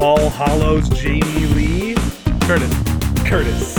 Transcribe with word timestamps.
All 0.00 0.30
Hallows 0.30 0.88
Jamie 0.88 1.20
Lee 1.54 1.94
Curtis. 2.42 2.72
Curtis. 3.28 3.74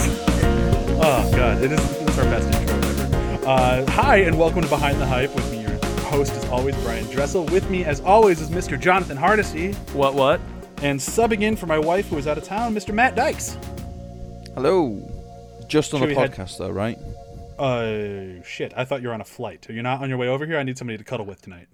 Oh 1.03 1.31
god, 1.35 1.63
it 1.63 1.71
is 1.71 2.01
it's 2.01 2.17
our 2.19 2.25
best 2.25 2.47
intro 2.61 2.75
ever. 2.77 3.47
Uh, 3.47 3.85
hi 3.89 4.17
and 4.17 4.37
welcome 4.37 4.61
to 4.61 4.67
Behind 4.69 5.01
the 5.01 5.07
Hype 5.07 5.33
with 5.33 5.51
me, 5.51 5.61
your 5.63 5.71
host 6.03 6.33
as 6.33 6.45
always, 6.49 6.75
Brian 6.83 7.09
Dressel. 7.09 7.45
With 7.45 7.67
me 7.71 7.83
as 7.83 7.99
always 8.01 8.39
is 8.39 8.51
Mr. 8.51 8.79
Jonathan 8.79 9.17
Hardesty, 9.17 9.73
What? 9.93 10.13
What? 10.13 10.39
and 10.83 10.99
subbing 10.99 11.41
in 11.41 11.55
for 11.55 11.65
my 11.65 11.79
wife 11.79 12.07
who 12.09 12.17
is 12.19 12.27
out 12.27 12.37
of 12.37 12.43
town, 12.43 12.75
Mr. 12.75 12.93
Matt 12.93 13.15
Dykes. 13.15 13.57
Hello. 14.53 15.10
Just 15.71 15.93
on 15.93 16.01
Should 16.01 16.09
a 16.09 16.13
we 16.13 16.15
head- 16.15 16.33
podcast, 16.33 16.57
though, 16.57 16.69
right? 16.69 16.97
Uh, 17.57 18.43
shit. 18.43 18.73
I 18.75 18.83
thought 18.83 19.01
you 19.01 19.07
were 19.07 19.13
on 19.13 19.21
a 19.21 19.25
flight. 19.25 19.67
You're 19.69 19.83
not 19.83 20.01
on 20.01 20.09
your 20.09 20.17
way 20.17 20.27
over 20.27 20.45
here. 20.45 20.57
I 20.57 20.63
need 20.63 20.77
somebody 20.77 20.97
to 20.97 21.03
cuddle 21.05 21.25
with 21.25 21.41
tonight. 21.41 21.67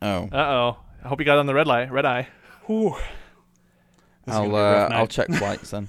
Oh, 0.00 0.28
Uh 0.32 0.36
oh. 0.36 0.76
I 1.04 1.08
hope 1.08 1.18
you 1.18 1.24
got 1.24 1.38
on 1.38 1.46
the 1.46 1.54
red 1.54 1.66
light. 1.66 1.90
Red 1.90 2.04
eye. 2.06 2.28
Whew. 2.66 2.94
This 4.26 4.34
I'll 4.34 4.42
gonna 4.42 4.50
be 4.52 4.56
a 4.56 4.62
rough 4.62 4.92
uh, 4.92 4.94
I'll 4.94 5.06
check 5.08 5.28
flights 5.32 5.70
then. 5.70 5.88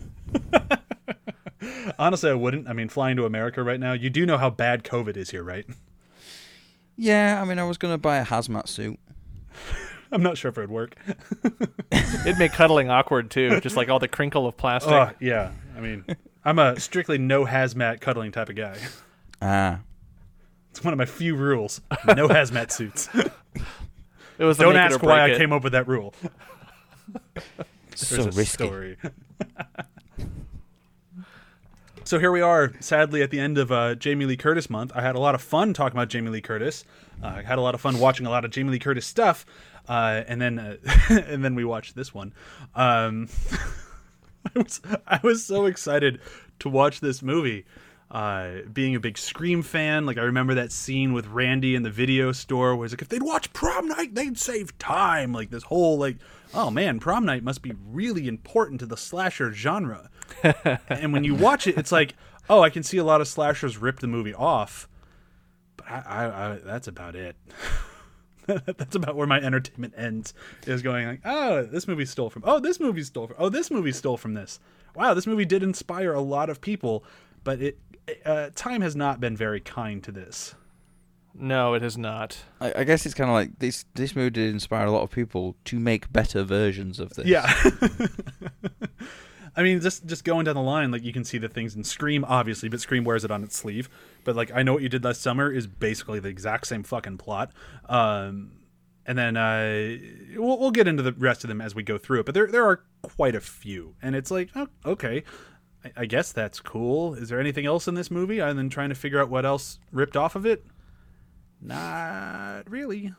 Honestly, 2.00 2.32
I 2.32 2.34
wouldn't. 2.34 2.68
I 2.68 2.74
mean, 2.74 2.90
flying 2.90 3.18
to 3.18 3.26
America 3.26 3.62
right 3.62 3.80
now, 3.80 3.94
you 3.94 4.10
do 4.10 4.26
know 4.26 4.38
how 4.40 4.50
bad 4.50 4.84
COVID 4.84 5.16
is 5.16 5.30
here, 5.30 5.44
right? 5.44 5.66
Yeah, 6.98 7.40
I 7.42 7.46
mean, 7.46 7.60
I 7.60 7.64
was 7.66 7.78
gonna 7.78 7.98
buy 8.00 8.18
a 8.18 8.26
hazmat 8.26 8.68
suit. 8.68 9.00
I'm 10.12 10.24
not 10.24 10.38
sure 10.38 10.50
if 10.50 10.58
it 10.58 10.62
would 10.62 10.72
work. 10.72 10.96
It'd 12.26 12.40
make 12.40 12.54
cuddling 12.54 12.90
awkward 12.90 13.30
too, 13.30 13.60
just 13.62 13.76
like 13.78 13.90
all 13.90 14.00
the 14.00 14.08
crinkle 14.08 14.48
of 14.48 14.58
plastic. 14.58 14.92
Oh, 14.92 15.12
yeah. 15.20 15.52
I 15.78 15.80
mean, 15.82 16.04
I'm 16.44 16.58
a 16.60 16.80
strictly 16.80 17.18
no 17.18 17.46
hazmat 17.46 18.02
cuddling 18.02 18.32
type 18.32 18.50
of 18.50 18.56
guy. 18.56 18.78
Ah, 19.42 19.80
It's 20.72 20.84
one 20.84 20.94
of 20.94 20.98
my 20.98 21.06
few 21.06 21.36
rules. 21.36 21.82
No 22.08 22.28
hazmat 22.28 22.72
suits. 22.72 23.10
it 23.14 24.44
was 24.44 24.58
Don't 24.58 24.74
make 24.74 24.76
it 24.76 24.92
or 24.92 24.96
ask 24.96 25.04
why 25.04 25.20
I 25.22 25.30
it. 25.30 25.38
came 25.38 25.52
up 25.54 25.64
with 25.64 25.74
that 25.74 25.88
rule. 25.88 26.14
so 27.96 28.24
risky. 28.26 28.44
story. 28.46 28.98
so 32.04 32.20
here 32.20 32.32
we 32.32 32.42
are, 32.42 32.74
sadly, 32.80 33.22
at 33.22 33.30
the 33.32 33.40
end 33.40 33.58
of 33.58 33.72
uh, 33.72 33.96
Jamie 33.96 34.26
Lee 34.26 34.38
Curtis 34.38 34.70
month. 34.70 34.92
I 34.96 35.02
had 35.02 35.16
a 35.16 35.20
lot 35.20 35.36
of 35.36 35.42
fun 35.42 35.74
talking 35.74 35.96
about 35.98 36.10
Jamie 36.10 36.30
Lee 36.32 36.42
Curtis. 36.42 36.84
Uh, 37.24 37.28
I 37.38 37.42
had 37.44 37.58
a 37.58 37.62
lot 37.62 37.76
of 37.76 37.82
fun 37.82 38.00
watching 38.00 38.26
a 38.26 38.30
lot 38.30 38.44
of 38.46 38.52
Jamie 38.52 38.72
Lee 38.72 38.80
Curtis 38.80 39.06
stuff, 39.06 39.46
uh, 39.88 40.24
and 40.28 40.42
then 40.42 40.58
uh, 40.58 40.76
and 41.10 41.46
then 41.46 41.54
we 41.56 41.64
watched 41.64 41.96
this 41.96 42.14
one. 42.14 42.34
Um, 42.76 43.28
I 44.56 44.60
was 44.60 44.82
I 45.08 45.20
was 45.24 45.46
so 45.46 45.66
excited 45.66 46.20
to 46.60 46.70
watch 46.70 47.00
this 47.00 47.22
movie. 47.22 47.66
Uh, 48.10 48.64
being 48.74 48.94
a 48.94 49.00
big 49.00 49.18
Scream 49.18 49.62
fan, 49.62 50.06
like 50.06 50.18
I 50.18 50.24
remember 50.24 50.54
that 50.56 50.74
scene 50.74 51.14
with 51.14 51.28
Randy 51.28 51.76
in 51.76 51.84
the 51.84 51.90
video 51.90 52.34
store, 52.34 52.76
where 52.76 52.86
he's 52.86 52.92
like, 52.92 53.02
if 53.02 53.08
they'd 53.08 53.24
watch 53.24 53.54
Prom 53.54 53.88
Night, 53.88 54.16
they'd 54.16 54.38
save 54.38 54.78
time. 54.78 55.32
Like 55.32 55.50
this 55.50 55.64
whole 55.64 55.98
like, 55.98 56.18
oh 56.54 56.70
man, 56.70 57.00
Prom 57.00 57.26
Night 57.26 57.42
must 57.42 57.62
be 57.62 57.72
really 57.88 58.28
important 58.28 58.82
to 58.82 58.86
the 58.86 58.98
slasher 58.98 59.54
genre. 59.54 60.10
and 60.90 61.14
when 61.14 61.24
you 61.24 61.36
watch 61.36 61.68
it, 61.68 61.78
it's 61.78 61.92
like, 61.92 62.16
oh, 62.50 62.62
I 62.62 62.70
can 62.70 62.84
see 62.84 62.98
a 62.98 63.04
lot 63.06 63.22
of 63.22 63.30
slashers 63.30 63.78
rip 63.78 64.00
the 64.02 64.08
movie 64.08 64.34
off, 64.34 64.90
but 65.78 65.90
I, 65.90 66.02
I, 66.06 66.52
I 66.52 66.56
that's 66.58 66.90
about 66.90 67.16
it. 67.16 67.38
that's 68.66 68.96
about 68.96 69.16
where 69.16 69.28
my 69.28 69.40
entertainment 69.40 69.94
ends. 69.98 70.34
Is 70.66 70.82
going 70.82 71.08
like, 71.08 71.22
oh, 71.26 71.64
this 71.64 71.88
movie 71.88 72.06
stole 72.06 72.30
from. 72.30 72.44
Oh, 72.46 72.60
this 72.60 72.80
movie 72.80 73.04
stole 73.04 73.28
from. 73.28 73.36
Oh, 73.40 73.50
this 73.50 73.72
movie 73.72 73.92
stole 73.92 74.18
from 74.18 74.34
this. 74.34 74.60
Wow, 74.96 75.14
this 75.14 75.28
movie 75.28 75.46
did 75.46 75.64
inspire 75.64 76.14
a 76.14 76.22
lot 76.22 76.50
of 76.50 76.60
people, 76.62 77.04
but 77.44 77.62
it 77.62 77.78
uh, 78.26 78.50
time 78.56 78.82
has 78.82 78.96
not 78.96 79.20
been 79.20 79.38
very 79.38 79.60
kind 79.60 80.04
to 80.04 80.12
this. 80.12 80.56
No, 81.34 81.74
it 81.76 81.82
has 81.82 81.98
not. 81.98 82.38
I, 82.60 82.74
I 82.78 82.84
guess 82.84 83.06
it's 83.06 83.16
kind 83.16 83.30
of 83.30 83.34
like 83.34 83.60
this. 83.60 83.86
This 83.96 84.16
movie 84.16 84.32
did 84.32 84.50
inspire 84.52 84.86
a 84.86 84.92
lot 84.92 85.04
of 85.04 85.12
people 85.12 85.56
to 85.66 85.80
make 85.80 86.12
better 86.12 86.44
versions 86.44 87.00
of 87.00 87.12
this. 87.12 87.26
Yeah. 87.26 87.52
I 89.56 89.64
mean, 89.64 89.82
just 89.82 90.06
just 90.06 90.24
going 90.24 90.46
down 90.46 90.56
the 90.56 90.62
line, 90.62 90.92
like 90.92 91.04
you 91.04 91.12
can 91.12 91.24
see 91.26 91.38
the 91.38 91.50
things 91.50 91.76
in 91.76 91.84
Scream, 91.84 92.24
obviously, 92.26 92.70
but 92.70 92.80
Scream 92.80 93.04
wears 93.04 93.26
it 93.26 93.32
on 93.32 93.44
its 93.44 93.56
sleeve. 93.58 93.90
But 94.24 94.36
like, 94.36 94.52
I 94.54 94.64
know 94.64 94.74
what 94.74 94.82
you 94.84 94.90
did 94.90 95.04
last 95.04 95.22
summer 95.22 95.52
is 95.52 95.68
basically 95.68 96.20
the 96.20 96.30
exact 96.30 96.68
same 96.68 96.84
fucking 96.84 97.18
plot. 97.18 97.52
Um, 97.90 98.54
and 99.06 99.18
then 99.18 99.36
uh, 99.36 99.98
we'll 100.38 100.58
we'll 100.60 100.72
get 100.72 100.88
into 100.88 101.04
the 101.04 101.12
rest 101.14 101.44
of 101.44 101.48
them 101.50 101.60
as 101.60 101.76
we 101.76 101.84
go 101.84 101.98
through 101.98 102.22
it. 102.22 102.26
But 102.26 102.34
there 102.36 102.48
there 102.48 102.66
are 102.66 102.84
quite 103.02 103.36
a 103.36 103.42
few, 103.42 103.96
and 104.02 104.16
it's 104.16 104.32
like, 104.32 104.50
oh, 104.56 104.68
okay, 104.86 105.24
I, 105.84 105.92
I 105.98 106.06
guess 106.06 106.32
that's 106.32 106.60
cool. 106.62 107.16
Is 107.16 107.28
there 107.30 107.40
anything 107.40 107.66
else 107.66 107.88
in 107.90 107.96
this 107.96 108.10
movie 108.12 108.40
other 108.40 108.54
than 108.54 108.70
trying 108.70 108.90
to 108.90 108.96
figure 108.96 109.20
out 109.20 109.30
what 109.30 109.46
else 109.46 109.80
ripped 109.92 110.16
off 110.16 110.36
of 110.36 110.46
it? 110.46 110.64
Not 111.60 112.70
really 112.70 113.14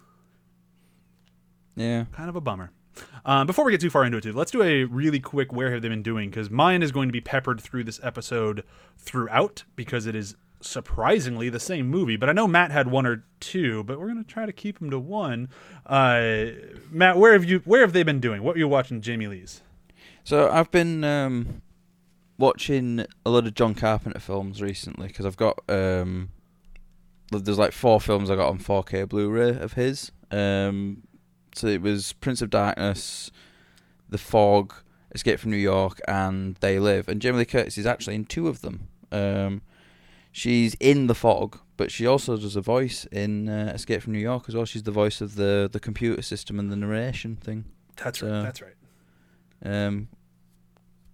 Yeah. 1.76 2.04
kind 2.12 2.28
of 2.28 2.37
a 2.37 2.41
bummer. 2.41 2.70
Um, 3.25 3.47
before 3.47 3.64
we 3.64 3.72
get 3.72 3.80
too 3.80 3.91
far 3.91 4.04
into 4.04 4.19
it, 4.19 4.22
too, 4.22 4.32
let's 4.32 4.50
do 4.50 4.62
a 4.62 4.84
really 4.84 5.20
quick 5.20 5.53
where 5.53 5.72
have 5.72 5.82
they 5.82 5.88
been 5.88 6.03
doing 6.03 6.30
because 6.30 6.50
mine 6.50 6.82
is 6.82 6.92
going 6.92 7.08
to 7.08 7.12
be 7.12 7.20
peppered 7.20 7.60
through 7.60 7.84
this 7.84 8.00
episode 8.03 8.64
throughout 8.98 9.64
because 9.76 10.06
it 10.06 10.16
is 10.16 10.36
surprisingly 10.60 11.48
the 11.48 11.60
same 11.60 11.88
movie. 11.88 12.16
But 12.16 12.28
I 12.28 12.32
know 12.32 12.47
Matt 12.47 12.70
had 12.70 12.88
one 12.91 13.06
or 13.06 13.25
two, 13.41 13.84
but 13.84 13.98
we're 13.98 14.12
to 14.14 14.25
try 14.25 14.47
to 14.47 14.52
keep 14.52 14.78
them 14.78 14.91
to 14.91 14.98
one. 14.98 15.48
Uh, 15.86 16.47
Matt, 16.91 17.19
where 17.19 17.32
have 17.32 17.44
you 17.44 17.60
where 17.64 17.81
have 17.81 17.92
they 17.92 18.02
been 18.02 18.20
doing? 18.20 18.42
What 18.42 18.54
were 18.54 18.58
you 18.58 18.69
watching, 18.69 19.00
Jamie 19.00 19.26
Lee's? 19.26 19.62
So 20.25 20.50
I've 20.50 20.70
been 20.70 21.02
um, 21.04 21.62
watching 22.38 23.04
a 23.26 23.31
lot 23.31 23.47
of 23.47 23.54
John 23.54 23.75
Carpenter 23.75 24.20
films 24.20 24.62
recently 24.62 25.08
because 25.08 25.26
I've 25.26 25.36
got 25.36 25.58
um, 25.69 26.31
there's 27.31 27.58
like 27.58 27.72
four 27.72 28.00
films 28.00 28.31
I 28.31 28.36
got 28.36 28.48
on 28.48 28.58
4K 28.58 29.08
Blu-ray 29.08 29.56
of 29.58 29.72
his. 29.75 30.12
Um, 30.31 31.02
so 31.54 31.66
it 31.66 31.82
was 31.82 32.12
Prince 32.14 32.42
of 32.42 32.50
Darkness, 32.50 33.30
The 34.08 34.18
Fog, 34.18 34.74
Escape 35.14 35.38
from 35.38 35.50
New 35.50 35.56
York, 35.56 36.00
and 36.08 36.56
They 36.56 36.78
Live. 36.78 37.08
And 37.08 37.20
Jamie 37.20 37.38
Lee 37.38 37.44
Curtis 37.44 37.78
is 37.78 37.86
actually 37.86 38.14
in 38.14 38.24
two 38.24 38.48
of 38.48 38.62
them. 38.62 38.88
Um, 39.10 39.62
she's 40.30 40.74
in 40.80 41.06
The 41.06 41.14
Fog, 41.14 41.58
but 41.76 41.90
she 41.90 42.06
also 42.06 42.36
does 42.36 42.56
a 42.56 42.60
voice 42.60 43.04
in 43.06 43.48
uh, 43.48 43.72
Escape 43.74 44.02
from 44.02 44.12
New 44.12 44.18
York 44.20 44.44
as 44.48 44.54
well. 44.54 44.64
She's 44.64 44.84
the 44.84 44.90
voice 44.90 45.20
of 45.20 45.34
the 45.34 45.68
the 45.70 45.80
computer 45.80 46.22
system 46.22 46.58
and 46.58 46.70
the 46.70 46.76
narration 46.76 47.36
thing. 47.36 47.66
That's 47.96 48.22
right. 48.22 48.42
That's 48.42 48.62
right. 48.62 48.74
Um, 49.64 50.08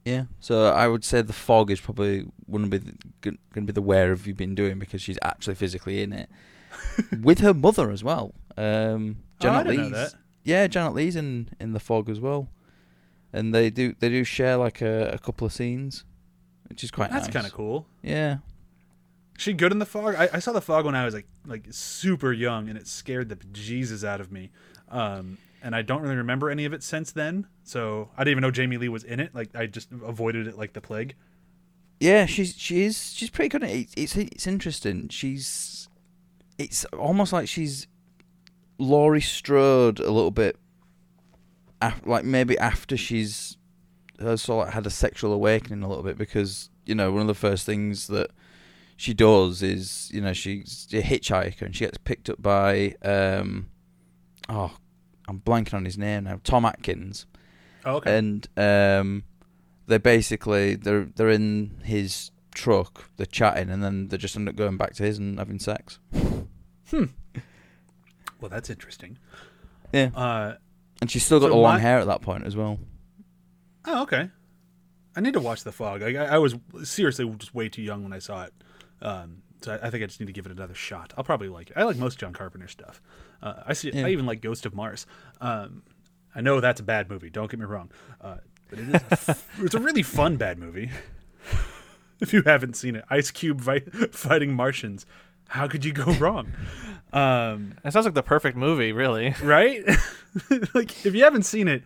yeah, 0.05 0.25
so 0.41 0.69
I 0.73 0.89
would 0.89 1.05
say 1.05 1.21
the 1.21 1.35
fog 1.35 1.71
is 1.71 1.81
probably 1.81 2.25
wouldn't 2.47 2.71
be 2.71 2.79
going 3.21 3.37
to 3.55 3.61
be 3.61 3.73
the 3.73 3.83
where 3.83 4.09
have 4.09 4.27
you 4.27 4.35
been 4.35 4.55
doing 4.55 4.79
because 4.79 5.03
she's 5.03 5.19
actually 5.23 5.55
physically 5.57 6.01
in 6.03 6.15
it 6.15 6.31
with 7.21 7.41
her 7.41 7.53
mother 7.53 7.91
as 7.91 8.03
well. 8.03 8.33
Um, 8.57 9.19
Oh, 9.41 9.49
I 9.49 9.63
Janet 9.63 9.77
know 9.77 9.89
that. 9.91 10.15
Yeah, 10.45 10.67
Janet 10.67 10.95
Leigh's 10.95 11.17
in 11.17 11.51
in 11.61 11.73
the 11.73 11.81
fog 11.81 12.09
as 12.09 12.21
well, 12.21 12.49
and 13.33 13.55
they 13.55 13.71
do 13.71 13.95
they 13.99 14.09
do 14.09 14.25
share 14.25 14.57
like 14.57 14.81
a, 14.81 15.11
a 15.11 15.19
couple 15.19 15.47
of 15.47 15.53
scenes, 15.53 16.05
which 16.69 16.83
is 16.85 16.91
quite 16.91 17.11
That's 17.11 17.27
nice. 17.27 17.33
kind 17.35 17.47
of 17.47 17.53
cool. 17.53 17.87
Yeah, 18.03 18.39
She 19.37 19.53
good 19.53 19.73
in 19.73 19.79
the 19.79 19.87
fog? 19.87 20.15
I, 20.15 20.29
I 20.33 20.39
saw 20.39 20.53
the 20.53 20.61
fog 20.61 20.85
when 20.87 20.95
I 20.95 21.05
was 21.05 21.15
like 21.15 21.27
like 21.47 21.67
super 21.71 22.33
young, 22.33 22.69
and 22.69 22.79
it 22.79 22.87
scared 22.87 23.29
the 23.29 23.37
Jesus 23.53 24.05
out 24.05 24.21
of 24.21 24.33
me. 24.33 24.51
Um, 24.91 25.39
and 25.63 25.75
I 25.75 25.83
don't 25.83 26.01
really 26.03 26.17
remember 26.17 26.49
any 26.51 26.65
of 26.65 26.73
it 26.73 26.83
since 26.83 27.13
then. 27.13 27.47
So 27.65 28.09
I 28.17 28.23
didn't 28.25 28.31
even 28.33 28.43
know 28.43 28.51
Jamie 28.51 28.79
Lee 28.79 28.89
was 28.89 29.05
in 29.05 29.21
it. 29.21 29.35
Like 29.35 29.55
I 29.55 29.67
just 29.67 29.89
avoided 30.05 30.47
it 30.47 30.57
like 30.57 30.73
the 30.73 30.81
plague. 30.81 31.15
yeah, 32.01 32.25
she's 32.27 32.55
she 32.57 32.85
is 32.85 33.13
she's 33.13 33.29
pretty 33.29 33.49
good 33.51 33.65
it. 33.65 33.89
It's 33.97 34.17
it's 34.17 34.47
interesting. 34.47 35.09
She's 35.09 35.89
it's 36.57 36.85
almost 36.87 37.33
like 37.33 37.49
she's 37.49 37.87
Laurie 38.79 39.21
Strode 39.21 39.99
a 40.01 40.11
little 40.11 40.31
bit, 40.31 40.57
af- 41.83 42.03
like 42.07 42.25
maybe 42.25 42.57
after 42.59 42.97
she's 42.97 43.57
her 44.21 44.37
sort 44.37 44.69
of 44.69 44.75
had 44.75 44.87
a 44.87 44.91
sexual 44.91 45.33
awakening 45.33 45.83
a 45.83 45.89
little 45.89 46.03
bit 46.05 46.19
because 46.19 46.71
you 46.87 46.95
know 46.95 47.13
one 47.13 47.21
of 47.21 47.27
the 47.29 47.35
first 47.35 47.65
things 47.67 48.07
that 48.09 48.31
she 48.97 49.15
does 49.15 49.63
is 49.63 50.11
you 50.13 50.21
know 50.21 50.33
she's 50.33 50.89
a 50.93 51.03
hitchhiker 51.03 51.63
and 51.63 51.77
she 51.77 51.85
gets 51.85 51.99
picked 51.99 52.29
up 52.29 52.43
by 52.43 52.95
um 53.05 53.67
oh 54.49 54.73
I'm 55.29 55.39
blanking 55.41 55.75
on 55.75 55.85
his 55.85 55.97
name 55.97 56.25
now 56.25 56.41
Tom 56.43 56.65
Atkins 56.65 57.27
Oh, 57.85 57.97
okay. 57.99 58.19
and 58.19 58.47
um, 58.57 59.23
they 59.87 59.99
basically 59.99 60.75
they're 60.75 61.05
they're 61.15 61.31
in 61.31 61.81
his 61.85 62.33
truck, 62.53 63.09
they're 63.17 63.25
chatting, 63.25 63.71
and 63.71 63.85
then 63.85 64.09
they 64.09 64.17
just 64.17 64.35
end 64.37 64.49
up 64.49 64.57
going 64.57 64.77
back 64.77 64.95
to 64.95 65.05
his 65.05 65.17
and 65.19 65.39
having 65.39 65.61
sex. 65.61 66.01
Well, 68.41 68.49
that's 68.49 68.71
interesting. 68.71 69.19
Yeah, 69.93 70.11
Uh, 70.15 70.55
and 71.01 71.11
she's 71.11 71.25
still 71.25 71.41
got 71.41 71.47
so 71.47 71.51
the 71.51 71.57
long 71.57 71.75
my- 71.75 71.81
hair 71.81 71.99
at 71.99 72.07
that 72.07 72.23
point 72.23 72.45
as 72.45 72.57
well. 72.57 72.79
oh, 73.85 74.03
okay. 74.03 74.31
I 75.17 75.21
need 75.21 75.33
to 75.35 75.41
watch 75.41 75.65
The 75.65 75.73
Fog. 75.73 76.03
I, 76.03 76.15
I 76.15 76.39
was 76.39 76.55
seriously 76.85 77.29
just 77.39 77.55
way 77.55 77.69
too 77.69 77.83
young 77.83 78.03
when 78.05 78.13
I 78.13 78.19
saw 78.21 78.45
it. 78.45 78.53
Um, 79.03 79.43
so 79.63 79.73
I, 79.73 79.87
I 79.87 79.91
think 79.91 80.05
I 80.05 80.07
just 80.07 80.21
need 80.21 80.27
to 80.27 80.33
give 80.33 80.47
it 80.47 80.53
another 80.53 80.75
shot. 80.75 81.13
I'll 81.17 81.25
probably 81.25 81.49
like 81.49 81.71
it. 81.71 81.77
I 81.77 81.83
like 81.85 81.97
most 81.97 82.19
John 82.19 82.33
Carpenter 82.33 82.69
stuff. 82.69 83.01
Uh, 83.43 83.55
I 83.67 83.73
see. 83.73 83.91
Yeah. 83.93 84.07
I 84.07 84.11
even 84.11 84.27
like 84.27 84.41
Ghost 84.43 84.67
of 84.67 84.75
Mars. 84.75 85.07
Um, 85.41 85.83
I 86.35 86.41
know 86.41 86.61
that's 86.61 86.81
a 86.81 86.85
bad 86.85 87.09
movie. 87.11 87.31
Don't 87.31 87.51
get 87.51 87.59
me 87.59 87.67
wrong, 87.67 87.91
uh, 88.21 88.37
but 88.71 88.79
it 88.79 88.89
is. 88.89 88.95
A 88.95 89.13
f- 89.13 89.49
it's 89.63 89.75
a 89.75 89.81
really 89.81 90.03
fun 90.03 90.37
bad 90.37 90.59
movie. 90.59 90.91
if 92.21 92.33
you 92.33 92.43
haven't 92.43 92.75
seen 92.77 92.95
it. 92.97 93.05
Ice 93.11 93.31
Cube 93.31 93.61
vi- 93.61 93.81
fighting 94.13 94.53
Martians. 94.53 95.07
How 95.49 95.67
could 95.69 95.85
you 95.85 95.93
go 95.93 96.05
wrong? 96.21 96.53
Um, 97.13 97.75
That 97.83 97.93
sounds 97.93 98.05
like 98.07 98.15
the 98.15 98.23
perfect 98.23 98.57
movie, 98.57 98.93
really. 98.93 99.35
right? 99.43 99.85
like 100.75 101.05
if 101.05 101.15
you 101.15 101.25
haven't 101.25 101.45
seen 101.45 101.69
it, 101.69 101.83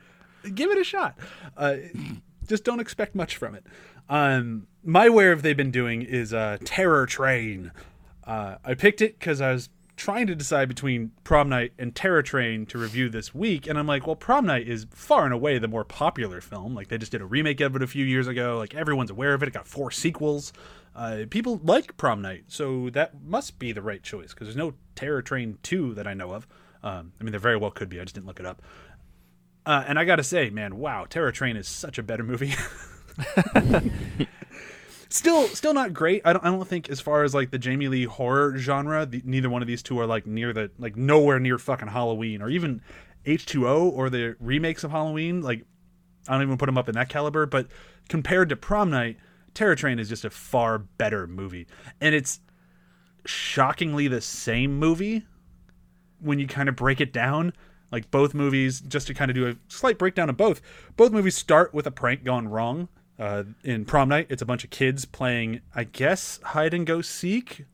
give 0.54 0.70
it 0.70 0.78
a 0.78 0.84
shot. 0.84 1.16
Uh, 1.56 1.76
just 2.46 2.64
don't 2.64 2.80
expect 2.80 3.14
much 3.14 3.36
from 3.36 3.54
it. 3.54 3.64
Um, 4.08 4.66
my 4.84 5.08
where 5.08 5.30
have 5.30 5.42
they 5.42 5.54
been 5.54 5.70
doing 5.70 6.02
is 6.02 6.34
uh, 6.34 6.58
Terror 6.64 7.06
Train. 7.06 7.70
Uh, 8.24 8.56
I 8.64 8.74
picked 8.74 9.00
it 9.00 9.18
because 9.18 9.40
I 9.40 9.52
was 9.52 9.68
trying 10.02 10.26
to 10.26 10.34
decide 10.34 10.68
between 10.68 11.12
Prom 11.22 11.48
Night 11.48 11.72
and 11.78 11.94
Terror 11.94 12.24
Train 12.24 12.66
to 12.66 12.76
review 12.76 13.08
this 13.08 13.32
week, 13.32 13.68
and 13.68 13.78
I'm 13.78 13.86
like, 13.86 14.04
well, 14.04 14.16
Prom 14.16 14.44
Night 14.46 14.66
is 14.66 14.84
far 14.90 15.24
and 15.24 15.32
away 15.32 15.58
the 15.58 15.68
more 15.68 15.84
popular 15.84 16.40
film. 16.40 16.74
Like 16.74 16.88
they 16.88 16.98
just 16.98 17.12
did 17.12 17.20
a 17.20 17.24
remake 17.24 17.60
of 17.60 17.76
it 17.76 17.82
a 17.84 17.86
few 17.86 18.04
years 18.04 18.26
ago. 18.26 18.58
Like 18.58 18.74
everyone's 18.74 19.12
aware 19.12 19.32
of 19.32 19.44
it. 19.44 19.46
It 19.46 19.54
got 19.54 19.68
four 19.68 19.92
sequels. 19.92 20.52
Uh, 20.96 21.18
people 21.30 21.60
like 21.62 21.96
Prom 21.96 22.20
Night, 22.20 22.46
so 22.48 22.90
that 22.90 23.22
must 23.22 23.60
be 23.60 23.70
the 23.70 23.80
right 23.80 24.02
choice 24.02 24.34
because 24.34 24.48
there's 24.48 24.56
no 24.56 24.74
Terror 24.96 25.22
Train 25.22 25.58
two 25.62 25.94
that 25.94 26.08
I 26.08 26.14
know 26.14 26.32
of. 26.32 26.48
Um, 26.82 27.12
I 27.20 27.22
mean, 27.22 27.30
there 27.30 27.38
very 27.38 27.56
well 27.56 27.70
could 27.70 27.88
be. 27.88 28.00
I 28.00 28.02
just 28.02 28.16
didn't 28.16 28.26
look 28.26 28.40
it 28.40 28.46
up. 28.46 28.60
Uh, 29.64 29.84
and 29.86 30.00
I 30.00 30.04
gotta 30.04 30.24
say, 30.24 30.50
man, 30.50 30.78
wow, 30.78 31.06
Terror 31.08 31.30
Train 31.30 31.56
is 31.56 31.68
such 31.68 31.96
a 31.98 32.02
better 32.02 32.24
movie. 32.24 32.54
still, 35.12 35.46
still 35.48 35.74
not 35.74 35.92
great. 35.92 36.22
I 36.24 36.32
don't. 36.32 36.44
I 36.44 36.50
don't 36.50 36.66
think 36.66 36.88
as 36.88 37.00
far 37.00 37.22
as 37.22 37.34
like 37.34 37.50
the 37.50 37.58
Jamie 37.58 37.88
Lee 37.88 38.04
horror 38.04 38.56
genre, 38.56 39.06
the, 39.06 39.22
neither 39.24 39.50
one 39.50 39.62
of 39.62 39.68
these 39.68 39.82
two 39.82 39.98
are 40.00 40.06
like 40.06 40.26
near 40.26 40.52
the 40.52 40.70
like 40.78 40.96
nowhere 40.96 41.38
near 41.38 41.58
fucking 41.58 41.88
Halloween 41.88 42.42
or 42.42 42.48
even 42.48 42.80
H 43.24 43.46
two 43.46 43.68
O 43.68 43.88
or 43.88 44.10
the 44.10 44.36
remakes 44.40 44.84
of 44.84 44.90
Halloween. 44.90 45.40
Like, 45.40 45.64
I 46.28 46.32
don't 46.34 46.42
even 46.42 46.58
put 46.58 46.66
them 46.66 46.78
up 46.78 46.88
in 46.88 46.94
that 46.94 47.08
caliber. 47.08 47.46
But 47.46 47.68
compared 48.08 48.48
to 48.48 48.56
Prom 48.56 48.90
Night, 48.90 49.16
Terror 49.54 49.74
Train 49.74 49.98
is 49.98 50.08
just 50.08 50.24
a 50.24 50.30
far 50.30 50.78
better 50.78 51.26
movie, 51.26 51.66
and 52.00 52.14
it's 52.14 52.40
shockingly 53.24 54.08
the 54.08 54.20
same 54.20 54.78
movie 54.78 55.24
when 56.20 56.38
you 56.38 56.46
kind 56.46 56.68
of 56.68 56.76
break 56.76 57.00
it 57.00 57.12
down. 57.12 57.52
Like 57.90 58.10
both 58.10 58.32
movies, 58.32 58.80
just 58.80 59.06
to 59.08 59.14
kind 59.14 59.30
of 59.30 59.34
do 59.34 59.46
a 59.46 59.54
slight 59.68 59.98
breakdown 59.98 60.30
of 60.30 60.36
both. 60.38 60.62
Both 60.96 61.12
movies 61.12 61.36
start 61.36 61.74
with 61.74 61.86
a 61.86 61.90
prank 61.90 62.24
gone 62.24 62.48
wrong. 62.48 62.88
Uh, 63.18 63.44
in 63.62 63.84
Prom 63.84 64.08
Night, 64.08 64.26
it's 64.30 64.42
a 64.42 64.46
bunch 64.46 64.64
of 64.64 64.70
kids 64.70 65.04
playing, 65.04 65.60
I 65.74 65.84
guess, 65.84 66.40
hide 66.42 66.74
and 66.74 66.86
go 66.86 67.00
seek. 67.02 67.64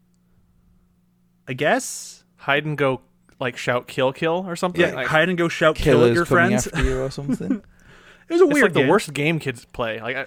I 1.46 1.52
guess. 1.55 2.25
Hide 2.37 2.64
and 2.64 2.76
go, 2.76 3.00
like 3.40 3.56
shout 3.56 3.88
kill 3.88 4.12
kill 4.12 4.44
or 4.46 4.56
something. 4.56 4.81
Yeah, 4.81 4.94
Like, 4.94 5.06
hide 5.06 5.29
and 5.29 5.38
go 5.38 5.49
shout 5.49 5.76
kill 5.76 6.05
at 6.05 6.12
your 6.12 6.25
friends. 6.25 6.67
after 6.67 6.85
you 6.85 7.00
or 7.00 7.11
something. 7.11 7.62
It 8.29 8.32
was 8.32 8.40
a 8.43 8.44
it's 8.44 8.55
weird 8.55 8.64
like 8.64 8.73
the 8.75 8.81
game. 8.81 8.88
worst 8.88 9.12
game 9.14 9.38
kids 9.38 9.64
play. 9.64 10.00
Like, 10.00 10.17
I, 10.17 10.26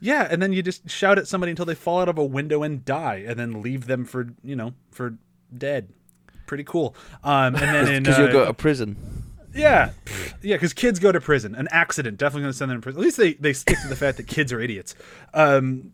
Yeah, 0.00 0.26
and 0.30 0.40
then 0.40 0.52
you 0.52 0.62
just 0.62 0.88
shout 0.88 1.18
at 1.18 1.28
somebody 1.28 1.50
until 1.50 1.66
they 1.66 1.74
fall 1.74 2.00
out 2.00 2.08
of 2.08 2.16
a 2.16 2.24
window 2.24 2.62
and 2.62 2.84
die, 2.84 3.24
and 3.26 3.38
then 3.38 3.60
leave 3.60 3.86
them 3.86 4.04
for 4.04 4.28
you 4.42 4.56
know 4.56 4.72
for 4.90 5.18
dead. 5.56 5.90
Pretty 6.46 6.64
cool. 6.64 6.94
Um, 7.22 7.54
and 7.54 7.86
then 7.86 8.02
Because 8.02 8.18
uh, 8.18 8.22
you'll 8.22 8.32
go 8.32 8.46
to 8.46 8.54
prison. 8.54 8.96
Yeah, 9.54 9.90
yeah, 10.42 10.56
because 10.56 10.72
kids 10.72 10.98
go 10.98 11.12
to 11.12 11.20
prison. 11.20 11.54
An 11.54 11.68
accident 11.70 12.18
definitely 12.18 12.42
going 12.42 12.52
to 12.52 12.58
send 12.58 12.70
them 12.70 12.78
to 12.78 12.82
prison. 12.82 13.00
At 13.00 13.04
least 13.04 13.16
they 13.16 13.34
they 13.34 13.52
stick 13.52 13.78
to 13.82 13.88
the 13.88 13.96
fact 13.96 14.16
that 14.18 14.26
kids 14.26 14.52
are 14.52 14.60
idiots. 14.60 14.94
Um, 15.34 15.92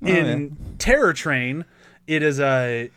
in 0.00 0.56
Terror 0.78 1.12
Train, 1.12 1.64
it 2.06 2.22
is 2.22 2.40
a 2.40 2.90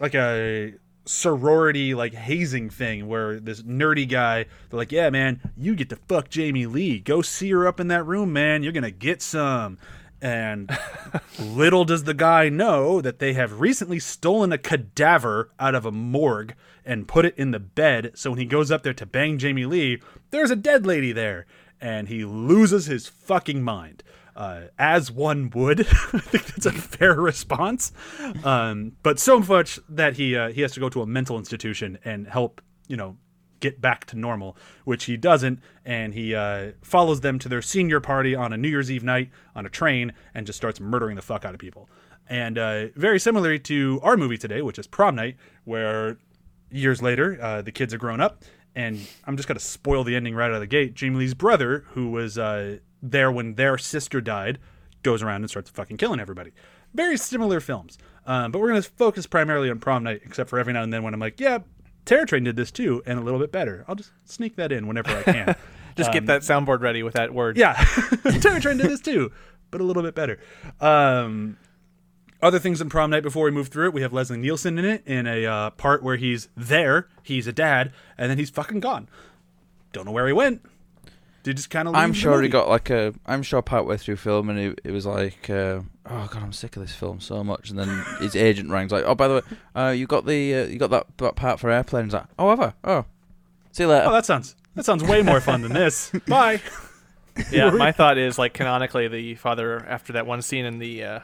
like 0.00 0.14
a 0.14 0.74
sorority 1.04 1.94
like 1.94 2.14
hazing 2.14 2.70
thing 2.70 3.08
where 3.08 3.40
this 3.40 3.62
nerdy 3.62 4.08
guy 4.08 4.44
they're 4.70 4.78
like 4.78 4.92
yeah 4.92 5.10
man 5.10 5.40
you 5.56 5.74
get 5.74 5.88
to 5.88 5.96
fuck 5.96 6.30
jamie 6.30 6.64
lee 6.64 7.00
go 7.00 7.20
see 7.20 7.50
her 7.50 7.66
up 7.66 7.80
in 7.80 7.88
that 7.88 8.06
room 8.06 8.32
man 8.32 8.62
you're 8.62 8.72
gonna 8.72 8.88
get 8.88 9.20
some 9.20 9.76
and 10.22 10.70
little 11.38 11.84
does 11.84 12.04
the 12.04 12.14
guy 12.14 12.48
know 12.48 13.00
that 13.00 13.18
they 13.18 13.32
have 13.32 13.60
recently 13.60 13.98
stolen 13.98 14.52
a 14.52 14.58
cadaver 14.58 15.50
out 15.58 15.74
of 15.74 15.84
a 15.84 15.92
morgue 15.92 16.54
and 16.84 17.08
put 17.08 17.26
it 17.26 17.36
in 17.36 17.50
the 17.50 17.58
bed 17.58 18.12
so 18.14 18.30
when 18.30 18.38
he 18.38 18.46
goes 18.46 18.70
up 18.70 18.82
there 18.82 18.94
to 18.94 19.04
bang 19.04 19.36
jamie 19.36 19.66
lee 19.66 20.00
there's 20.30 20.50
a 20.50 20.56
dead 20.56 20.86
lady 20.86 21.12
there 21.12 21.44
and 21.80 22.08
he 22.08 22.24
loses 22.24 22.86
his 22.86 23.08
fucking 23.08 23.62
mind 23.62 24.02
uh, 24.34 24.62
as 24.78 25.10
one 25.10 25.50
would. 25.50 25.80
I 25.80 25.84
think 25.84 26.46
that's 26.46 26.66
a 26.66 26.72
fair 26.72 27.14
response. 27.14 27.92
Um, 28.44 28.92
but 29.02 29.18
so 29.18 29.40
much 29.40 29.78
that 29.88 30.16
he 30.16 30.36
uh, 30.36 30.50
he 30.50 30.62
has 30.62 30.72
to 30.72 30.80
go 30.80 30.88
to 30.88 31.02
a 31.02 31.06
mental 31.06 31.38
institution 31.38 31.98
and 32.04 32.26
help, 32.26 32.60
you 32.88 32.96
know, 32.96 33.16
get 33.62 33.80
back 33.80 34.04
to 34.06 34.18
normal, 34.18 34.56
which 34.84 35.04
he 35.04 35.16
doesn't, 35.16 35.60
and 35.86 36.12
he 36.12 36.34
uh, 36.34 36.72
follows 36.82 37.22
them 37.22 37.38
to 37.38 37.48
their 37.48 37.62
senior 37.62 38.00
party 38.00 38.34
on 38.34 38.52
a 38.52 38.58
New 38.58 38.68
Year's 38.68 38.90
Eve 38.90 39.04
night 39.04 39.30
on 39.54 39.64
a 39.64 39.70
train 39.70 40.12
and 40.34 40.44
just 40.44 40.58
starts 40.58 40.80
murdering 40.80 41.16
the 41.16 41.22
fuck 41.22 41.46
out 41.46 41.54
of 41.54 41.60
people. 41.60 41.88
And 42.28 42.58
uh, 42.58 42.88
very 42.94 43.18
similarly 43.18 43.58
to 43.60 44.00
our 44.02 44.16
movie 44.16 44.36
today, 44.36 44.60
which 44.60 44.78
is 44.78 44.86
Prom 44.86 45.14
Night, 45.14 45.36
where 45.64 46.18
years 46.70 47.00
later 47.00 47.38
uh, 47.40 47.62
the 47.62 47.72
kids 47.72 47.94
are 47.94 47.98
grown 47.98 48.20
up, 48.20 48.42
and 48.74 48.98
I'm 49.24 49.36
just 49.36 49.48
gonna 49.48 49.60
spoil 49.60 50.04
the 50.04 50.16
ending 50.16 50.34
right 50.34 50.50
out 50.50 50.54
of 50.54 50.60
the 50.60 50.66
gate. 50.66 50.94
Jamie 50.94 51.16
Lee's 51.16 51.34
brother, 51.34 51.84
who 51.90 52.10
was 52.10 52.36
uh, 52.36 52.78
there 53.02 53.30
when 53.30 53.54
their 53.54 53.78
sister 53.78 54.20
died, 54.20 54.58
goes 55.02 55.22
around 55.22 55.42
and 55.42 55.50
starts 55.50 55.70
fucking 55.70 55.96
killing 55.96 56.20
everybody. 56.20 56.52
Very 56.94 57.16
similar 57.16 57.60
films, 57.60 57.96
um, 58.26 58.50
but 58.50 58.60
we're 58.60 58.68
gonna 58.68 58.82
focus 58.82 59.26
primarily 59.26 59.70
on 59.70 59.78
Prom 59.78 60.02
Night, 60.02 60.22
except 60.24 60.50
for 60.50 60.58
every 60.58 60.72
now 60.72 60.82
and 60.82 60.92
then 60.92 61.02
when 61.02 61.14
I'm 61.14 61.20
like, 61.20 61.38
yeah, 61.38 61.58
Terror 62.04 62.26
Train 62.26 62.44
did 62.44 62.56
this 62.56 62.70
too, 62.70 63.02
and 63.06 63.18
a 63.18 63.22
little 63.22 63.38
bit 63.38 63.52
better. 63.52 63.84
I'll 63.86 63.94
just 63.94 64.10
sneak 64.24 64.56
that 64.56 64.72
in 64.72 64.86
whenever 64.86 65.10
I 65.10 65.22
can. 65.22 65.56
just 65.96 66.12
get 66.12 66.26
that 66.26 66.42
soundboard 66.42 66.80
ready 66.80 67.02
with 67.02 67.14
that 67.14 67.32
word. 67.32 67.56
Yeah, 67.56 67.74
Terror 68.40 68.60
Train 68.60 68.78
did 68.78 68.90
this 68.90 69.00
too, 69.00 69.30
but 69.70 69.80
a 69.80 69.84
little 69.84 70.02
bit 70.02 70.14
better. 70.14 70.38
Um, 70.80 71.58
other 72.42 72.58
things 72.58 72.80
in 72.80 72.88
Prom 72.88 73.10
Night 73.10 73.22
before 73.22 73.44
we 73.44 73.50
move 73.50 73.68
through 73.68 73.86
it, 73.86 73.94
we 73.94 74.02
have 74.02 74.12
Leslie 74.12 74.38
Nielsen 74.38 74.78
in 74.78 74.84
it 74.84 75.02
in 75.06 75.26
a 75.26 75.46
uh, 75.46 75.70
part 75.70 76.02
where 76.02 76.16
he's 76.16 76.48
there, 76.56 77.08
he's 77.22 77.46
a 77.46 77.52
dad, 77.52 77.92
and 78.18 78.30
then 78.30 78.38
he's 78.38 78.50
fucking 78.50 78.80
gone. 78.80 79.08
Don't 79.92 80.06
know 80.06 80.12
where 80.12 80.26
he 80.26 80.32
went. 80.32 80.64
Did 81.42 81.56
just 81.56 81.70
kind 81.70 81.88
of. 81.88 81.94
I'm 81.94 82.12
sure 82.12 82.40
he 82.40 82.48
got 82.48 82.68
like 82.68 82.88
a. 82.90 83.12
I'm 83.26 83.42
sure 83.42 83.62
partway 83.62 83.96
through 83.96 84.16
filming, 84.16 84.58
it, 84.58 84.80
it 84.84 84.92
was 84.92 85.06
like, 85.06 85.50
uh, 85.50 85.80
oh 86.06 86.28
god, 86.30 86.42
I'm 86.42 86.52
sick 86.52 86.76
of 86.76 86.82
this 86.82 86.94
film 86.94 87.18
so 87.18 87.42
much. 87.42 87.70
And 87.70 87.78
then 87.78 88.04
his 88.20 88.36
agent 88.36 88.70
rings 88.70 88.92
like, 88.92 89.04
oh 89.04 89.16
by 89.16 89.28
the 89.28 89.34
way, 89.34 89.40
uh, 89.74 89.90
you 89.90 90.06
got 90.06 90.24
the 90.24 90.54
uh, 90.54 90.64
you 90.66 90.78
got 90.78 90.90
that, 90.90 91.06
that 91.18 91.34
part 91.34 91.58
for 91.58 91.70
airplane. 91.70 92.04
He's 92.04 92.14
like, 92.14 92.26
oh 92.38 92.50
have 92.50 92.60
I? 92.60 92.72
Oh, 92.84 93.04
see 93.72 93.82
you 93.82 93.88
later. 93.88 94.06
Oh, 94.06 94.12
that 94.12 94.24
sounds 94.24 94.54
that 94.76 94.84
sounds 94.84 95.02
way 95.02 95.22
more 95.22 95.40
fun 95.40 95.62
than 95.62 95.72
this. 95.72 96.12
Bye. 96.28 96.60
Yeah, 97.50 97.70
my 97.74 97.90
thought 97.90 98.18
is 98.18 98.38
like 98.38 98.54
canonically, 98.54 99.08
the 99.08 99.34
father 99.34 99.84
after 99.86 100.12
that 100.12 100.26
one 100.26 100.42
scene 100.42 100.64
in 100.64 100.78
the 100.78 101.02
uh, 101.02 101.20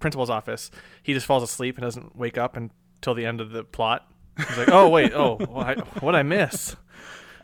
principal's 0.00 0.30
office, 0.30 0.72
he 1.04 1.14
just 1.14 1.26
falls 1.26 1.44
asleep 1.44 1.76
and 1.76 1.82
doesn't 1.84 2.16
wake 2.16 2.36
up 2.36 2.56
until 2.56 3.14
the 3.14 3.26
end 3.26 3.40
of 3.40 3.50
the 3.50 3.62
plot. 3.62 4.08
He's 4.36 4.58
like, 4.58 4.70
"Oh 4.70 4.88
wait, 4.88 5.12
oh 5.14 5.36
what 5.36 6.02
what 6.02 6.16
I 6.16 6.22
miss?" 6.24 6.74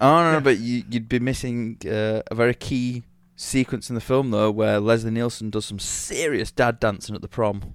Oh 0.00 0.22
no, 0.22 0.32
no 0.32 0.40
but 0.40 0.58
you, 0.58 0.84
you'd 0.88 1.08
be 1.08 1.18
missing 1.18 1.78
uh, 1.86 2.22
a 2.30 2.34
very 2.34 2.54
key 2.54 3.04
sequence 3.36 3.88
in 3.88 3.94
the 3.94 4.00
film 4.00 4.30
though, 4.30 4.50
where 4.50 4.80
Leslie 4.80 5.10
Nielsen 5.10 5.50
does 5.50 5.66
some 5.66 5.78
serious 5.78 6.50
dad 6.50 6.80
dancing 6.80 7.14
at 7.14 7.22
the 7.22 7.28
prom. 7.28 7.74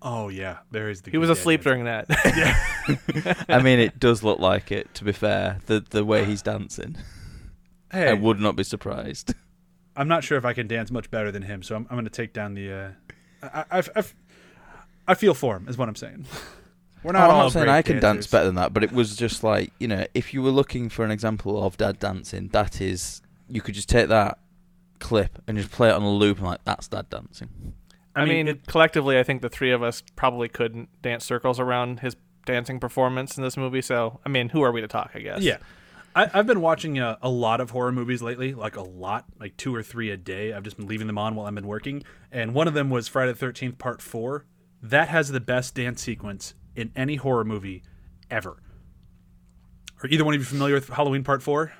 Oh 0.00 0.28
yeah, 0.28 0.58
there 0.70 0.90
is 0.90 1.02
the. 1.02 1.10
He 1.10 1.18
was 1.18 1.30
asleep 1.30 1.60
yeah. 1.60 1.64
during 1.64 1.84
that. 1.84 2.06
yeah. 2.36 3.44
I 3.48 3.62
mean, 3.62 3.78
it 3.78 4.00
does 4.00 4.22
look 4.24 4.40
like 4.40 4.72
it. 4.72 4.92
To 4.94 5.04
be 5.04 5.12
fair, 5.12 5.60
the 5.66 5.84
the 5.90 6.04
way 6.04 6.24
he's 6.24 6.42
dancing, 6.42 6.96
Hey, 7.92 8.08
I 8.08 8.14
would 8.14 8.40
not 8.40 8.56
be 8.56 8.64
surprised. 8.64 9.34
I'm 9.94 10.08
not 10.08 10.24
sure 10.24 10.38
if 10.38 10.44
I 10.44 10.54
can 10.54 10.66
dance 10.66 10.90
much 10.90 11.10
better 11.10 11.30
than 11.30 11.42
him, 11.42 11.62
so 11.62 11.76
I'm, 11.76 11.86
I'm 11.90 11.96
going 11.96 12.04
to 12.04 12.10
take 12.10 12.32
down 12.32 12.54
the. 12.54 12.72
Uh, 12.72 12.90
I, 13.42 13.64
I, 13.70 13.82
I, 13.96 14.04
I 15.08 15.14
feel 15.14 15.34
for 15.34 15.56
him, 15.56 15.68
is 15.68 15.76
what 15.76 15.88
I'm 15.88 15.96
saying. 15.96 16.26
We're 17.02 17.10
Oh, 17.10 17.12
not 17.12 17.30
I'm 17.30 17.36
not 17.38 17.52
saying 17.52 17.68
I 17.68 17.82
can 17.82 17.98
dance 18.00 18.26
better 18.26 18.46
than 18.46 18.54
that, 18.56 18.72
but 18.72 18.84
it 18.84 18.92
was 18.92 19.16
just 19.16 19.42
like 19.42 19.72
you 19.78 19.88
know, 19.88 20.06
if 20.14 20.32
you 20.32 20.42
were 20.42 20.50
looking 20.50 20.88
for 20.88 21.04
an 21.04 21.10
example 21.10 21.62
of 21.64 21.76
dad 21.76 21.98
dancing, 21.98 22.48
that 22.48 22.80
is, 22.80 23.22
you 23.48 23.60
could 23.60 23.74
just 23.74 23.88
take 23.88 24.08
that 24.08 24.38
clip 25.00 25.42
and 25.48 25.58
just 25.58 25.70
play 25.72 25.88
it 25.88 25.92
on 25.94 26.02
a 26.02 26.10
loop 26.10 26.38
and 26.38 26.46
like 26.46 26.64
that's 26.64 26.88
dad 26.88 27.10
dancing. 27.10 27.74
I, 28.14 28.24
mean, 28.26 28.46
it- 28.48 28.66
collectively, 28.66 29.18
I 29.18 29.22
think 29.22 29.42
the 29.42 29.48
three 29.48 29.72
of 29.72 29.82
us 29.82 30.02
probably 30.16 30.48
couldn't 30.48 30.88
dance 31.02 31.24
circles 31.24 31.58
around 31.58 32.00
his 32.00 32.14
dancing 32.44 32.78
performance 32.78 33.36
in 33.36 33.42
this 33.42 33.56
movie. 33.56 33.80
So, 33.82 34.20
I 34.26 34.28
mean, 34.28 34.50
who 34.50 34.62
are 34.62 34.70
we 34.70 34.80
to 34.82 34.88
talk? 34.88 35.12
I 35.14 35.20
guess. 35.20 35.40
Yeah. 35.40 35.56
I, 36.14 36.28
I've 36.34 36.46
been 36.46 36.60
watching 36.60 36.98
a, 36.98 37.16
a 37.22 37.30
lot 37.30 37.62
of 37.62 37.70
horror 37.70 37.90
movies 37.90 38.20
lately, 38.20 38.52
like 38.52 38.76
a 38.76 38.82
lot, 38.82 39.24
like 39.40 39.56
two 39.56 39.74
or 39.74 39.82
three 39.82 40.10
a 40.10 40.16
day. 40.18 40.52
I've 40.52 40.62
just 40.62 40.76
been 40.76 40.86
leaving 40.86 41.06
them 41.06 41.16
on 41.16 41.34
while 41.34 41.46
I've 41.46 41.54
been 41.54 41.66
working. 41.66 42.02
And 42.30 42.52
one 42.52 42.68
of 42.68 42.74
them 42.74 42.90
was 42.90 43.08
Friday 43.08 43.32
the 43.32 43.46
13th, 43.46 43.78
Part 43.78 44.02
4. 44.02 44.44
That 44.82 45.08
has 45.08 45.30
the 45.30 45.40
best 45.40 45.74
dance 45.74 46.02
sequence 46.02 46.52
in 46.76 46.92
any 46.96 47.16
horror 47.16 47.44
movie 47.44 47.82
ever. 48.30 48.56
Are 50.02 50.08
either 50.08 50.24
one 50.24 50.34
of 50.34 50.40
you 50.40 50.44
familiar 50.44 50.74
with 50.74 50.88
Halloween 50.88 51.22
Part 51.22 51.42
4? 51.42 51.72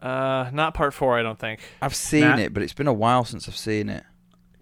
Uh, 0.00 0.50
not 0.52 0.72
part 0.72 0.94
four, 0.94 1.18
I 1.18 1.22
don't 1.22 1.38
think. 1.38 1.60
I've 1.82 1.94
seen 1.94 2.22
Matt? 2.22 2.38
it, 2.38 2.54
but 2.54 2.62
it's 2.62 2.72
been 2.72 2.86
a 2.86 2.92
while 2.92 3.24
since 3.24 3.46
I've 3.48 3.56
seen 3.56 3.88
it. 3.90 4.04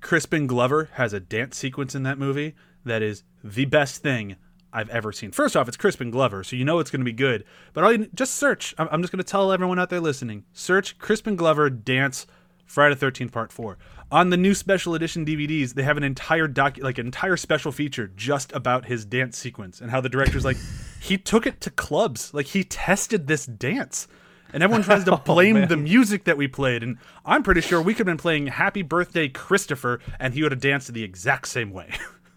Crispin 0.00 0.46
Glover 0.46 0.90
has 0.94 1.12
a 1.12 1.20
dance 1.20 1.56
sequence 1.56 1.94
in 1.94 2.02
that 2.04 2.18
movie 2.18 2.56
that 2.84 3.02
is 3.02 3.22
the 3.44 3.64
best 3.64 4.02
thing 4.02 4.36
I've 4.72 4.90
ever 4.90 5.12
seen. 5.12 5.30
First 5.30 5.56
off, 5.56 5.68
it's 5.68 5.76
Crispin 5.76 6.10
Glover, 6.10 6.42
so 6.42 6.56
you 6.56 6.64
know 6.64 6.78
it's 6.78 6.90
going 6.90 7.00
to 7.00 7.04
be 7.04 7.12
good. 7.12 7.44
But 7.72 7.84
all 7.84 7.92
you, 7.92 8.08
just 8.14 8.34
search. 8.34 8.74
I'm, 8.78 8.88
I'm 8.90 9.00
just 9.00 9.12
going 9.12 9.22
to 9.22 9.30
tell 9.30 9.52
everyone 9.52 9.78
out 9.78 9.90
there 9.90 10.00
listening: 10.00 10.44
search 10.52 10.98
Crispin 10.98 11.36
Glover 11.36 11.70
dance 11.70 12.26
Friday 12.66 12.94
the 12.94 13.06
13th 13.06 13.32
Part 13.32 13.52
4. 13.52 13.78
On 14.10 14.30
the 14.30 14.38
new 14.38 14.54
special 14.54 14.94
edition 14.94 15.26
DVDs, 15.26 15.74
they 15.74 15.82
have 15.82 15.98
an 15.98 16.02
entire 16.02 16.48
doc 16.48 16.78
like 16.80 16.96
an 16.96 17.06
entire 17.06 17.36
special 17.36 17.72
feature 17.72 18.10
just 18.16 18.52
about 18.52 18.86
his 18.86 19.04
dance 19.04 19.36
sequence 19.36 19.82
and 19.82 19.90
how 19.90 20.00
the 20.00 20.08
director's 20.08 20.46
like 20.46 20.56
he 21.00 21.18
took 21.18 21.46
it 21.46 21.60
to 21.62 21.70
clubs. 21.70 22.32
Like 22.32 22.46
he 22.46 22.64
tested 22.64 23.26
this 23.26 23.44
dance. 23.46 24.08
And 24.50 24.62
everyone 24.62 24.82
tries 24.82 25.04
to 25.04 25.12
oh, 25.14 25.18
blame 25.18 25.68
the 25.68 25.76
music 25.76 26.24
that 26.24 26.38
we 26.38 26.48
played 26.48 26.82
and 26.82 26.96
I'm 27.26 27.42
pretty 27.42 27.60
sure 27.60 27.82
we 27.82 27.92
could 27.92 28.06
have 28.06 28.16
been 28.16 28.16
playing 28.16 28.46
Happy 28.46 28.80
Birthday 28.80 29.28
Christopher 29.28 30.00
and 30.18 30.32
he 30.32 30.42
would 30.42 30.52
have 30.52 30.60
danced 30.60 30.88
in 30.88 30.94
the 30.94 31.04
exact 31.04 31.48
same 31.48 31.70
way. 31.70 31.92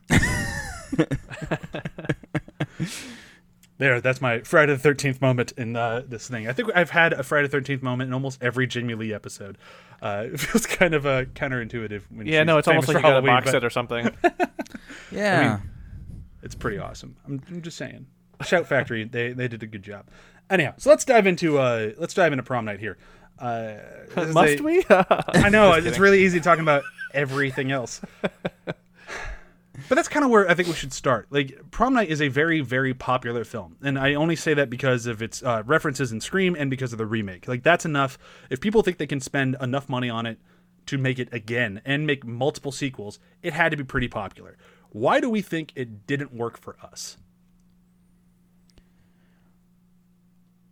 There, 3.82 4.00
that's 4.00 4.22
my 4.22 4.42
Friday 4.42 4.74
the 4.74 4.78
Thirteenth 4.78 5.22
moment 5.22 5.54
in 5.54 5.76
uh, 5.76 6.04
this 6.08 6.28
thing. 6.28 6.48
I 6.48 6.54
think 6.54 6.70
I've 6.76 6.92
had 6.92 7.14
a 7.14 7.24
Friday 7.24 7.48
the 7.48 7.52
Thirteenth 7.52 7.82
moment 7.82 8.10
in 8.10 8.14
almost 8.14 8.38
every 8.40 8.68
Jamie 8.68 8.94
Lee 8.94 9.12
episode. 9.12 9.58
Uh, 10.04 10.26
it 10.32 10.40
feels 10.40 10.68
kind 10.68 10.94
of 10.94 11.08
uh, 11.08 11.26
counterintuitive. 11.26 12.04
When 12.12 12.28
Yeah, 12.28 12.44
no, 12.44 12.60
it's 12.60 12.68
almost 12.68 12.88
like 12.90 12.98
you 12.98 13.02
got 13.02 13.08
a 13.08 13.12
Halloween, 13.14 13.34
box 13.34 13.46
but 13.46 13.52
set 13.54 13.64
or 13.64 13.72
something. 13.72 14.12
Yeah. 15.12 15.62
It's 16.44 16.54
pretty 16.54 16.78
awesome. 16.78 17.16
I'm, 17.26 17.42
I'm 17.50 17.64
just 17.64 17.76
saying. 17.76 18.06
Shout 18.44 18.68
Factory, 18.68 19.04
they 19.12 19.34
they 19.34 19.48
did 19.48 19.64
a 19.64 19.68
good 19.68 19.82
job. 19.82 20.06
Anyhow, 20.48 20.76
so 20.78 20.92
let's 20.92 21.04
dive 21.04 21.26
into 21.26 21.58
uh 21.58 21.94
let's 21.98 22.14
dive 22.14 22.34
into 22.34 22.44
prom 22.44 22.66
night 22.66 22.80
here. 22.80 23.00
Uh, 23.40 23.78
Must 24.16 24.60
a- 24.60 24.64
we? 24.64 24.86
I 24.90 25.50
know 25.50 25.74
it's 25.74 25.98
really 25.98 26.24
easy 26.24 26.40
talking 26.40 26.62
about 26.62 26.84
everything 27.16 27.72
else. 27.72 28.00
But 29.92 29.96
that's 29.96 30.08
kind 30.08 30.24
of 30.24 30.32
where 30.32 30.50
I 30.50 30.54
think 30.54 30.70
we 30.70 30.74
should 30.74 30.94
start. 30.94 31.28
Like, 31.32 31.70
Prom 31.70 31.96
Night 31.96 32.08
is 32.08 32.22
a 32.22 32.30
very, 32.30 32.62
very 32.62 32.94
popular 32.94 33.44
film, 33.44 33.76
and 33.84 34.00
I 34.00 34.14
only 34.14 34.38
say 34.38 34.54
that 34.54 34.70
because 34.70 35.06
of 35.06 35.22
its 35.22 35.44
uh, 35.44 35.64
references 35.66 36.14
in 36.14 36.22
Scream 36.22 36.56
and 36.58 36.70
because 36.70 36.94
of 36.94 36.98
the 36.98 37.06
remake. 37.06 37.46
Like, 37.46 37.62
that's 37.62 37.84
enough. 37.84 38.18
If 38.50 38.62
people 38.62 38.84
think 38.84 39.00
they 39.00 39.06
can 39.06 39.20
spend 39.20 39.58
enough 39.60 39.90
money 39.90 40.10
on 40.10 40.26
it 40.26 40.40
to 40.86 40.98
make 40.98 41.20
it 41.20 41.28
again 41.34 41.82
and 41.84 42.08
make 42.08 42.26
multiple 42.26 42.72
sequels, 42.72 43.20
it 43.44 43.52
had 43.52 43.72
to 43.72 43.78
be 43.78 43.84
pretty 43.84 44.08
popular. 44.08 44.58
Why 44.92 45.20
do 45.20 45.30
we 45.30 45.42
think 45.42 45.74
it 45.76 46.08
didn't 46.08 46.34
work 46.34 46.58
for 46.58 46.78
us? 46.82 47.18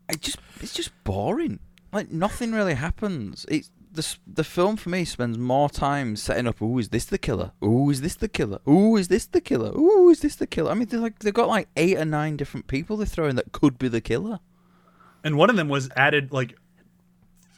I 0.09 0.13
just 0.13 0.39
it's 0.61 0.73
just 0.73 0.91
boring. 1.03 1.59
Like 1.91 2.09
nothing 2.09 2.53
really 2.53 2.75
happens. 2.75 3.45
It's 3.49 3.69
the 3.99 4.17
the 4.41 4.43
film 4.43 4.77
for 4.77 4.89
me 4.89 5.05
spends 5.05 5.37
more 5.37 5.69
time 5.69 6.15
setting 6.15 6.47
up. 6.47 6.61
Ooh, 6.61 6.77
is 6.79 6.89
this 6.89 7.05
the 7.05 7.17
killer? 7.17 7.51
Ooh, 7.63 7.89
is 7.89 8.01
this 8.01 8.15
the 8.15 8.29
killer? 8.29 8.59
Ooh, 8.67 8.95
is 8.95 9.07
this 9.09 9.25
the 9.25 9.41
killer? 9.41 9.71
Ooh, 9.77 10.09
is 10.09 10.21
this 10.21 10.35
the 10.35 10.47
killer? 10.47 10.71
I 10.71 10.73
mean, 10.73 10.87
they're 10.87 10.99
like 10.99 11.19
they've 11.19 11.33
got 11.33 11.47
like 11.47 11.67
eight 11.75 11.97
or 11.97 12.05
nine 12.05 12.37
different 12.37 12.67
people 12.67 12.97
they 12.97 13.05
throw 13.05 13.27
in 13.27 13.35
that 13.35 13.51
could 13.51 13.77
be 13.77 13.87
the 13.87 14.01
killer. 14.01 14.39
And 15.23 15.35
one 15.37 15.49
of 15.49 15.55
them 15.57 15.67
was 15.69 15.89
added 15.95 16.31
like 16.31 16.55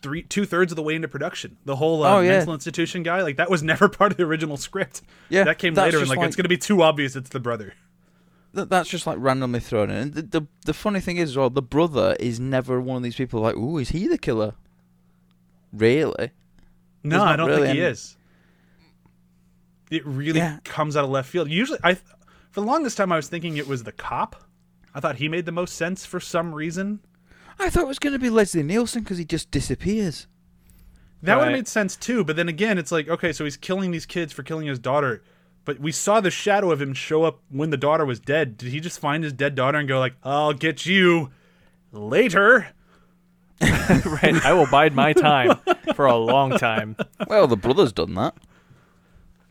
three 0.02 0.24
two 0.24 0.46
thirds 0.46 0.72
of 0.72 0.76
the 0.76 0.82
way 0.84 0.96
into 0.96 1.08
production. 1.08 1.58
The 1.66 1.76
whole 1.76 2.04
uh, 2.04 2.18
Oh, 2.18 2.20
yeah. 2.22 2.38
mental 2.38 2.54
institution 2.56 3.04
guy, 3.04 3.22
like 3.22 3.38
that 3.38 3.50
was 3.50 3.62
never 3.72 3.88
part 3.88 4.12
of 4.12 4.18
the 4.18 4.24
original 4.24 4.58
script. 4.58 5.02
Yeah, 5.30 5.44
that 5.44 5.60
came 5.60 5.74
later, 5.76 6.00
and 6.00 6.10
like, 6.10 6.18
like- 6.18 6.28
it's 6.28 6.36
going 6.36 6.44
to 6.46 6.50
be 6.50 6.58
too 6.58 6.82
obvious 6.82 7.16
it's 7.16 7.30
the 7.30 7.40
brother. 7.40 7.74
That 8.54 8.70
that's 8.70 8.90
just 8.90 9.08
like 9.08 9.18
randomly 9.20 9.60
thrown 9.62 9.90
in. 9.90 9.96
And 9.98 10.14
the, 10.14 10.22
the 10.24 10.42
the 10.66 10.74
funny 10.74 11.00
thing 11.00 11.18
is, 11.18 11.38
well, 11.38 11.50
the 11.50 11.62
brother 11.62 12.18
is 12.20 12.40
never 12.40 12.82
one 12.82 12.98
of 12.98 13.04
these 13.04 13.16
people 13.16 13.40
like, 13.42 13.56
ooh, 13.56 13.78
is 13.78 13.90
he 13.90 14.08
the 14.08 14.18
killer? 14.18 14.56
Really? 15.74 16.32
No, 17.04 17.24
I 17.24 17.36
don't 17.36 17.48
really 17.50 17.64
think 17.68 17.76
he 17.76 17.82
any- 17.82 17.92
is. 17.92 18.18
It 19.90 20.06
really 20.06 20.40
Yeah. 20.40 20.60
comes 20.64 20.96
out 20.96 21.04
of 21.04 21.10
left 21.10 21.30
field. 21.30 21.50
Usually, 21.50 21.80
I 21.84 21.96
for 21.96 22.60
the 22.60 22.68
longest 22.68 22.98
time 22.98 23.12
I 23.12 23.16
was 23.16 23.28
thinking 23.30 23.58
it 23.58 23.68
was 23.68 23.84
the 23.84 23.92
cop. 23.92 24.44
I 24.94 25.00
thought 25.00 25.18
he 25.18 25.30
made 25.30 25.46
the 25.46 25.52
most 25.52 25.76
sense 25.76 26.06
for 26.06 26.20
some 26.20 26.54
reason. 26.54 27.00
I 27.60 27.70
thought 27.70 27.84
it 27.84 27.88
was 27.88 28.00
going 28.00 28.14
to 28.14 28.20
be 28.20 28.30
Leslie 28.30 28.64
Nielsen 28.64 29.04
because 29.04 29.18
he 29.18 29.26
just 29.26 29.52
disappears. 29.52 30.28
That 31.24 31.38
would 31.38 31.46
have 31.46 31.54
made 31.54 31.68
sense 31.68 31.96
too. 31.96 32.24
But 32.24 32.36
then 32.36 32.50
again, 32.50 32.78
it's 32.78 32.92
like 32.92 33.08
okay, 33.10 33.32
so 33.34 33.44
he's 33.44 33.58
killing 33.58 33.92
these 33.92 34.06
kids 34.06 34.34
for 34.34 34.44
killing 34.44 34.68
his 34.68 34.80
daughter. 34.80 35.24
But 35.64 35.80
we 35.80 35.92
saw 35.92 36.20
the 36.22 36.32
shadow 36.32 36.72
of 36.72 36.82
him 36.82 36.94
show 36.94 37.24
up 37.24 37.42
when 37.50 37.70
the 37.70 37.78
daughter 37.78 38.06
was 38.06 38.20
dead. 38.20 38.58
Did 38.58 38.70
he 38.70 38.80
just 38.80 39.00
find 39.00 39.24
his 39.24 39.32
dead 39.34 39.54
daughter 39.56 39.78
and 39.78 39.88
go 39.88 40.00
like, 40.00 40.16
"I'll 40.24 40.54
get 40.54 40.86
you 40.86 41.30
later"? 41.92 42.70
right. 44.06 44.46
I 44.46 44.54
will 44.54 44.68
bide 44.68 44.94
my 44.96 45.14
time 45.14 45.58
for 45.96 46.06
a 46.06 46.16
long 46.16 46.52
time. 46.58 46.96
Well, 47.28 47.48
the 47.48 47.58
brother's 47.58 47.92
done 47.92 48.16
that. 48.16 48.36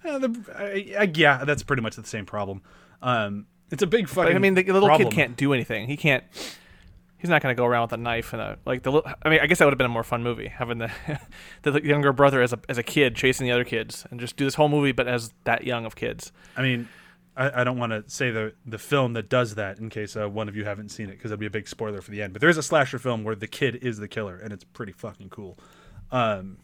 Uh, 0.04 0.18
the, 0.18 0.44
I, 0.56 1.02
I, 1.02 1.12
yeah, 1.14 1.44
that's 1.44 1.62
pretty 1.62 1.82
much 1.82 1.96
the 1.96 2.04
same 2.04 2.26
problem. 2.26 2.62
Um, 3.02 3.46
it's 3.70 3.82
a 3.82 3.86
big 3.86 4.08
fucking. 4.08 4.32
But, 4.32 4.36
I 4.36 4.38
mean, 4.38 4.54
the 4.54 4.64
little 4.64 4.88
problem. 4.88 5.10
kid 5.10 5.14
can't 5.14 5.36
do 5.36 5.52
anything. 5.52 5.86
He 5.86 5.96
can't. 5.96 6.24
He's 7.18 7.28
not 7.28 7.42
going 7.42 7.54
to 7.54 7.56
go 7.60 7.66
around 7.66 7.82
with 7.82 7.92
a 7.92 7.98
knife 7.98 8.32
and 8.32 8.40
a 8.40 8.58
like 8.64 8.82
the. 8.82 8.92
li- 8.92 9.02
I 9.22 9.28
mean, 9.28 9.40
I 9.40 9.46
guess 9.46 9.58
that 9.58 9.66
would 9.66 9.72
have 9.72 9.78
been 9.78 9.86
a 9.86 9.90
more 9.90 10.02
fun 10.04 10.22
movie 10.22 10.48
having 10.48 10.78
the 10.78 10.90
the 11.62 11.84
younger 11.84 12.12
brother 12.12 12.42
as 12.42 12.52
a 12.52 12.58
as 12.68 12.78
a 12.78 12.82
kid 12.82 13.14
chasing 13.14 13.46
the 13.46 13.52
other 13.52 13.64
kids 13.64 14.06
and 14.10 14.18
just 14.18 14.36
do 14.36 14.44
this 14.44 14.54
whole 14.54 14.68
movie, 14.68 14.92
but 14.92 15.06
as 15.06 15.32
that 15.44 15.64
young 15.64 15.84
of 15.84 15.96
kids. 15.96 16.32
I 16.56 16.62
mean, 16.62 16.88
I, 17.36 17.60
I 17.60 17.64
don't 17.64 17.78
want 17.78 17.92
to 17.92 18.04
say 18.10 18.30
the 18.30 18.54
the 18.66 18.78
film 18.78 19.12
that 19.14 19.28
does 19.28 19.54
that 19.54 19.78
in 19.78 19.88
case 19.90 20.16
uh, 20.16 20.28
one 20.28 20.48
of 20.48 20.56
you 20.56 20.64
haven't 20.64 20.90
seen 20.90 21.08
it 21.08 21.12
because 21.12 21.30
that'd 21.30 21.40
be 21.40 21.46
a 21.46 21.50
big 21.50 21.68
spoiler 21.68 22.00
for 22.00 22.10
the 22.10 22.22
end. 22.22 22.32
But 22.32 22.40
there's 22.42 22.56
a 22.58 22.62
slasher 22.62 22.98
film 22.98 23.24
where 23.24 23.34
the 23.34 23.46
kid 23.46 23.76
is 23.76 23.98
the 23.98 24.08
killer, 24.08 24.36
and 24.36 24.52
it's 24.52 24.64
pretty 24.64 24.92
fucking 24.92 25.30
cool. 25.30 25.58
Um, 26.10 26.58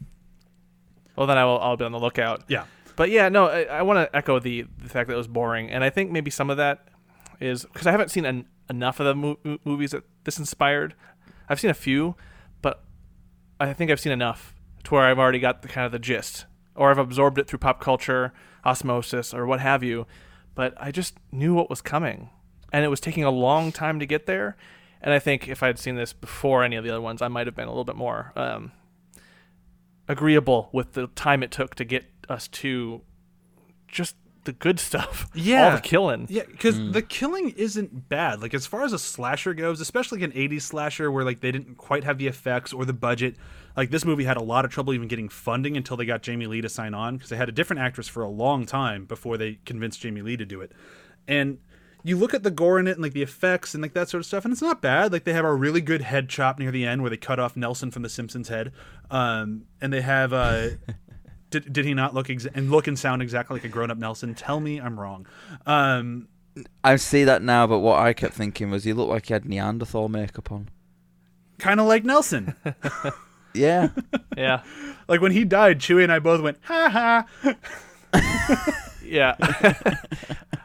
Well, 1.15 1.27
then 1.27 1.39
I 1.39 1.45
will. 1.45 1.59
I'll 1.61 1.77
be 1.77 1.85
on 1.85 1.93
the 1.93 2.01
lookout. 2.01 2.43
yeah, 2.49 2.65
But 2.97 3.11
yeah, 3.11 3.29
no, 3.29 3.47
I, 3.47 3.63
I 3.63 3.83
want 3.83 3.99
to 4.11 4.17
echo 4.17 4.39
the 4.39 4.67
the 4.79 4.89
fact 4.89 5.09
that 5.09 5.15
it 5.15 5.19
was 5.19 5.29
boring, 5.29 5.71
and 5.71 5.83
I 5.85 5.91
think 5.91 6.11
maybe 6.11 6.31
some 6.31 6.51
of 6.51 6.57
that 6.57 6.89
is 7.41 7.65
because 7.65 7.87
I 7.87 7.91
haven't 7.93 8.11
seen 8.11 8.27
en- 8.27 8.47
enough 8.69 8.99
of 9.01 9.07
the 9.07 9.15
mo- 9.15 9.59
movies 9.65 9.93
that 9.93 10.03
this 10.25 10.39
inspired. 10.39 10.95
I've 11.49 11.61
seen 11.61 11.71
a 11.71 11.75
few, 11.75 12.17
but 12.61 12.83
I 13.61 13.73
think 13.73 13.91
I've 13.91 14.01
seen 14.01 14.13
enough 14.13 14.53
to 14.85 14.95
where 14.95 15.05
I've 15.05 15.19
already 15.19 15.39
got 15.39 15.63
the 15.63 15.69
kind 15.69 15.87
of 15.87 15.93
the 15.93 15.99
gist, 16.01 16.47
or 16.75 16.91
I've 16.91 16.99
absorbed 16.99 17.39
it 17.39 17.47
through 17.47 17.61
pop 17.61 17.81
culture, 17.81 18.33
osmosis, 18.65 19.33
or 19.33 19.47
what 19.47 19.61
have 19.61 19.83
you. 19.85 20.07
But 20.57 20.75
I 20.79 20.91
just 20.91 21.15
knew 21.31 21.55
what 21.55 21.71
was 21.71 21.81
coming, 21.81 22.31
and 22.73 22.85
it 22.85 22.89
was 22.89 22.99
taking 22.99 23.23
a 23.23 23.31
long 23.31 23.71
time 23.71 24.01
to 24.01 24.07
get 24.07 24.27
there. 24.27 24.57
And 25.01 25.15
I 25.15 25.21
think 25.21 25.47
if 25.47 25.63
I'd 25.63 25.79
seen 25.79 25.95
this 25.95 26.13
before 26.13 26.65
any 26.65 26.75
of 26.75 26.83
the 26.83 26.91
other 26.91 27.01
ones, 27.01 27.23
I 27.23 27.29
might 27.29 27.47
have 27.47 27.55
been 27.55 27.69
a 27.69 27.71
little 27.71 27.85
bit 27.85 27.95
more 27.95 28.33
um, 28.35 28.73
agreeable 30.09 30.71
with 30.73 30.95
the 30.95 31.07
time 31.09 31.45
it 31.45 31.53
took 31.53 31.77
to 31.77 31.85
get 31.85 32.07
us 32.29 32.49
to 32.49 33.03
just 33.87 34.17
the 34.47 34.53
good 34.53 34.81
stuff. 34.81 35.29
Yeah. 35.35 35.67
all 35.67 35.77
the 35.77 35.83
killing. 35.83 36.27
yeah, 36.31 36.45
because 36.51 36.77
the 36.93 37.03
killing 37.03 37.51
isn't 37.51 38.09
bad. 38.09 38.41
Like 38.41 38.55
as 38.55 38.67
far 38.67 38.85
as 38.85 38.93
a 38.95 38.99
slasher 38.99 39.53
goes, 39.55 39.81
especially 39.81 40.21
like 40.21 40.35
an 40.35 40.37
'80s 40.37 40.63
slasher 40.63 41.13
where 41.13 41.25
like 41.25 41.41
they 41.41 41.53
didn't 41.53 41.77
quite 41.77 42.05
have 42.05 42.17
the 42.19 42.27
effects 42.27 42.73
or 42.73 42.85
the 42.87 42.93
budget. 42.95 43.37
Like 43.77 43.91
this 43.91 44.05
movie 44.07 44.25
had 44.25 44.39
a 44.39 44.43
lot 44.43 44.65
of 44.65 44.71
trouble 44.71 44.95
even 44.95 45.07
getting 45.09 45.29
funding 45.29 45.77
until 45.77 45.99
they 45.99 46.07
got 46.07 46.23
Jamie 46.23 46.47
Lee 46.47 46.63
to 46.63 46.69
sign 46.71 46.95
on 46.95 47.17
because 47.17 47.29
they 47.29 47.37
had 47.37 47.51
a 47.51 47.53
different 47.53 47.81
actress 47.83 48.09
for 48.09 48.23
a 48.23 48.29
long 48.29 48.65
time 48.65 49.05
before 49.05 49.37
they 49.37 49.59
convinced 49.67 50.01
Jamie 50.01 50.23
Lee 50.23 50.39
to 50.39 50.47
do 50.47 50.63
it. 50.63 50.73
And 51.29 51.59
you 52.03 52.17
look 52.17 52.33
at 52.33 52.43
the 52.43 52.51
gore 52.51 52.79
in 52.79 52.87
it 52.87 52.93
and 52.93 53.03
like 53.03 53.13
the 53.13 53.23
effects 53.23 53.75
and 53.75 53.83
like 53.83 53.93
that 53.93 54.09
sort 54.09 54.21
of 54.21 54.27
stuff, 54.27 54.45
and 54.45 54.53
it's 54.53 54.63
not 54.63 54.81
bad. 54.81 55.13
Like 55.13 55.25
they 55.25 55.35
have 55.35 55.45
a 55.45 55.55
really 55.55 55.83
good 55.83 56.01
head 56.01 56.29
chop 56.31 56.59
near 56.59 56.71
the 56.71 56.87
end 56.87 57.03
where 57.03 57.11
they 57.11 57.17
cut 57.19 57.39
off 57.39 57.57
Nelson 57.57 57.91
from 57.91 58.03
The 58.03 58.09
Simpsons 58.09 58.49
head, 58.49 58.73
um, 59.11 59.65
and 59.81 59.93
they 59.93 60.01
have. 60.01 60.33
Uh, 60.33 60.69
did, 61.65 61.73
did 61.73 61.85
he 61.85 61.95
not 61.95 62.15
look 62.15 62.29
exa- 62.29 62.51
and 62.55 62.71
look 62.71 62.87
and 62.87 62.99
sound 62.99 63.23
exactly 63.23 63.57
like 63.57 63.65
a 63.65 63.69
grown 63.69 63.91
up 63.91 63.99
Nelson? 63.99 64.35
Tell 64.35 64.61
me 64.61 64.79
I'm 64.81 64.99
wrong. 64.99 65.27
Um, 65.67 66.29
I 66.83 66.97
see 66.97 67.25
that 67.25 67.43
now, 67.43 67.67
but 67.67 67.81
what 67.81 67.99
I 67.99 68.13
kept 68.13 68.35
thinking 68.35 68.71
was 68.71 68.85
he 68.85 68.93
looked 68.93 69.11
like 69.11 69.27
he 69.27 69.33
had 69.33 69.45
Neanderthal 69.45 70.09
makeup 70.09 70.51
on. 70.51 70.69
kind 71.59 71.81
of 71.81 71.87
like 71.87 72.05
Nelson. 72.05 72.55
Yeah. 73.55 73.89
Yeah, 74.37 74.63
like 75.09 75.23
when 75.23 75.33
he 75.33 75.45
died, 75.47 75.79
Chewie 75.79 76.03
and 76.03 76.13
I 76.13 76.19
both 76.19 76.43
went 76.43 76.59
ha 76.65 77.25
ha. 77.43 78.73
yeah. 79.03 79.35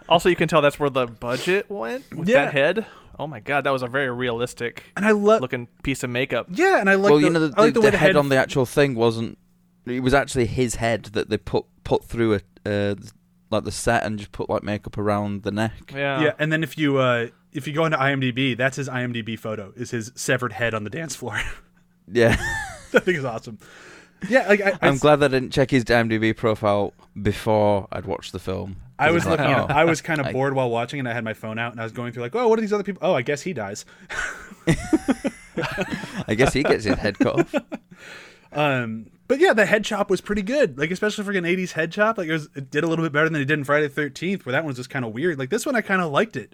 also, 0.10 0.28
you 0.28 0.36
can 0.36 0.50
tell 0.50 0.62
that's 0.62 0.78
where 0.78 0.90
the 0.90 1.08
budget 1.08 1.70
went 1.70 2.14
with 2.14 2.28
Yeah. 2.28 2.46
that 2.46 2.54
head. 2.54 2.86
Oh 3.18 3.28
my 3.28 3.40
god, 3.40 3.64
that 3.64 3.72
was 3.72 3.82
a 3.82 3.88
very 3.88 4.10
realistic 4.10 4.92
And 4.98 5.06
I 5.06 5.12
love 5.12 5.40
looking 5.42 5.68
piece 5.84 6.04
of 6.04 6.10
makeup. 6.10 6.48
yeah, 6.50 6.80
and 6.82 6.90
I 6.90 6.96
like 6.96 7.12
well, 7.12 7.20
the, 7.20 7.26
you 7.28 7.30
know, 7.30 7.48
the, 7.48 7.54
I 7.58 7.62
like 7.66 7.74
the, 7.74 7.80
the, 7.80 7.86
way 7.86 7.88
the 7.88 7.92
the 7.92 7.98
head 7.98 8.16
on 8.18 8.28
the 8.30 8.36
actual 8.38 8.66
thing 8.66 8.94
wasn't. 8.96 9.38
It 9.86 10.02
was 10.02 10.14
actually 10.14 10.46
his 10.46 10.76
head 10.76 11.06
that 11.06 11.30
they 11.30 11.38
put 11.38 11.66
put 11.84 12.04
through 12.04 12.36
a 12.36 12.42
uh, 12.66 12.96
like 13.50 13.64
the 13.64 13.72
set 13.72 14.04
and 14.04 14.18
just 14.18 14.32
put 14.32 14.50
like 14.50 14.64
makeup 14.64 14.98
around 14.98 15.44
the 15.44 15.52
neck. 15.52 15.92
Yeah, 15.94 16.22
yeah, 16.22 16.34
and 16.40 16.52
then 16.52 16.64
if 16.64 16.78
you 16.78 16.98
uh 16.98 17.28
if 17.52 17.68
you 17.68 17.74
go 17.74 17.86
into 17.86 17.98
IMDb, 17.98 18.56
that's 18.56 18.78
his 18.78 18.88
IMDb 18.88 19.38
photo 19.38 19.74
is 19.76 19.92
his 19.92 20.12
severed 20.16 20.54
head 20.54 20.74
on 20.74 20.84
the 20.84 20.90
dance 20.90 21.16
floor. 21.16 21.40
Yeah. 22.14 22.36
I 22.94 23.00
think 23.00 23.16
it's 23.16 23.26
awesome. 23.26 23.58
Yeah, 24.28 24.48
like 24.48 24.60
I, 24.60 24.72
I, 24.72 24.78
I'm 24.82 24.98
glad 24.98 25.24
I 25.24 25.30
didn't 25.30 25.52
check 25.52 25.72
his 25.72 25.86
IMDb 25.86 26.36
profile 26.36 26.94
before 27.22 27.88
I'd 27.92 28.06
watched 28.06 28.34
the 28.34 28.40
film. 28.40 28.76
I 29.00 29.12
was 29.12 29.26
like, 29.26 29.40
looking. 29.40 29.56
oh, 29.56 29.68
I 29.70 29.86
was 29.86 30.02
kind 30.02 30.20
of 30.20 30.32
bored 30.34 30.54
while 30.54 30.70
watching, 30.70 31.00
and 31.00 31.08
I 31.08 31.14
had 31.14 31.24
my 31.24 31.34
phone 31.34 31.58
out, 31.58 31.72
and 31.72 31.80
I 31.80 31.84
was 31.84 31.94
going 31.94 32.12
through 32.12 32.24
like, 32.24 32.36
oh, 32.36 32.50
what 32.50 32.60
are 32.60 32.62
these 32.62 32.74
other 32.74 32.84
people? 32.84 33.00
Oh, 33.08 33.14
I 33.14 33.22
guess 33.22 33.42
he 33.42 33.54
dies. 33.54 33.86
I 36.28 36.36
guess 36.36 36.52
he 36.54 36.64
gets 36.64 36.84
his 36.84 36.98
head 36.98 37.18
cut 37.18 37.40
off. 37.40 37.56
Um, 38.52 39.08
but 39.32 39.40
yeah, 39.40 39.54
the 39.54 39.66
head 39.66 39.86
chop 39.86 40.10
was 40.10 40.20
pretty 40.20 40.42
good. 40.42 40.78
Like 40.78 40.92
especially 40.92 41.24
for 41.24 41.32
an 41.32 41.46
'80s 41.46 41.72
head 41.72 41.94
chop, 41.94 42.18
like 42.18 42.28
it, 42.28 42.34
was, 42.34 42.50
it 42.54 42.70
did 42.70 42.84
a 42.84 42.88
little 42.88 43.06
bit 43.06 43.14
better 43.14 43.30
than 43.30 43.42
it 43.42 43.46
did 43.46 43.60
in 43.60 43.64
Friday 43.64 43.88
the 43.88 43.94
Thirteenth, 43.94 44.46
where 44.46 44.52
that 44.52 44.66
one 44.66 44.68
was 44.68 44.76
just 44.76 44.90
kind 44.90 45.06
of 45.06 45.14
weird. 45.14 45.40
Like 45.40 45.50
this 45.50 45.66
one, 45.66 45.74
I 45.74 45.80
kind 45.80 46.02
of 46.02 46.12
liked 46.12 46.36
it. 46.36 46.54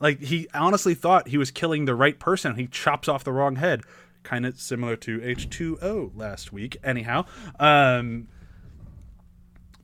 Like 0.00 0.20
he 0.20 0.48
honestly 0.52 0.94
thought 0.94 1.28
he 1.28 1.38
was 1.38 1.52
killing 1.52 1.84
the 1.84 1.94
right 1.94 2.18
person. 2.18 2.56
He 2.56 2.66
chops 2.66 3.06
off 3.06 3.22
the 3.22 3.32
wrong 3.32 3.54
head. 3.54 3.82
kind 4.24 4.44
of 4.44 4.58
similar 4.60 4.96
to 4.96 5.20
H2O 5.20 6.16
last 6.16 6.52
week. 6.52 6.76
Anyhow, 6.82 7.26
um, 7.60 8.26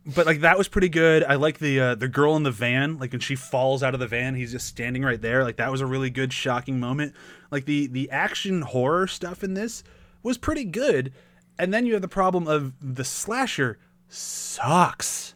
but 0.05 0.27
like 0.27 0.41
that 0.41 0.59
was 0.59 0.67
pretty 0.67 0.89
good. 0.89 1.23
I 1.23 1.37
like 1.37 1.61
the 1.61 1.79
uh, 1.79 1.95
the 1.95 2.09
girl 2.09 2.35
in 2.35 2.43
the 2.43 2.51
van, 2.51 2.99
like 2.99 3.13
when 3.13 3.21
she 3.21 3.37
falls 3.37 3.85
out 3.85 3.95
of 3.95 4.01
the 4.01 4.09
van, 4.09 4.35
he's 4.35 4.51
just 4.51 4.67
standing 4.67 5.05
right 5.05 5.23
there. 5.23 5.45
Like 5.45 5.59
that 5.59 5.71
was 5.71 5.81
a 5.81 5.87
really 5.87 6.11
good, 6.11 6.33
shocking 6.33 6.81
moment. 6.81 7.15
Like 7.53 7.67
the 7.67 7.87
the 7.87 8.11
action 8.11 8.63
horror 8.63 9.07
stuff 9.07 9.45
in 9.45 9.55
this 9.55 9.85
was 10.25 10.39
pretty 10.39 10.65
good. 10.65 11.13
And 11.59 11.73
then 11.73 11.87
you 11.87 11.93
have 11.93 12.03
the 12.03 12.09
problem 12.09 12.49
of 12.49 12.73
the 12.81 13.05
slasher 13.05 13.79
sucks. 14.09 15.35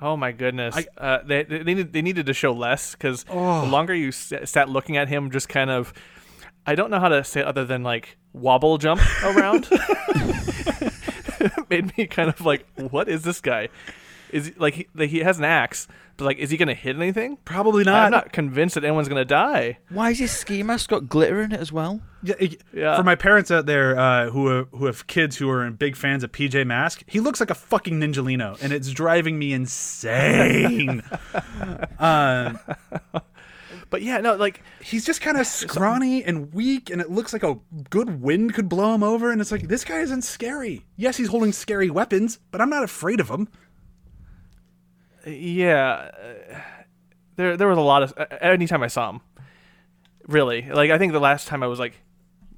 Oh 0.00 0.16
my 0.16 0.32
goodness! 0.32 0.76
I- 0.76 0.86
uh, 1.02 1.18
they 1.24 1.44
they 1.44 1.62
needed, 1.62 1.92
they 1.92 2.02
needed 2.02 2.26
to 2.26 2.34
show 2.34 2.52
less 2.52 2.92
because 2.92 3.24
Oh. 3.30 3.62
the 3.62 3.68
longer 3.70 3.94
you 3.94 4.08
s- 4.08 4.32
sat 4.44 4.68
looking 4.68 4.96
at 4.96 5.08
him, 5.08 5.30
just 5.30 5.48
kind 5.48 5.70
of, 5.70 5.94
I 6.66 6.74
don't 6.74 6.90
know 6.90 7.00
how 7.00 7.08
to 7.08 7.24
say 7.24 7.40
it 7.40 7.46
other 7.46 7.64
than 7.64 7.82
like 7.82 8.18
wobble 8.32 8.76
jump 8.76 9.00
around. 9.24 9.68
Made 11.70 11.96
me 11.96 12.06
kind 12.06 12.28
of 12.28 12.40
like, 12.42 12.66
what 12.76 13.08
is 13.08 13.22
this 13.22 13.40
guy? 13.40 13.68
Is 14.34 14.46
he, 14.46 14.52
like 14.58 14.74
he, 14.74 14.86
like 14.94 15.10
he 15.10 15.20
has 15.20 15.38
an 15.38 15.44
axe, 15.44 15.86
but 16.16 16.24
like, 16.24 16.38
is 16.38 16.50
he 16.50 16.56
gonna 16.56 16.74
hit 16.74 16.96
anything? 16.96 17.38
Probably 17.44 17.84
not. 17.84 18.06
I'm 18.06 18.10
not 18.10 18.32
convinced 18.32 18.74
that 18.74 18.82
anyone's 18.84 19.08
gonna 19.08 19.24
die. 19.24 19.78
Why 19.90 20.10
is 20.10 20.18
his 20.18 20.32
ski 20.32 20.62
mask 20.62 20.90
got 20.90 21.08
glitter 21.08 21.40
in 21.40 21.52
it 21.52 21.60
as 21.60 21.70
well? 21.72 22.00
Yeah, 22.22 22.34
it- 22.40 22.62
Yeah. 22.72 22.96
For 22.96 23.04
my 23.04 23.14
parents 23.14 23.50
out 23.50 23.66
there 23.66 23.96
uh, 23.98 24.30
who 24.30 24.48
are, 24.48 24.64
who 24.72 24.86
have 24.86 25.06
kids 25.06 25.36
who 25.36 25.48
are 25.50 25.70
big 25.70 25.94
fans 25.94 26.24
of 26.24 26.32
PJ 26.32 26.66
Mask, 26.66 27.02
he 27.06 27.20
looks 27.20 27.38
like 27.38 27.50
a 27.50 27.54
fucking 27.54 28.00
Ninjalino, 28.00 28.60
and 28.62 28.72
it's 28.72 28.90
driving 28.90 29.38
me 29.38 29.52
insane. 29.52 31.02
uh, 31.98 32.54
But 33.90 34.02
yeah, 34.02 34.18
no, 34.18 34.34
like 34.34 34.60
he's 34.82 35.04
just 35.04 35.20
kind 35.20 35.36
of 35.36 35.46
scrawny 35.46 36.24
and 36.24 36.52
weak, 36.52 36.90
and 36.90 37.00
it 37.00 37.10
looks 37.10 37.32
like 37.32 37.44
a 37.44 37.56
good 37.90 38.20
wind 38.20 38.52
could 38.54 38.68
blow 38.68 38.92
him 38.92 39.04
over. 39.04 39.30
And 39.30 39.40
it's 39.40 39.52
like 39.52 39.68
this 39.68 39.84
guy 39.84 40.00
isn't 40.00 40.22
scary. 40.22 40.84
Yes, 40.96 41.16
he's 41.16 41.28
holding 41.28 41.52
scary 41.52 41.90
weapons, 41.90 42.40
but 42.50 42.60
I'm 42.60 42.70
not 42.70 42.82
afraid 42.82 43.20
of 43.20 43.28
him. 43.30 43.46
Yeah, 45.26 46.10
uh, 46.52 46.58
there 47.36 47.56
there 47.56 47.68
was 47.68 47.78
a 47.78 47.82
lot 47.82 48.02
of 48.02 48.14
anytime 48.40 48.82
I 48.82 48.88
saw 48.88 49.10
him, 49.10 49.20
really. 50.26 50.62
Like 50.62 50.90
I 50.90 50.98
think 50.98 51.12
the 51.12 51.20
last 51.20 51.48
time 51.48 51.62
I 51.62 51.66
was 51.66 51.78
like, 51.78 52.00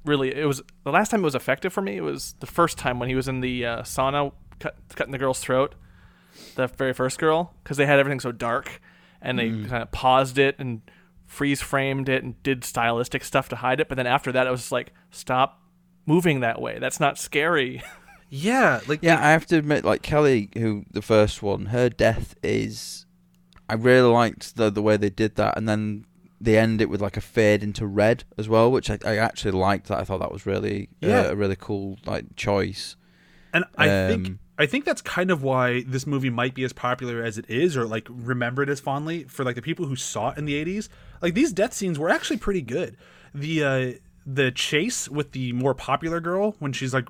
really, 0.05 0.33
it 0.33 0.45
was 0.45 0.61
the 0.83 0.91
last 0.91 1.09
time 1.09 1.21
it 1.21 1.23
was 1.23 1.35
effective 1.35 1.73
for 1.73 1.81
me. 1.81 1.97
It 1.97 2.01
was 2.01 2.35
the 2.39 2.47
first 2.47 2.77
time 2.77 2.99
when 2.99 3.09
he 3.09 3.15
was 3.15 3.27
in 3.27 3.41
the 3.41 3.65
uh, 3.65 3.81
sauna 3.81 4.31
cut, 4.59 4.75
cutting 4.95 5.11
the 5.11 5.17
girl's 5.17 5.39
throat, 5.39 5.75
the 6.55 6.67
very 6.67 6.93
first 6.93 7.19
girl, 7.19 7.53
because 7.63 7.77
they 7.77 7.85
had 7.85 7.99
everything 7.99 8.19
so 8.19 8.31
dark, 8.31 8.81
and 9.21 9.39
they 9.39 9.49
kind 9.49 9.83
of 9.83 9.91
paused 9.91 10.37
it 10.37 10.55
and 10.59 10.81
freeze 11.25 11.61
framed 11.61 12.09
it 12.09 12.23
and 12.23 12.41
did 12.41 12.63
stylistic 12.63 13.23
stuff 13.23 13.49
to 13.49 13.57
hide 13.57 13.79
it. 13.79 13.89
But 13.89 13.95
then 13.95 14.07
after 14.07 14.31
that, 14.31 14.47
it 14.47 14.49
was 14.49 14.61
just 14.61 14.71
like, 14.71 14.93
stop 15.11 15.61
moving 16.05 16.39
that 16.39 16.61
way. 16.61 16.79
That's 16.79 16.99
not 16.99 17.17
scary. 17.17 17.83
Yeah, 18.29 18.81
like 18.87 18.99
Yeah, 19.01 19.17
I 19.25 19.31
have 19.31 19.45
to 19.47 19.57
admit, 19.57 19.85
like 19.85 20.01
Kelly, 20.01 20.49
who 20.57 20.85
the 20.91 21.01
first 21.01 21.41
one, 21.41 21.67
her 21.67 21.89
death 21.89 22.35
is. 22.43 23.05
I 23.69 23.73
really 23.75 24.09
liked 24.09 24.55
the 24.55 24.69
the 24.69 24.81
way 24.81 24.97
they 24.97 25.09
did 25.09 25.35
that, 25.35 25.57
and 25.57 25.67
then 25.67 26.05
they 26.39 26.57
end 26.57 26.81
it 26.81 26.89
with 26.89 27.01
like 27.01 27.17
a 27.17 27.21
fade 27.21 27.63
into 27.63 27.85
red 27.85 28.23
as 28.37 28.47
well, 28.47 28.71
which 28.71 28.89
I, 28.89 28.97
I 29.05 29.17
actually 29.17 29.51
liked. 29.51 29.87
That 29.87 29.99
I 29.99 30.03
thought 30.03 30.19
that 30.19 30.31
was 30.31 30.45
really 30.45 30.89
Yeah. 31.01 31.21
uh, 31.21 31.31
a 31.31 31.35
really 31.35 31.55
cool 31.57 31.97
like 32.05 32.35
choice. 32.35 32.95
And 33.53 33.65
I 33.77 33.87
think 34.07 34.27
Um, 34.27 34.39
I 34.59 34.65
think 34.65 34.85
that's 34.85 35.01
kind 35.01 35.31
of 35.31 35.43
why 35.43 35.83
this 35.87 36.05
movie 36.07 36.29
might 36.29 36.53
be 36.55 36.63
as 36.63 36.73
popular 36.73 37.23
as 37.23 37.37
it 37.37 37.45
is, 37.49 37.77
or 37.77 37.85
like 37.85 38.07
remembered 38.09 38.69
as 38.69 38.79
fondly 38.79 39.23
for 39.25 39.43
like 39.45 39.55
the 39.55 39.61
people 39.61 39.85
who 39.85 39.95
saw 39.95 40.31
it 40.31 40.37
in 40.37 40.45
the 40.45 40.53
'80s. 40.63 40.89
Like 41.21 41.33
these 41.33 41.53
death 41.53 41.73
scenes 41.73 41.97
were 41.99 42.09
actually 42.09 42.37
pretty 42.37 42.61
good. 42.61 42.97
The 43.33 43.63
uh, 43.63 43.91
the 44.25 44.51
chase 44.51 45.07
with 45.09 45.31
the 45.31 45.53
more 45.53 45.73
popular 45.73 46.19
girl 46.19 46.55
when 46.59 46.73
she's 46.73 46.93
like 46.93 47.07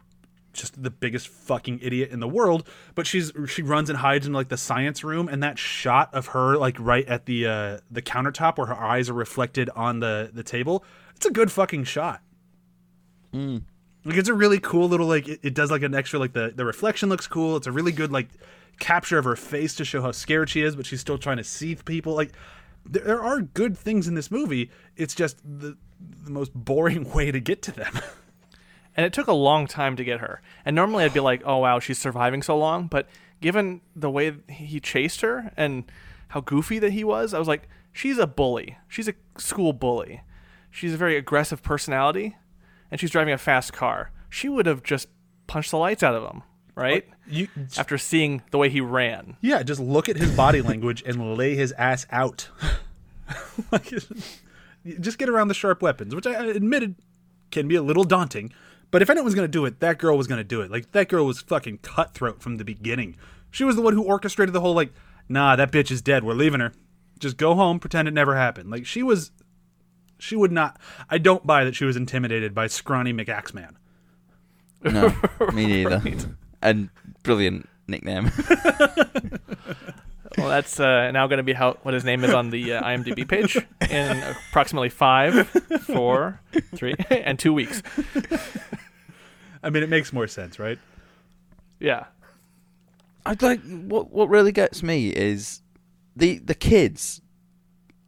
just 0.57 0.81
the 0.81 0.89
biggest 0.89 1.27
fucking 1.27 1.79
idiot 1.81 2.11
in 2.11 2.19
the 2.19 2.27
world, 2.27 2.67
but 2.95 3.07
she's 3.07 3.31
she 3.47 3.61
runs 3.61 3.89
and 3.89 3.99
hides 3.99 4.27
in 4.27 4.33
like 4.33 4.49
the 4.49 4.57
science 4.57 5.03
room, 5.03 5.27
and 5.27 5.41
that 5.43 5.57
shot 5.57 6.13
of 6.13 6.27
her 6.27 6.57
like 6.57 6.77
right 6.79 7.07
at 7.07 7.25
the 7.25 7.47
uh, 7.47 7.77
the 7.89 8.01
countertop 8.01 8.57
where 8.57 8.67
her 8.67 8.75
eyes 8.75 9.09
are 9.09 9.13
reflected 9.13 9.69
on 9.75 9.99
the 9.99 10.29
the 10.33 10.43
table. 10.43 10.83
It's 11.15 11.25
a 11.25 11.31
good 11.31 11.51
fucking 11.51 11.85
shot. 11.85 12.21
Like 14.05 14.17
it's 14.17 14.29
a 14.29 14.33
really 14.33 14.59
cool 14.59 14.87
little 14.87 15.07
like 15.07 15.27
it, 15.27 15.39
it 15.43 15.53
does 15.53 15.69
like 15.71 15.83
an 15.83 15.93
extra 15.93 16.19
like 16.19 16.33
the 16.33 16.53
the 16.55 16.65
reflection 16.65 17.09
looks 17.09 17.27
cool. 17.27 17.57
It's 17.57 17.67
a 17.67 17.71
really 17.71 17.91
good 17.91 18.11
like 18.11 18.29
capture 18.79 19.17
of 19.17 19.25
her 19.25 19.35
face 19.35 19.75
to 19.75 19.85
show 19.85 20.01
how 20.01 20.11
scared 20.11 20.49
she 20.49 20.61
is, 20.61 20.75
but 20.75 20.85
she's 20.85 21.01
still 21.01 21.17
trying 21.17 21.37
to 21.37 21.43
see 21.43 21.75
people. 21.75 22.15
Like 22.15 22.31
there, 22.85 23.03
there 23.03 23.23
are 23.23 23.41
good 23.41 23.77
things 23.77 24.07
in 24.07 24.15
this 24.15 24.31
movie. 24.31 24.71
It's 24.95 25.13
just 25.13 25.37
the 25.43 25.77
the 26.23 26.31
most 26.31 26.53
boring 26.53 27.11
way 27.13 27.31
to 27.31 27.39
get 27.39 27.61
to 27.63 27.71
them. 27.71 27.93
and 28.97 29.05
it 29.05 29.13
took 29.13 29.27
a 29.27 29.33
long 29.33 29.67
time 29.67 29.95
to 29.95 30.03
get 30.03 30.19
her. 30.19 30.41
And 30.65 30.75
normally 30.75 31.05
I'd 31.05 31.13
be 31.13 31.19
like, 31.21 31.41
"Oh 31.45 31.59
wow, 31.59 31.79
she's 31.79 31.99
surviving 31.99 32.41
so 32.41 32.57
long." 32.57 32.87
But 32.87 33.07
given 33.39 33.81
the 33.95 34.09
way 34.09 34.35
he 34.49 34.79
chased 34.79 35.21
her 35.21 35.53
and 35.55 35.85
how 36.29 36.41
goofy 36.41 36.79
that 36.79 36.91
he 36.91 37.03
was, 37.03 37.33
I 37.33 37.39
was 37.39 37.47
like, 37.47 37.69
"She's 37.93 38.17
a 38.17 38.27
bully. 38.27 38.77
She's 38.89 39.07
a 39.07 39.13
school 39.37 39.71
bully. 39.71 40.23
She's 40.71 40.93
a 40.93 40.97
very 40.97 41.15
aggressive 41.15 41.61
personality, 41.63 42.35
and 42.91 42.99
she's 42.99 43.11
driving 43.11 43.33
a 43.33 43.37
fast 43.37 43.71
car. 43.71 44.11
She 44.29 44.49
would 44.49 44.65
have 44.65 44.83
just 44.83 45.07
punched 45.45 45.71
the 45.71 45.77
lights 45.77 46.03
out 46.03 46.15
of 46.15 46.23
him, 46.23 46.41
right?" 46.75 47.07
you 47.29 47.47
After 47.77 47.97
seeing 47.97 48.41
the 48.51 48.57
way 48.57 48.69
he 48.69 48.81
ran. 48.81 49.37
yeah, 49.41 49.61
just 49.61 49.79
look 49.79 50.09
at 50.09 50.15
his 50.17 50.35
body 50.35 50.61
language 50.61 51.03
and 51.05 51.37
lay 51.37 51.55
his 51.55 51.71
ass 51.73 52.07
out. 52.09 52.49
like, 53.71 53.93
just 54.99 55.17
get 55.17 55.29
around 55.29 55.49
the 55.49 55.53
sharp 55.53 55.81
weapons, 55.81 56.15
which 56.15 56.25
I 56.25 56.33
admitted 56.45 56.95
can 57.51 57.67
be 57.67 57.75
a 57.75 57.81
little 57.81 58.03
daunting. 58.03 58.53
But 58.91 59.01
if 59.01 59.09
anyone 59.09 59.25
was 59.25 59.35
gonna 59.35 59.47
do 59.47 59.65
it, 59.65 59.79
that 59.79 59.97
girl 59.97 60.17
was 60.17 60.27
gonna 60.27 60.43
do 60.43 60.61
it. 60.61 60.71
Like 60.71 60.91
that 60.91 61.09
girl 61.09 61.25
was 61.25 61.41
fucking 61.41 61.79
cutthroat 61.79 62.41
from 62.41 62.57
the 62.57 62.65
beginning. 62.65 63.17
She 63.51 63.63
was 63.63 63.75
the 63.75 63.81
one 63.81 63.93
who 63.93 64.03
orchestrated 64.03 64.53
the 64.53 64.61
whole 64.61 64.73
like, 64.73 64.93
nah, 65.27 65.55
that 65.55 65.71
bitch 65.71 65.91
is 65.91 66.01
dead. 66.01 66.23
We're 66.23 66.33
leaving 66.33 66.59
her. 66.59 66.73
Just 67.19 67.37
go 67.37 67.55
home, 67.55 67.79
pretend 67.79 68.07
it 68.07 68.13
never 68.13 68.35
happened. 68.35 68.69
Like 68.69 68.85
she 68.85 69.03
was, 69.03 69.31
she 70.19 70.35
would 70.35 70.51
not. 70.51 70.79
I 71.09 71.17
don't 71.17 71.45
buy 71.45 71.63
that 71.63 71.75
she 71.75 71.85
was 71.85 71.95
intimidated 71.95 72.53
by 72.53 72.67
scrawny 72.67 73.13
McAxeman. 73.13 73.75
No, 74.83 75.13
me 75.53 75.65
neither. 75.65 76.01
And 76.59 76.89
brilliant 77.21 77.69
nickname. 77.87 78.31
Well, 80.37 80.49
that's 80.49 80.79
uh, 80.79 81.09
now 81.11 81.25
going 81.27 81.37
to 81.37 81.43
be 81.43 81.53
how 81.53 81.77
what 81.81 81.93
his 81.93 82.03
name 82.05 82.23
is 82.23 82.31
on 82.33 82.51
the 82.51 82.73
uh, 82.73 82.83
IMDb 82.83 83.27
page 83.27 83.57
in 83.89 84.17
approximately 84.49 84.89
five, 84.89 85.47
four, 85.83 86.39
three, 86.75 86.93
and 87.09 87.39
two 87.39 87.53
weeks. 87.53 87.81
I 89.63 89.69
mean, 89.71 89.81
it 89.83 89.89
makes 89.89 90.13
more 90.13 90.27
sense, 90.27 90.59
right? 90.59 90.77
Yeah. 91.79 92.05
I'd 93.25 93.41
like 93.41 93.61
what 93.63 94.11
what 94.11 94.29
really 94.29 94.51
gets 94.51 94.81
me 94.83 95.09
is 95.09 95.61
the 96.15 96.37
the 96.37 96.55
kids 96.55 97.21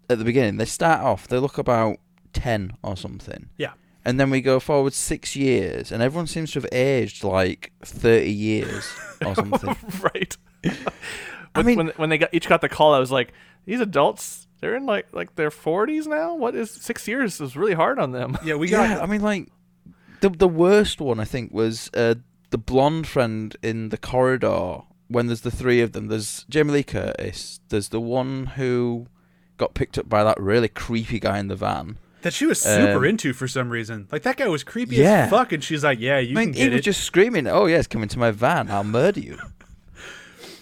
at 0.10 0.18
the 0.20 0.24
beginning. 0.24 0.58
They 0.58 0.66
start 0.66 1.02
off, 1.02 1.28
they 1.28 1.38
look 1.40 1.58
about 1.58 1.98
ten 2.32 2.74
or 2.84 2.96
something, 2.96 3.50
Yeah. 3.58 3.74
and 4.06 4.20
then 4.20 4.30
we 4.30 4.40
go 4.40 4.60
forward 4.60 4.94
six 4.94 5.36
years, 5.36 5.92
and 5.92 6.02
everyone 6.04 6.28
seems 6.28 6.52
to 6.52 6.62
have 6.62 6.70
aged 6.72 7.24
like 7.24 7.72
thirty 7.84 8.32
years 8.32 8.88
or 9.26 9.36
something. 9.36 9.76
right. 10.14 10.38
I 11.60 11.64
When- 11.64 11.66
mean- 11.66 11.78
when 11.78 11.88
when 11.98 12.10
they 12.10 12.18
got 12.18 12.30
each 12.34 12.48
got 12.48 12.62
the 12.62 12.70
call, 12.70 12.94
I 12.94 13.00
was 13.00 13.12
like, 13.12 13.34
these 13.66 13.80
adults, 13.82 14.48
they're 14.62 14.76
in 14.76 14.86
like 14.86 15.08
like 15.14 15.36
their 15.36 15.52
forties 15.52 16.08
now. 16.08 16.36
What 16.36 16.56
is 16.56 16.70
six 16.72 17.08
years? 17.08 17.40
Is 17.42 17.56
really 17.56 17.74
hard 17.74 18.00
on 18.00 18.12
them. 18.12 18.38
Yeah, 18.44 18.56
we 18.56 18.68
got. 18.70 18.90
yeah, 18.90 19.00
I 19.02 19.06
mean, 19.06 19.22
like 19.22 19.48
the 20.22 20.30
the 20.30 20.48
worst 20.48 21.00
one 21.02 21.20
I 21.20 21.26
think 21.26 21.54
was 21.54 21.90
uh, 21.94 22.16
the 22.50 22.58
blonde 22.58 23.08
friend 23.08 23.56
in 23.62 23.90
the 23.90 23.98
corridor 23.98 24.80
when 25.08 25.28
there's 25.28 25.42
the 25.42 25.52
three 25.52 25.82
of 25.82 25.92
them. 25.94 26.08
There's 26.08 26.46
Jamie 26.50 26.72
Lee 26.74 26.84
Curtis. 26.84 27.60
There's 27.70 27.90
the 27.90 28.02
one 28.02 28.48
who 28.58 29.08
got 29.58 29.74
picked 29.74 29.98
up 29.98 30.08
by 30.10 30.24
that 30.24 30.40
really 30.40 30.68
creepy 30.70 31.20
guy 31.20 31.38
in 31.40 31.48
the 31.48 31.56
van. 31.56 31.98
that 32.22 32.34
she 32.34 32.46
was 32.46 32.62
super 32.62 32.98
Um, 32.98 33.06
into 33.06 33.32
for 33.32 33.48
some 33.48 33.70
reason. 33.70 34.08
Like 34.12 34.24
that 34.24 34.36
guy 34.36 34.48
was 34.50 34.62
creepy 34.64 34.98
Yeah. 34.98 35.24
as 35.26 35.30
fuck, 35.30 35.54
and 35.54 35.64
she's 35.64 35.86
like, 35.86 36.00
"Yeah, 36.02 36.20
you 36.20 36.38
I 36.38 36.44
can 36.44 36.52
mean, 36.52 36.54
he 36.54 36.68
was 36.70 36.80
it." 36.80 36.82
just 36.84 37.02
screaming, 37.06 37.48
"Oh 37.48 37.66
yes, 37.66 37.88
come 37.88 38.04
into 38.04 38.20
my 38.20 38.32
van, 38.32 38.70
I'll 38.70 38.84
murder 38.84 39.22
you." 39.22 39.38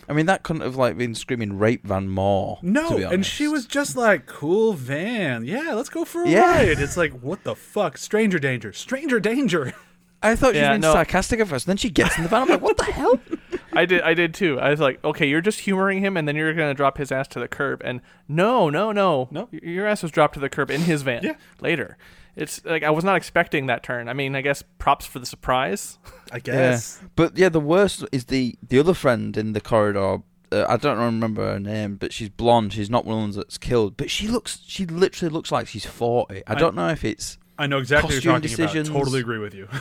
I 0.10 0.14
mean, 0.14 0.26
that 0.28 0.44
couldn't 0.44 0.62
have 0.62 0.76
like 0.78 0.98
been 0.98 1.14
screaming 1.16 1.58
rape 1.58 1.86
van 1.86 2.08
more. 2.10 2.60
no, 2.62 2.90
to 2.90 2.96
be 2.98 3.04
and 3.04 3.26
she 3.26 3.48
was 3.48 3.66
just 3.66 3.96
like, 3.98 4.26
"Cool 4.26 4.74
van, 4.74 5.44
yeah, 5.46 5.74
let's 5.74 5.90
go 5.90 6.06
for 6.06 6.24
a 6.24 6.30
Yeah. 6.30 6.52
ride." 6.58 6.80
It's 6.80 6.96
like, 6.98 7.12
what 7.20 7.44
the 7.44 7.56
fuck, 7.56 7.98
stranger 7.98 8.40
danger, 8.40 8.72
stranger 8.74 9.20
danger. 9.20 9.74
I 10.24 10.36
thought 10.36 10.54
she 10.54 10.60
Yeah, 10.62 10.70
was 10.72 10.76
being 10.76 10.82
no. 10.82 10.94
sarcastic 10.94 11.40
at 11.40 11.48
first. 11.48 11.68
Then 11.68 11.78
she 11.78 11.90
gets 11.92 12.18
in 12.18 12.24
the 12.24 12.30
van. 12.30 12.44
I'm 12.44 12.48
like, 12.50 12.62
"What 12.62 12.78
the 12.78 12.86
hell?" 12.86 13.20
I 13.74 13.86
did. 13.86 14.02
I 14.02 14.14
did 14.16 14.34
too. 14.34 14.60
I 14.60 14.72
was 14.72 14.80
like, 14.80 15.04
okay, 15.04 15.28
you're 15.28 15.42
just 15.42 15.60
humoring 15.60 16.00
him, 16.00 16.18
and 16.18 16.28
then 16.28 16.36
you're 16.36 16.54
gonna 16.54 16.74
drop 16.74 16.98
his 16.98 17.12
ass 17.12 17.28
to 17.30 17.40
the 17.40 17.48
curb. 17.48 17.82
And 17.86 18.02
no, 18.28 18.70
no, 18.72 18.92
no, 18.92 19.28
No. 19.30 19.50
Your 19.52 19.86
ass 19.86 20.02
was 20.02 20.12
dropped 20.12 20.34
to 20.34 20.40
the 20.40 20.50
curb 20.50 20.72
in 20.72 20.82
his 20.82 21.04
van. 21.04 21.22
Yeah. 21.24 21.36
Later. 21.62 21.98
It's 22.38 22.64
like 22.64 22.84
I 22.84 22.92
was 22.92 23.04
not 23.04 23.16
expecting 23.18 23.66
that 23.66 23.82
turn. 23.84 24.08
I 24.08 24.14
mean, 24.14 24.36
I 24.36 24.42
guess 24.42 24.64
props 24.78 25.06
for 25.06 25.20
the 25.20 25.26
surprise. 25.26 25.98
I 26.32 26.40
guess. 26.40 27.00
Yeah. 27.02 27.08
But 27.16 27.38
yeah, 27.38 27.50
the 27.50 27.60
worst 27.60 28.06
is 28.12 28.26
the 28.26 28.56
the 28.66 28.80
other 28.80 28.94
friend 28.94 29.36
in 29.36 29.54
the 29.54 29.62
corridor. 29.62 30.20
Uh, 30.52 30.66
I 30.70 30.78
don't 30.78 30.98
remember 30.98 31.54
her 31.54 31.60
name, 31.60 31.96
but 31.96 32.14
she's 32.14 32.30
blonde. 32.30 32.72
She's 32.74 32.90
not 32.90 33.04
one 33.06 33.16
of 33.16 33.20
the 33.20 33.24
ones 33.24 33.36
that's 33.36 33.58
killed, 33.58 33.98
but 33.98 34.10
she 34.10 34.28
looks. 34.30 34.60
She 34.66 34.86
literally 34.86 35.34
looks 35.34 35.52
like 35.52 35.68
she's 35.68 35.86
forty. 35.86 36.44
I 36.48 36.54
I- 36.54 36.56
don't 36.56 36.76
know 36.76 36.90
if 36.90 37.04
it's 37.04 37.38
I 37.60 37.66
know 37.68 37.80
exactly 37.80 38.16
what 38.16 38.24
you're 38.24 38.34
talking 38.34 38.50
decisions. 38.50 38.88
about. 38.90 39.00
Totally 39.00 39.20
agree 39.20 39.40
with 39.40 39.54
you. 39.54 39.68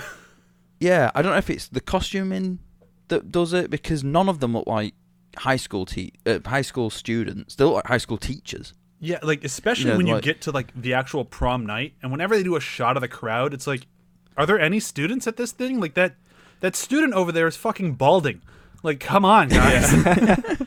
Yeah, 0.78 1.10
I 1.14 1.22
don't 1.22 1.32
know 1.32 1.38
if 1.38 1.48
it's 1.48 1.68
the 1.68 1.80
costuming 1.80 2.58
that 3.08 3.32
does 3.32 3.54
it 3.54 3.70
because 3.70 4.04
none 4.04 4.28
of 4.28 4.40
them 4.40 4.52
look 4.52 4.66
like 4.66 4.92
high 5.38 5.56
school 5.56 5.86
te- 5.86 6.12
uh, 6.26 6.40
high 6.44 6.60
school 6.62 6.90
students. 6.90 7.54
They 7.54 7.64
look 7.64 7.74
like 7.76 7.86
high 7.86 7.96
school 7.98 8.18
teachers. 8.18 8.74
Yeah, 9.00 9.18
like 9.22 9.44
especially 9.44 9.90
Yeah, 9.90 9.96
when 9.96 10.06
you 10.06 10.20
get 10.20 10.40
to 10.42 10.50
like 10.50 10.68
the 10.74 10.94
actual 10.94 11.24
prom 11.24 11.66
night, 11.66 11.94
and 12.02 12.10
whenever 12.10 12.36
they 12.36 12.42
do 12.42 12.56
a 12.56 12.60
shot 12.60 12.96
of 12.96 13.00
the 13.00 13.08
crowd, 13.08 13.52
it's 13.52 13.66
like, 13.66 13.86
are 14.36 14.46
there 14.46 14.58
any 14.58 14.80
students 14.80 15.26
at 15.26 15.36
this 15.36 15.52
thing? 15.52 15.80
Like 15.80 15.94
that, 15.94 16.14
that 16.60 16.74
student 16.76 17.12
over 17.14 17.30
there 17.32 17.46
is 17.46 17.56
fucking 17.56 17.94
balding. 17.94 18.40
Like, 18.82 19.00
come 19.00 19.24
on, 19.24 19.48
guys. 19.48 19.92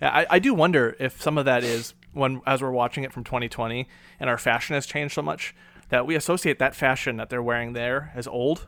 Yeah, 0.00 0.10
I, 0.10 0.26
I 0.30 0.38
do 0.38 0.54
wonder 0.54 0.96
if 1.00 1.20
some 1.20 1.38
of 1.38 1.44
that 1.46 1.64
is 1.64 1.94
when 2.12 2.40
as 2.46 2.62
we're 2.62 2.70
watching 2.70 3.04
it 3.04 3.12
from 3.12 3.24
2020 3.24 3.88
and 4.20 4.30
our 4.30 4.38
fashion 4.38 4.74
has 4.74 4.86
changed 4.86 5.14
so 5.14 5.22
much 5.22 5.54
that 5.88 6.06
we 6.06 6.14
associate 6.14 6.58
that 6.58 6.76
fashion 6.76 7.16
that 7.16 7.30
they're 7.30 7.42
wearing 7.42 7.72
there 7.72 8.12
as 8.14 8.28
old. 8.28 8.66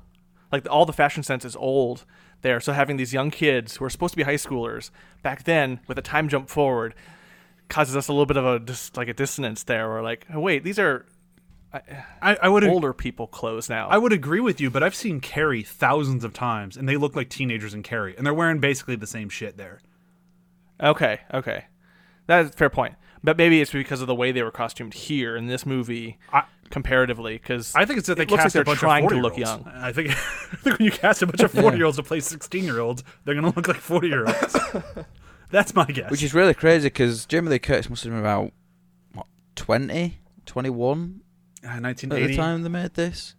Like 0.50 0.68
all 0.68 0.86
the 0.86 0.92
fashion 0.92 1.22
sense 1.22 1.44
is 1.44 1.54
old 1.54 2.04
there. 2.42 2.58
So 2.58 2.72
having 2.72 2.96
these 2.96 3.12
young 3.14 3.30
kids 3.30 3.76
who 3.76 3.84
are 3.84 3.90
supposed 3.90 4.12
to 4.12 4.16
be 4.16 4.24
high 4.24 4.34
schoolers 4.34 4.90
back 5.22 5.44
then 5.44 5.78
with 5.86 5.98
a 5.98 6.02
time 6.02 6.28
jump 6.28 6.48
forward 6.48 6.94
causes 7.70 7.96
us 7.96 8.09
a 8.09 8.12
little 8.12 8.26
bit 8.26 8.37
of 8.37 8.44
a 8.44 8.59
dis, 8.59 8.90
like 8.96 9.09
a 9.09 9.14
dissonance 9.14 9.62
there. 9.62 9.88
Where 9.88 10.02
like, 10.02 10.26
oh, 10.35 10.40
wait, 10.40 10.64
these 10.64 10.78
are 10.78 11.06
I, 11.72 12.37
I 12.42 12.48
would 12.48 12.64
older 12.64 12.92
people 12.92 13.28
clothes 13.28 13.68
now. 13.68 13.88
I 13.88 13.96
would 13.96 14.12
agree 14.12 14.40
with 14.40 14.61
you, 14.61 14.70
but 14.70 14.83
I've 14.83 14.94
seen 14.94 15.20
Carrie 15.20 15.62
thousands 15.62 16.24
of 16.24 16.33
times, 16.33 16.76
and 16.76 16.88
they 16.88 16.96
look 16.96 17.14
like 17.14 17.28
teenagers 17.28 17.74
in 17.74 17.83
Carrie, 17.83 18.16
and 18.16 18.26
they're 18.26 18.35
wearing 18.35 18.59
basically 18.59 18.96
the 18.96 19.06
same 19.06 19.28
shit 19.28 19.56
there. 19.56 19.80
Okay, 20.83 21.20
okay, 21.33 21.66
that's 22.26 22.50
a 22.50 22.52
fair 22.52 22.70
point. 22.70 22.94
But 23.22 23.37
maybe 23.37 23.61
it's 23.61 23.70
because 23.70 24.00
of 24.00 24.06
the 24.06 24.14
way 24.14 24.33
they 24.33 24.42
were 24.42 24.50
costumed 24.50 24.94
here 24.94 25.37
in 25.37 25.46
this 25.46 25.64
movie, 25.64 26.18
I- 26.33 26.44
comparatively. 26.70 27.35
Because 27.35 27.72
I 27.76 27.85
think 27.85 27.98
it's 27.98 28.09
that 28.09 28.16
they 28.16 28.22
it 28.22 28.28
cast 28.30 28.46
like 28.46 28.48
a 28.48 28.52
they're 28.54 28.64
bunch 28.64 28.78
trying 28.78 29.04
of 29.04 29.11
to 29.11 29.16
look 29.18 29.37
young. 29.37 29.68
I 29.68 29.92
think, 29.92 30.11
I 30.52 30.56
think 30.56 30.78
when 30.78 30.87
you 30.87 30.90
cast 30.90 31.22
a 31.22 31.26
bunch 31.26 31.40
of 31.40 31.52
forty 31.52 31.76
year 31.76 31.87
olds 31.87 31.98
to 31.98 32.02
play 32.02 32.20
sixteen 32.20 32.64
year 32.64 32.80
olds, 32.80 33.04
they're 33.24 33.35
gonna 33.35 33.52
look 33.54 33.68
like 33.68 33.76
forty 33.76 34.09
year 34.09 34.26
olds. 34.26 34.56
That's 35.50 35.74
my 35.74 35.84
guess. 35.86 36.10
Which 36.10 36.22
is 36.22 36.34
really 36.34 36.54
crazy 36.54 36.86
because 36.88 37.26
Jamie 37.26 37.48
Lee 37.48 37.58
Curtis 37.58 37.90
must 37.90 38.04
have 38.04 38.12
been 38.12 38.20
about 38.20 38.52
what 39.12 39.26
20, 39.56 40.18
21 40.46 41.20
Uh, 41.64 41.68
at 41.68 41.96
the 41.98 42.36
time 42.36 42.62
they 42.62 42.68
made 42.68 42.94
this. 42.94 43.34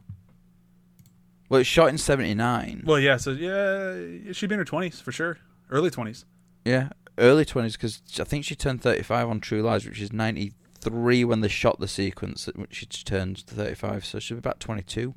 Well, 1.50 1.60
it's 1.60 1.70
shot 1.70 1.90
in 1.90 1.98
'79. 1.98 2.84
Well, 2.86 3.00
yeah. 3.00 3.18
So 3.18 3.32
yeah, 3.32 4.32
she'd 4.32 4.48
be 4.48 4.54
in 4.54 4.60
her 4.60 4.66
twenties 4.66 5.02
for 5.02 5.12
sure, 5.12 5.38
early 5.70 5.90
twenties. 5.90 6.24
Yeah, 6.64 6.90
early 7.18 7.46
20s 7.46 7.74
because 7.74 8.02
I 8.20 8.24
think 8.24 8.46
she 8.46 8.56
turned 8.56 8.82
35 8.82 9.30
on 9.30 9.40
True 9.40 9.62
Lies, 9.62 9.86
which 9.86 10.00
is 10.00 10.14
93 10.14 11.24
when 11.24 11.42
they 11.42 11.48
shot 11.48 11.80
the 11.80 11.88
sequence 11.88 12.48
which 12.56 12.76
she 12.76 13.04
turned 13.04 13.40
35. 13.40 14.06
So 14.06 14.20
she'd 14.20 14.36
be 14.36 14.40
about 14.40 14.60
22. 14.60 15.14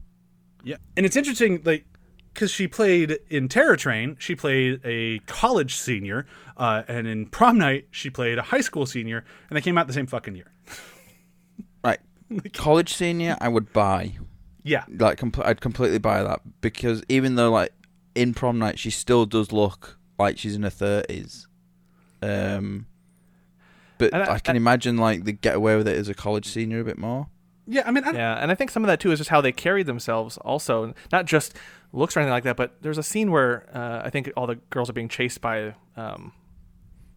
Yeah, 0.64 0.76
and 0.96 1.04
it's 1.04 1.16
interesting, 1.16 1.61
like, 1.64 1.85
because 2.35 2.51
she 2.51 2.66
played 2.68 3.18
in 3.31 3.49
Terror 3.49 3.77
Train, 3.77 4.16
she 4.18 4.35
played 4.35 4.81
a 4.85 5.20
college 5.20 5.77
senior, 5.77 6.27
uh, 6.57 6.83
and 6.88 7.07
in 7.07 7.27
Prom 7.27 7.57
Night, 7.59 7.87
she 7.92 8.11
played 8.11 8.37
a 8.38 8.42
high 8.42 8.61
school 8.61 8.85
senior, 8.87 9.25
and 9.49 9.57
they 9.57 9.61
came 9.62 9.79
out 9.79 9.87
the 9.87 9.92
same 9.92 10.07
fucking 10.07 10.35
year. 10.35 10.51
Right. 11.85 12.01
College 12.53 12.92
senior, 12.92 13.37
I 13.40 13.49
would 13.49 13.73
buy. 13.73 14.12
Yeah, 14.62 14.85
Like, 14.88 15.18
compl- 15.18 15.44
I'd 15.44 15.61
completely 15.61 15.99
buy 15.99 16.23
that 16.23 16.40
because 16.62 17.03
even 17.09 17.35
though, 17.37 17.51
like, 17.51 17.73
in 18.14 18.33
prom 18.35 18.59
night, 18.59 18.79
she 18.79 18.90
still 18.90 19.27
does 19.27 19.53
look 19.53 19.99
like 20.18 20.38
she's 20.38 20.55
in 20.55 20.62
her 20.62 20.70
30s. 20.70 21.47
Um, 22.23 22.87
but 23.99 24.14
I- 24.14 24.35
I, 24.35 24.38
can 24.38 24.57
I- 24.57 24.57
imagine, 24.57 24.97
like, 24.97 25.25
they 25.25 25.33
get 25.33 25.55
away 25.57 25.77
with 25.77 25.87
it 25.87 25.97
as 25.99 26.09
a 26.09 26.14
college 26.14 26.47
senior 26.47 26.81
a 26.81 26.85
bit 26.85 26.97
more. 26.99 27.29
yeah. 27.66 27.83
I 27.87 27.90
mean, 27.90 28.05
I, 28.05 28.12
Yeah, 28.12 28.35
and 28.37 28.51
I 28.51 28.55
think 28.55 28.70
some 28.70 28.83
of 28.83 28.88
that 28.88 29.01
too 29.01 29.12
is 29.12 29.18
just 29.20 29.31
how 29.31 29.40
they 29.42 29.53
carried 29.53 29.87
themselves. 29.87 30.38
Also, 30.38 30.94
not 31.12 31.27
just 31.27 31.55
looks 31.94 32.16
or 32.16 32.20
anything 32.20 32.33
like 32.33 32.44
that, 32.44 32.57
but 32.57 32.76
there's 32.83 32.98
a 32.98 33.02
scene 33.02 33.30
where 33.30 33.68
uh, 33.74 34.02
I 34.04 34.11
think 34.11 34.30
all 34.37 34.46
the 34.46 34.57
girls 34.70 34.90
are 34.90 34.94
being 34.94 35.09
chased 35.09 35.40
by 35.40 35.74
um, 35.96 36.33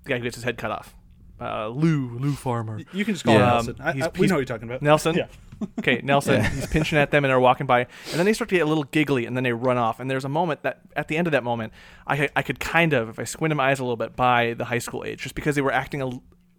the 0.03 0.09
guy 0.09 0.17
who 0.17 0.23
gets 0.23 0.35
his 0.35 0.43
head 0.43 0.57
cut 0.57 0.71
off, 0.71 0.95
uh, 1.41 1.67
Lou 1.67 2.17
Lou 2.19 2.33
Farmer. 2.33 2.79
you 2.93 3.03
can 3.05 3.13
just 3.15 3.25
call 3.25 3.35
him 3.35 3.41
Nelson. 3.41 3.75
I, 3.79 3.89
Um, 3.89 3.95
He's- 3.95 4.07
I- 4.07 4.11
we 4.11 4.17
he's- 4.19 4.29
know 4.29 4.35
what 4.35 4.39
you're 4.39 4.45
talking 4.45 4.69
about. 4.69 4.81
Nelson? 4.81 5.15
Yeah. 5.15 5.27
Okay, 5.79 6.01
Nelson. 6.03 6.35
Yeah. 6.35 6.49
He's 6.49 6.67
pinching 6.67 6.99
at 6.99 7.09
them, 7.09 7.25
and 7.25 7.31
they're 7.31 7.39
walking 7.39 7.65
by, 7.65 7.79
and 7.79 8.13
then 8.19 8.27
they 8.27 8.33
start 8.33 8.47
to 8.49 8.55
get 8.55 8.61
a 8.61 8.67
little 8.67 8.83
giggly, 8.83 9.25
and 9.25 9.35
then 9.35 9.43
they 9.43 9.53
run 9.53 9.75
off. 9.75 9.99
And 9.99 10.07
there's 10.07 10.23
a 10.23 10.29
moment 10.29 10.61
that, 10.61 10.81
at 10.95 11.07
the 11.07 11.17
end 11.17 11.25
of 11.25 11.31
that 11.31 11.43
moment, 11.43 11.73
I 12.05 12.29
I 12.35 12.43
could 12.43 12.59
kind 12.59 12.93
of, 12.93 13.09
if 13.09 13.17
I 13.17 13.23
squinted 13.23 13.57
my 13.57 13.71
eyes 13.71 13.79
a 13.79 13.83
little 13.83 13.97
bit, 13.97 14.15
buy 14.15 14.53
the 14.53 14.65
high 14.65 14.77
school 14.77 15.03
age, 15.03 15.21
just 15.23 15.33
because 15.33 15.55
they 15.55 15.63
were 15.63 15.71
acting 15.73 15.99
a, 16.03 16.11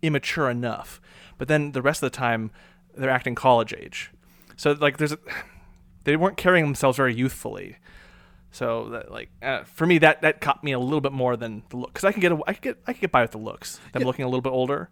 immature 0.02 0.50
enough. 0.50 1.00
But 1.38 1.46
then 1.46 1.70
the 1.70 1.80
rest 1.80 2.02
of 2.02 2.10
the 2.10 2.16
time, 2.16 2.50
they're 2.96 3.08
acting 3.08 3.36
college 3.36 3.72
age. 3.72 4.10
So 4.56 4.72
like, 4.72 4.96
there's, 4.98 5.12
a, 5.12 5.18
they 6.02 6.16
weren't 6.16 6.36
carrying 6.36 6.64
themselves 6.64 6.96
very 6.96 7.14
youthfully. 7.14 7.76
So 8.50 8.88
that, 8.90 9.10
like 9.10 9.30
uh, 9.42 9.64
for 9.64 9.86
me, 9.86 9.98
that 9.98 10.22
that 10.22 10.40
caught 10.40 10.64
me 10.64 10.72
a 10.72 10.78
little 10.78 11.00
bit 11.00 11.12
more 11.12 11.36
than 11.36 11.62
the 11.70 11.76
look, 11.76 11.92
because 11.92 12.04
I 12.04 12.12
can 12.12 12.20
get 12.20 12.32
a, 12.32 12.38
I 12.46 12.54
could 12.54 12.62
get 12.62 12.78
I 12.86 12.92
could 12.92 13.00
get 13.02 13.12
by 13.12 13.22
with 13.22 13.32
the 13.32 13.38
looks. 13.38 13.78
Them 13.92 14.02
looking 14.04 14.24
a 14.24 14.28
little 14.28 14.40
bit 14.40 14.50
older, 14.52 14.88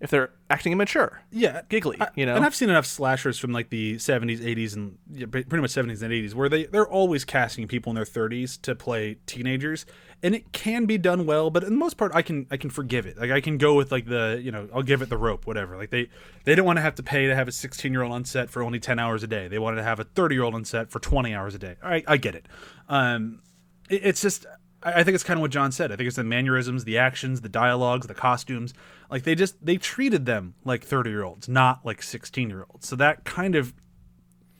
if 0.00 0.10
they're 0.10 0.30
acting 0.50 0.72
immature. 0.72 1.22
Yeah, 1.30 1.62
Giggly, 1.68 1.96
I- 2.00 2.08
you 2.14 2.26
know? 2.26 2.36
And 2.36 2.44
I've 2.44 2.54
seen 2.54 2.68
enough 2.70 2.86
slashers 2.86 3.38
from 3.38 3.52
like 3.52 3.70
the 3.70 3.96
70s, 3.96 4.40
80s, 4.40 4.76
and 4.76 4.98
yeah, 5.10 5.26
pretty 5.26 5.56
much 5.60 5.72
70s 5.72 6.02
and 6.02 6.12
80s 6.12 6.34
where 6.34 6.48
they 6.50 6.66
they're 6.66 6.86
always 6.88 7.24
casting 7.24 7.66
people 7.66 7.90
in 7.90 7.96
their 7.96 8.04
30s 8.04 8.60
to 8.62 8.74
play 8.74 9.16
teenagers, 9.26 9.86
and 10.22 10.34
it 10.34 10.52
can 10.52 10.84
be 10.86 10.98
done 10.98 11.26
well. 11.26 11.48
But 11.50 11.62
in 11.64 11.70
the 11.70 11.76
most 11.78 11.96
part, 11.96 12.12
I 12.14 12.22
can 12.22 12.46
I 12.50 12.56
can 12.56 12.70
forgive 12.70 13.06
it. 13.06 13.18
Like 13.18 13.30
I 13.30 13.40
can 13.40 13.56
go 13.58 13.74
with 13.74 13.92
like 13.92 14.06
the 14.06 14.40
you 14.42 14.50
know 14.50 14.68
I'll 14.74 14.82
give 14.82 15.02
it 15.02 15.08
the 15.08 15.16
rope, 15.16 15.46
whatever. 15.46 15.76
Like 15.76 15.90
they 15.90 16.08
they 16.44 16.54
don't 16.54 16.66
want 16.66 16.76
to 16.78 16.82
have 16.82 16.94
to 16.96 17.02
pay 17.02 17.26
to 17.26 17.34
have 17.34 17.48
a 17.48 17.52
16 17.52 17.92
year 17.92 18.02
old 18.02 18.12
on 18.12 18.24
set 18.24 18.50
for 18.50 18.62
only 18.62 18.80
10 18.80 18.98
hours 18.98 19.22
a 19.22 19.26
day. 19.26 19.48
They 19.48 19.58
wanted 19.58 19.76
to 19.76 19.82
have 19.84 20.00
a 20.00 20.04
30 20.04 20.34
year 20.34 20.44
old 20.44 20.54
on 20.54 20.64
set 20.64 20.90
for 20.90 20.98
20 20.98 21.34
hours 21.34 21.54
a 21.54 21.58
day. 21.58 21.76
All 21.82 21.90
right, 21.90 22.04
I 22.08 22.16
get 22.16 22.34
it. 22.34 22.46
Um, 22.88 23.40
it- 23.88 24.00
it's 24.04 24.20
just 24.22 24.44
I 24.82 25.00
I 25.00 25.04
think 25.04 25.14
it's 25.14 25.24
kind 25.24 25.38
of 25.38 25.42
what 25.42 25.50
John 25.50 25.72
said. 25.72 25.92
I 25.92 25.96
think 25.96 26.06
it's 26.06 26.16
the 26.16 26.24
mannerisms, 26.24 26.84
the 26.84 26.98
actions, 26.98 27.40
the 27.40 27.48
dialogues, 27.48 28.06
the 28.06 28.14
costumes. 28.14 28.74
Like 29.10 29.22
they 29.24 29.34
just 29.34 29.64
they 29.64 29.76
treated 29.76 30.26
them 30.26 30.54
like 30.64 30.84
30 30.84 31.10
year 31.10 31.22
olds, 31.24 31.48
not 31.48 31.84
like 31.84 32.02
16 32.02 32.48
year 32.50 32.64
olds. 32.70 32.88
So 32.88 32.96
that 32.96 33.24
kind 33.24 33.54
of 33.54 33.72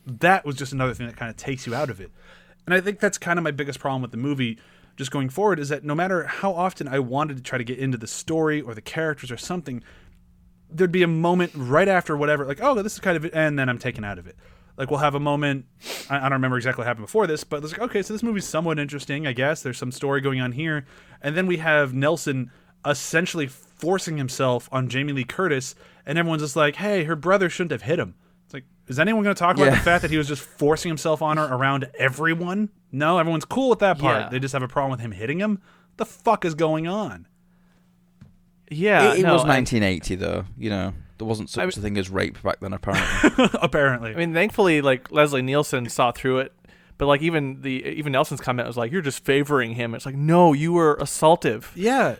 that 0.05 0.45
was 0.45 0.55
just 0.55 0.73
another 0.73 0.93
thing 0.93 1.07
that 1.07 1.17
kind 1.17 1.29
of 1.29 1.37
takes 1.37 1.67
you 1.67 1.75
out 1.75 1.89
of 1.89 1.99
it. 2.01 2.11
And 2.65 2.73
I 2.73 2.81
think 2.81 2.99
that's 2.99 3.17
kind 3.17 3.37
of 3.37 3.43
my 3.43 3.51
biggest 3.51 3.79
problem 3.79 4.01
with 4.01 4.11
the 4.11 4.17
movie 4.17 4.57
just 4.99 5.11
going 5.11 5.29
forward 5.29 5.59
is 5.59 5.69
that 5.69 5.85
no 5.85 5.95
matter 5.95 6.25
how 6.25 6.51
often 6.53 6.85
I 6.85 6.99
wanted 6.99 7.37
to 7.37 7.41
try 7.41 7.57
to 7.57 7.63
get 7.63 7.79
into 7.79 7.97
the 7.97 8.05
story 8.05 8.59
or 8.59 8.75
the 8.75 8.81
characters 8.81 9.31
or 9.31 9.37
something, 9.37 9.81
there'd 10.69 10.91
be 10.91 11.03
a 11.03 11.07
moment 11.07 11.53
right 11.55 11.87
after 11.87 12.17
whatever, 12.17 12.45
like, 12.45 12.59
oh, 12.61 12.75
this 12.75 12.95
is 12.95 12.99
kind 12.99 13.15
of 13.15 13.23
it, 13.23 13.33
and 13.33 13.57
then 13.57 13.69
I'm 13.69 13.77
taken 13.79 14.03
out 14.03 14.19
of 14.19 14.27
it. 14.27 14.35
Like 14.75 14.91
we'll 14.91 14.99
have 14.99 15.15
a 15.15 15.19
moment. 15.19 15.67
I, 16.09 16.17
I 16.17 16.21
don't 16.23 16.33
remember 16.33 16.57
exactly 16.57 16.81
what 16.81 16.87
happened 16.87 17.05
before 17.05 17.27
this, 17.27 17.45
but 17.45 17.63
it's 17.63 17.71
like, 17.71 17.81
okay, 17.81 18.01
so 18.01 18.13
this 18.13 18.21
movie's 18.21 18.45
somewhat 18.45 18.77
interesting, 18.77 19.25
I 19.25 19.31
guess. 19.31 19.63
There's 19.63 19.77
some 19.77 19.93
story 19.93 20.19
going 20.19 20.41
on 20.41 20.51
here, 20.51 20.85
and 21.21 21.35
then 21.37 21.47
we 21.47 21.57
have 21.57 21.93
Nelson 21.93 22.51
essentially 22.85 23.47
forcing 23.47 24.17
himself 24.17 24.67
on 24.69 24.89
Jamie 24.89 25.13
Lee 25.13 25.23
Curtis, 25.23 25.75
and 26.05 26.17
everyone's 26.17 26.41
just 26.41 26.57
like, 26.57 26.75
hey, 26.75 27.05
her 27.05 27.15
brother 27.15 27.49
shouldn't 27.49 27.71
have 27.71 27.83
hit 27.83 27.99
him. 27.99 28.15
It's 28.89 28.97
like, 28.97 28.97
is 28.97 28.99
anyone 28.99 29.23
going 29.23 29.35
to 29.35 29.39
talk 29.39 29.55
about 29.55 29.65
Yeah. 29.65 29.75
the 29.75 29.81
fact 29.81 30.01
that 30.01 30.11
he 30.11 30.17
was 30.17 30.27
just 30.27 30.41
forcing 30.41 30.89
himself 30.89 31.21
on 31.21 31.37
her 31.37 31.45
around 31.45 31.89
everyone? 31.97 32.69
No, 32.91 33.19
everyone's 33.19 33.45
cool 33.45 33.69
with 33.69 33.79
that 33.79 33.99
part. 33.99 34.21
Yeah. 34.23 34.29
They 34.29 34.39
just 34.39 34.53
have 34.53 34.63
a 34.63 34.67
problem 34.67 34.91
with 34.91 34.99
him 34.99 35.11
hitting 35.11 35.39
him. 35.39 35.61
The 35.97 36.05
fuck 36.05 36.43
is 36.45 36.55
going 36.55 36.87
on? 36.87 37.27
Yeah, 38.71 39.13
it 39.13 39.19
it 39.19 39.23
no, 39.23 39.33
was 39.33 39.41
and- 39.41 39.49
1980, 39.49 40.15
though. 40.15 40.45
You 40.57 40.69
know, 40.69 40.93
there 41.17 41.27
wasn't 41.27 41.49
such 41.49 41.63
I 41.63 41.67
a 41.67 41.71
thing 41.81 41.97
as 41.97 42.09
rape 42.09 42.41
back 42.43 42.59
then, 42.59 42.73
apparently. 42.73 43.49
Apparently, 43.61 44.11
I 44.11 44.15
mean, 44.15 44.33
thankfully, 44.33 44.81
like 44.81 45.11
Leslie 45.11 45.41
Nielsen 45.41 45.89
saw 45.89 46.11
through 46.11 46.39
it, 46.39 46.53
but 46.97 47.07
like 47.07 47.21
even 47.21 47.61
the 47.61 47.83
even 47.83 48.11
Nelson's 48.11 48.41
comment 48.41 48.67
was 48.67 48.77
like, 48.77 48.91
"You're 48.91 49.01
just 49.01 49.23
favoring 49.25 49.73
him." 49.73 49.95
It's 49.95 50.05
like, 50.05 50.15
no, 50.15 50.53
you 50.53 50.71
were 50.73 50.97
assaultive, 50.97 51.65
yeah. 51.75 52.17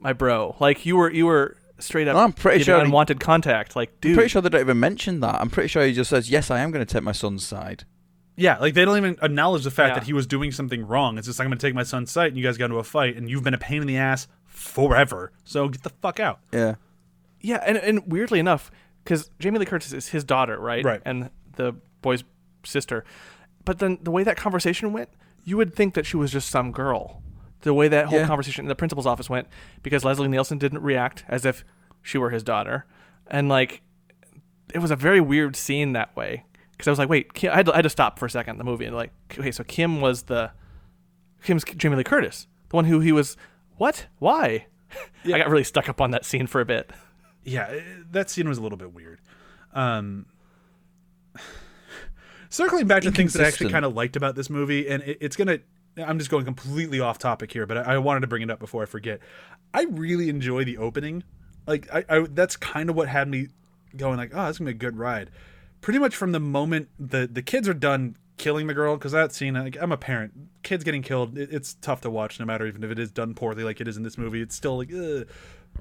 my 0.00 0.12
bro. 0.12 0.56
Like 0.58 0.84
you 0.84 0.96
were 0.96 1.10
you 1.10 1.26
were 1.26 1.56
straight 1.78 2.08
up. 2.08 2.16
I'm 2.16 2.32
pretty 2.32 2.58
giving 2.58 2.64
sure 2.66 2.78
he- 2.78 2.84
unwanted 2.84 3.20
contact. 3.20 3.76
Like, 3.76 4.00
dude, 4.00 4.12
I'm 4.12 4.16
pretty 4.16 4.28
sure 4.30 4.42
they 4.42 4.48
don't 4.48 4.60
even 4.60 4.80
mention 4.80 5.20
that. 5.20 5.36
I'm 5.36 5.50
pretty 5.50 5.68
sure 5.68 5.84
he 5.84 5.92
just 5.92 6.10
says, 6.10 6.30
"Yes, 6.30 6.50
I 6.50 6.60
am 6.60 6.70
going 6.70 6.84
to 6.84 6.90
take 6.92 7.02
my 7.02 7.12
son's 7.12 7.46
side." 7.46 7.84
Yeah, 8.38 8.58
like 8.58 8.74
they 8.74 8.84
don't 8.84 8.96
even 8.98 9.16
acknowledge 9.22 9.64
the 9.64 9.70
fact 9.70 9.90
Yeah. 9.94 10.00
that 10.00 10.06
he 10.06 10.12
was 10.12 10.26
doing 10.26 10.52
something 10.52 10.86
wrong. 10.86 11.16
It's 11.16 11.26
just 11.26 11.40
I'm 11.40 11.46
going 11.46 11.56
to 11.58 11.66
take 11.66 11.74
my 11.74 11.82
son's 11.84 12.10
side, 12.10 12.28
and 12.28 12.36
you 12.36 12.42
guys 12.44 12.58
got 12.58 12.66
into 12.66 12.76
a 12.78 12.84
fight, 12.84 13.16
and 13.16 13.30
you've 13.30 13.42
been 13.44 13.54
a 13.54 13.58
pain 13.58 13.80
in 13.80 13.86
the 13.86 13.96
ass 13.96 14.28
forever. 14.44 15.32
So 15.44 15.68
get 15.68 15.82
the 15.82 15.90
fuck 16.02 16.20
out. 16.20 16.40
Yeah. 16.52 16.74
yeah, 17.40 17.62
and 17.66 17.76
and 17.78 18.02
weirdly 18.12 18.38
enough, 18.38 18.70
because 19.04 19.30
Jamie 19.38 19.58
Lee 19.58 19.64
Curtis 19.66 19.92
is 19.92 20.08
his 20.08 20.22
daughter, 20.24 20.58
right? 20.58 20.84
Right. 20.84 21.00
And 21.06 21.30
the 21.56 21.76
boy's 22.02 22.24
sister, 22.64 23.04
but 23.64 23.78
then 23.78 23.98
the 24.02 24.10
way 24.10 24.22
that 24.22 24.36
conversation 24.36 24.92
went, 24.92 25.08
you 25.44 25.56
would 25.56 25.74
think 25.74 25.94
that 25.94 26.04
she 26.04 26.16
was 26.18 26.30
just 26.30 26.50
some 26.50 26.72
girl. 26.72 27.22
The 27.66 27.74
way 27.74 27.88
that 27.88 28.06
whole 28.06 28.20
Yeah. 28.20 28.26
conversation 28.28 28.64
in 28.64 28.68
the 28.68 28.76
principal's 28.76 29.06
office 29.06 29.28
went, 29.28 29.48
because 29.82 30.04
Leslie 30.04 30.28
Nielsen 30.28 30.56
didn't 30.56 30.82
react 30.82 31.24
as 31.26 31.44
if 31.44 31.64
she 32.00 32.16
were 32.16 32.30
his 32.30 32.44
daughter, 32.44 32.86
and 33.26 33.48
like 33.48 33.82
it 34.72 34.78
was 34.78 34.92
a 34.92 34.96
very 34.96 35.20
weird 35.20 35.56
scene 35.56 35.92
that 35.94 36.14
way. 36.14 36.44
Because 36.70 36.86
I 36.86 36.90
was 36.92 36.98
like, 37.00 37.08
wait, 37.08 37.34
Kim, 37.34 37.50
I, 37.52 37.56
had 37.56 37.66
to, 37.66 37.72
I 37.72 37.76
had 37.76 37.82
to 37.82 37.88
stop 37.90 38.20
for 38.20 38.26
a 38.26 38.30
second 38.30 38.52
in 38.52 38.58
the 38.58 38.64
movie 38.64 38.84
and 38.84 38.94
like, 38.94 39.10
okay, 39.36 39.50
so 39.50 39.64
Kim 39.64 40.00
was 40.00 40.22
the 40.24 40.52
Kim's 41.42 41.64
Jamie 41.64 41.96
Lee 41.96 42.04
Curtis, 42.04 42.46
the 42.68 42.76
one 42.76 42.84
who 42.84 43.00
he 43.00 43.10
was. 43.10 43.36
What? 43.78 44.06
Why? 44.20 44.66
Yeah. 45.24 45.34
I 45.34 45.38
got 45.40 45.50
really 45.50 45.64
stuck 45.64 45.88
up 45.88 46.00
on 46.00 46.12
that 46.12 46.24
scene 46.24 46.46
for 46.46 46.60
a 46.60 46.64
bit. 46.64 46.92
Yeah, 47.42 47.66
eh, 47.68 47.80
that 48.12 48.30
scene 48.30 48.48
was 48.48 48.58
a 48.58 48.62
little 48.62 48.78
bit 48.78 48.94
weird. 48.94 49.18
Um, 49.74 50.26
circling 52.48 52.86
back 52.86 53.02
to 53.02 53.10
things 53.10 53.32
that 53.32 53.42
I 53.44 53.48
actually 53.48 53.70
kind 53.72 53.84
of 53.84 53.94
liked 53.94 54.14
about 54.16 54.36
this 54.36 54.48
movie, 54.48 54.88
and 54.88 55.02
it, 55.02 55.18
it's 55.20 55.34
gonna. 55.36 55.58
I'm 55.96 56.18
just 56.18 56.30
going 56.30 56.44
completely 56.44 57.00
off 57.00 57.18
topic 57.18 57.52
here, 57.52 57.66
but 57.66 57.78
I, 57.78 57.94
I 57.94 57.98
wanted 57.98 58.20
to 58.20 58.26
bring 58.26 58.42
it 58.42 58.50
up 58.50 58.58
before 58.58 58.82
I 58.82 58.86
forget. 58.86 59.20
I 59.72 59.86
really 59.90 60.28
enjoy 60.28 60.64
the 60.64 60.78
opening. 60.78 61.24
Like, 61.66 61.88
I, 61.92 62.04
I 62.08 62.20
that's 62.30 62.56
kind 62.56 62.90
of 62.90 62.96
what 62.96 63.08
had 63.08 63.28
me 63.28 63.48
going 63.96 64.16
like, 64.18 64.32
oh, 64.34 64.46
this 64.46 64.56
is 64.56 64.58
gonna 64.58 64.70
be 64.70 64.76
a 64.76 64.78
good 64.78 64.98
ride. 64.98 65.30
Pretty 65.80 65.98
much 65.98 66.14
from 66.14 66.32
the 66.32 66.40
moment 66.40 66.88
the 66.98 67.26
the 67.26 67.42
kids 67.42 67.68
are 67.68 67.74
done 67.74 68.16
killing 68.36 68.66
the 68.66 68.74
girl, 68.74 68.96
because 68.96 69.12
that 69.12 69.32
scene, 69.32 69.54
like, 69.54 69.78
I'm 69.80 69.92
a 69.92 69.96
parent, 69.96 70.34
kids 70.62 70.84
getting 70.84 71.02
killed, 71.02 71.38
it, 71.38 71.48
it's 71.50 71.74
tough 71.74 72.02
to 72.02 72.10
watch, 72.10 72.38
no 72.38 72.44
matter 72.44 72.66
even 72.66 72.84
if 72.84 72.90
it 72.90 72.98
is 72.98 73.10
done 73.10 73.34
poorly, 73.34 73.64
like 73.64 73.80
it 73.80 73.88
is 73.88 73.96
in 73.96 74.02
this 74.02 74.18
movie. 74.18 74.42
It's 74.42 74.54
still 74.54 74.76
like, 74.76 74.90
ugh. 74.92 75.26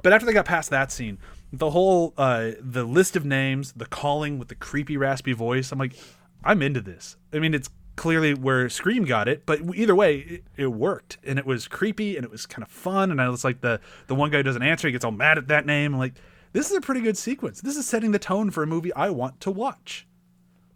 But 0.02 0.14
after 0.14 0.26
they 0.26 0.34
got 0.34 0.46
past 0.46 0.70
that 0.72 0.92
scene, 0.92 1.18
the 1.52 1.70
whole 1.72 2.14
uh, 2.18 2.52
the 2.60 2.84
list 2.84 3.16
of 3.16 3.26
names, 3.26 3.74
the 3.74 3.86
calling 3.86 4.40
with 4.40 4.48
the 4.48 4.56
creepy 4.56 4.98
raspy 4.98 5.34
voice, 5.34 5.72
I'm 5.72 5.80
like, 5.80 5.96
I'm 6.44 6.62
into 6.62 6.82
this. 6.82 7.18
I 7.34 7.40
mean, 7.40 7.54
it's 7.54 7.70
clearly 7.96 8.34
where 8.34 8.70
Scream 8.70 9.06
got 9.06 9.28
it, 9.28 9.46
but 9.46 9.62
either 9.76 9.96
way, 9.96 10.18
it, 10.20 10.44
it 10.58 10.68
worked, 10.68 11.18
and 11.24 11.40
it 11.40 11.46
was 11.46 11.68
creepy, 11.68 12.16
and 12.16 12.26
it 12.26 12.32
was 12.32 12.46
kind 12.46 12.64
of 12.64 12.70
fun, 12.70 13.12
and 13.12 13.22
I 13.22 13.30
was 13.30 13.44
like 13.44 13.62
the 13.62 13.80
the 14.08 14.16
one 14.16 14.32
guy 14.32 14.38
who 14.38 14.44
doesn't 14.44 14.64
answer, 14.64 14.88
he 14.88 14.92
gets 14.92 15.06
all 15.06 15.12
mad 15.12 15.38
at 15.38 15.48
that 15.48 15.66
name. 15.66 15.94
I'm 15.94 16.00
like, 16.00 16.16
this 16.54 16.70
is 16.70 16.78
a 16.78 16.82
pretty 16.82 17.02
good 17.02 17.18
sequence. 17.18 17.62
This 17.62 17.78
is 17.78 17.88
setting 17.88 18.12
the 18.12 18.20
tone 18.20 18.52
for 18.52 18.64
a 18.64 18.68
movie 18.68 18.94
I 18.94 19.10
want 19.10 19.40
to 19.42 19.52
watch. 19.52 20.08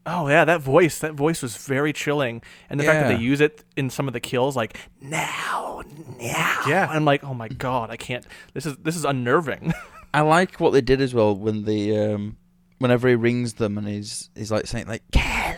Oh 0.06 0.28
yeah, 0.28 0.46
that 0.46 0.62
voice. 0.62 1.00
That 1.00 1.14
voice 1.14 1.42
was 1.42 1.58
very 1.58 1.94
chilling, 1.94 2.42
and 2.70 2.80
the 2.80 2.84
fact 2.84 3.08
that 3.08 3.16
they 3.16 3.22
use 3.22 3.42
it 3.42 3.64
in 3.76 3.90
some 3.90 4.08
of 4.08 4.14
the 4.14 4.20
kills, 4.20 4.56
like 4.56 4.78
now, 5.02 5.84
now. 6.20 6.62
Yeah. 6.68 6.88
I'm 6.90 7.06
like, 7.06 7.24
oh 7.24 7.34
my 7.34 7.48
god, 7.48 7.92
I 7.92 7.98
can't. 7.98 8.26
This 8.54 8.66
is 8.66 8.78
this 8.78 8.96
is 8.96 9.06
unnerving. 9.06 9.74
I 10.14 10.22
like 10.22 10.60
what 10.60 10.74
they 10.74 10.82
did 10.82 11.02
as 11.02 11.14
well 11.14 11.36
when 11.36 11.66
the 11.66 11.96
um, 11.98 12.38
whenever 12.80 13.08
he 13.08 13.16
rings 13.16 13.56
them 13.56 13.78
and 13.78 13.88
he's 13.88 14.30
he's 14.36 14.52
like 14.52 14.66
saying 14.66 14.88
like 14.88 15.04
Kelly, 15.12 15.49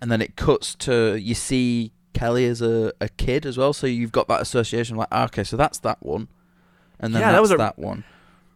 and 0.00 0.10
then 0.10 0.20
it 0.22 0.36
cuts 0.36 0.74
to 0.76 1.16
you 1.16 1.34
see 1.34 1.92
Kelly 2.14 2.46
as 2.46 2.60
a, 2.62 2.92
a 3.00 3.08
kid 3.08 3.46
as 3.46 3.56
well, 3.58 3.72
so 3.72 3.86
you've 3.86 4.12
got 4.12 4.28
that 4.28 4.40
association 4.40 4.96
like 4.96 5.08
ah, 5.12 5.24
okay, 5.26 5.44
so 5.44 5.56
that's 5.56 5.78
that 5.80 5.98
one, 6.04 6.28
and 7.00 7.14
then 7.14 7.20
Yeah, 7.22 7.28
that 7.28 7.32
that's 7.32 7.40
was 7.42 7.50
a- 7.52 7.56
that 7.58 7.78
one. 7.78 8.04